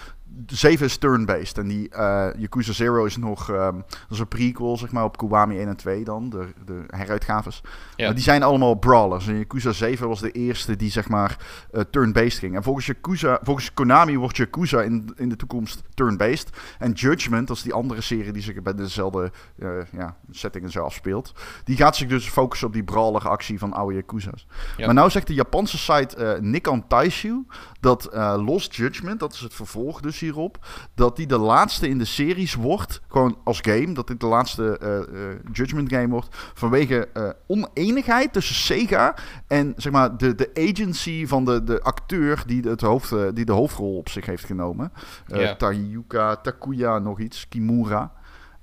[0.45, 1.57] 7 is turn-based.
[1.57, 3.49] En die eh, Yakuza Zero is nog...
[3.49, 6.29] ehm, dat is een prequel, zeg maar, op Kiwami 1 en 2 dan.
[6.29, 7.61] De, de heruitgaves.
[7.95, 8.05] Ja.
[8.05, 9.27] Maar die zijn allemaal brawlers.
[9.27, 11.37] En Yakuza 7 was de eerste die zeg maar
[11.71, 12.55] eh, turn-based ging.
[12.55, 16.49] En volgens, Yakuza, volgens Konami wordt Yakuza in, in de toekomst turn-based.
[16.79, 20.71] En Judgment, dat is die andere serie die zich bij dezelfde eh, ja, setting en
[20.71, 21.33] zo afspeelt.
[21.63, 24.47] Die gaat zich dus focussen op die brawler actie van oude Yakuza's.
[24.77, 24.85] Ja.
[24.85, 27.45] Maar nou zegt de Japanse site Nikon Taishu
[27.79, 28.09] dat
[28.45, 32.53] Lost Judgment, dat is het vervolg dus hierop, dat die de laatste in de series
[32.53, 38.33] wordt, gewoon als game, dat dit de laatste eh, Judgment game wordt, vanwege eh, oneenigheid
[38.33, 39.15] tussen Sega
[39.47, 43.45] en zeg maar de, de agency van de, de acteur die de, het hoofd, die
[43.45, 44.91] de hoofdrol op zich heeft genomen.
[45.27, 45.55] Ja.
[45.55, 48.11] Tayuka, Takuya, nog iets, Kimura.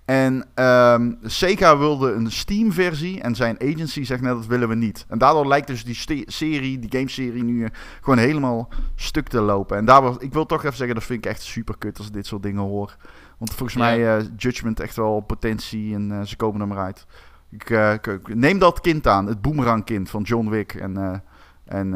[0.05, 5.05] En ehm, Sega wilde een Steam-versie en zijn agency zegt net dat willen we niet.
[5.09, 9.77] En daardoor lijkt dus die serie, die gameserie nu eh, gewoon helemaal stuk te lopen.
[9.77, 12.07] En daar was, ik wil toch even zeggen, dat vind ik echt super kut als
[12.07, 12.97] ik dit soort dingen hoor.
[13.39, 13.85] Want volgens Ja.
[13.85, 17.07] mij eh Judgment echt wel potentie en eh, ze komen er maar uit.
[17.51, 21.23] Ik, ik- ik- neem dat kind aan, het boomerang-kind van John Wick en,
[21.65, 21.95] en,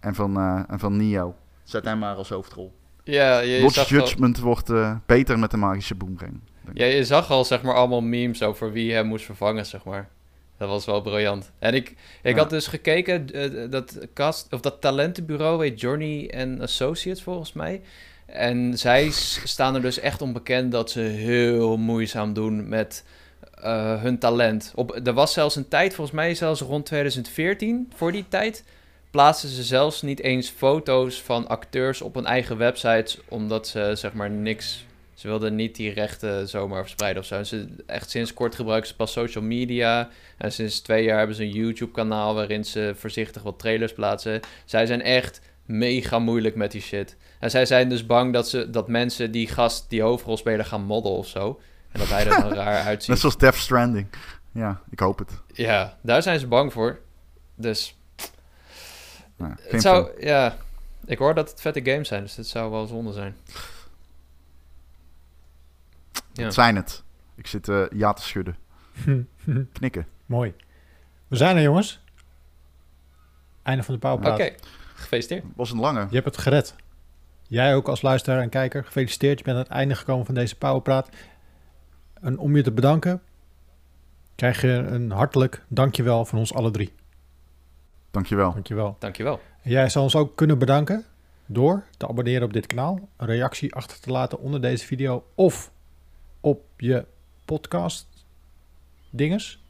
[0.00, 0.38] en, van,
[0.68, 1.34] en van Neo.
[1.64, 2.74] Zet hem maar als hoofdrol.
[3.04, 4.72] Ja, je, je al, Judgment wordt
[5.06, 6.40] beter met de magische boomerang.
[6.74, 10.08] Ja, je zag al zeg maar allemaal memes over wie hem moest vervangen, zeg maar.
[10.58, 11.50] Dat was wel briljant.
[11.58, 12.36] En ik, ik Ja.
[12.36, 17.80] had dus gekeken, eh, dat, cast, of dat talentenbureau heet Journey and Associates volgens mij.
[18.26, 19.08] En zij
[19.44, 23.04] staan er dus echt onbekend dat ze heel moeizaam doen met
[23.54, 24.72] eh, hun talent.
[24.74, 28.64] Op, er was zelfs een tijd, volgens mij zelfs rond 2014, voor die tijd,
[29.10, 34.12] plaatsten ze zelfs niet eens foto's van acteurs op hun eigen websites, omdat ze zeg
[34.12, 34.84] maar niks...
[35.16, 37.34] Ze wilden niet die rechten zomaar verspreiden of zo.
[37.34, 40.08] En Ze, echt sinds kort gebruiken ze pas social media.
[40.38, 44.40] En sinds twee jaar hebben ze een YouTube-kanaal waarin ze voorzichtig wat trailers plaatsen.
[44.64, 47.16] Zij zijn echt mega moeilijk met die shit.
[47.40, 50.84] En zij zijn dus bang dat, ze, dat mensen die gast, die hoofdrol spelen, gaan
[50.84, 51.60] modden of zo.
[51.92, 53.08] En dat hij er dan raar uitziet.
[53.08, 54.06] Net zoals Death Stranding.
[54.52, 55.30] Ja, ik hoop het.
[55.52, 56.98] Ja, daar zijn ze bang voor.
[57.54, 57.96] Dus
[59.38, 60.56] geen het zou, ja,
[61.06, 63.36] ik hoor dat het vette games zijn, dus het zou wel zonde zijn.
[66.36, 66.44] Ja.
[66.44, 67.02] Wat zijn het?
[67.34, 68.56] Ik zit eh, ja te schudden.
[69.72, 70.06] Knikken.
[70.26, 70.54] Mooi.
[71.28, 72.00] We zijn er, jongens.
[73.62, 74.52] Einde van de Oké, Pauwpraat.
[74.94, 75.44] gefeliciteerd.
[75.56, 76.06] Was een lange.
[76.08, 76.74] Je hebt het gered.
[77.48, 78.84] Jij ook als luisteraar en kijker.
[78.84, 79.38] Gefeliciteerd.
[79.38, 81.08] Je bent aan het einde gekomen van deze Powerpraat.
[82.20, 83.22] En om je te bedanken,
[84.34, 86.92] krijg je een hartelijk dankjewel van ons alle drie.
[88.10, 88.52] Dankjewel.
[88.52, 88.96] Dankjewel.
[88.98, 89.40] Dankjewel.
[89.62, 91.04] En jij zal ons ook kunnen bedanken
[91.46, 95.70] door te abonneren op dit kanaal, een reactie achter te laten onder deze video of
[96.46, 97.06] op je
[97.44, 98.06] podcast
[99.10, 99.62] dinges.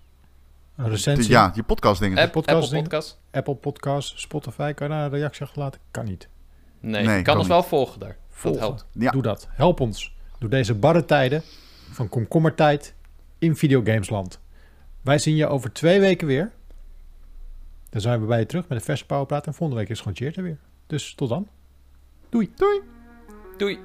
[0.76, 1.30] Een recensie.
[1.30, 2.18] Ja, je podcast dingen.
[2.18, 2.84] App, podcast Apple dingen.
[2.90, 3.20] Podcast?
[3.30, 4.72] Apple Podcasts, Spotify.
[4.72, 5.80] Kan je daar een reactie achterlaten?
[5.90, 6.28] Kan niet.
[6.80, 7.52] Nee, Nee, kan kan ons niet.
[7.52, 8.16] wel volgen daar.
[8.28, 8.60] Volgen.
[8.60, 8.86] Dat helpt.
[8.92, 9.10] Ja.
[9.10, 9.48] Doe dat.
[9.50, 10.14] Help ons.
[10.38, 11.42] Door deze barre tijden
[11.90, 12.94] van komkommertijd
[13.38, 14.40] in videogamesland.
[15.02, 16.52] Wij zien je over twee weken weer.
[17.90, 19.46] Dan zijn we bij je terug met een verse powerpraat.
[19.46, 20.58] En volgende week is gewoon Cheert er weer.
[20.86, 21.48] Dus tot dan.
[22.28, 22.52] Doei.
[22.56, 22.80] Doei.
[23.56, 23.78] Doei.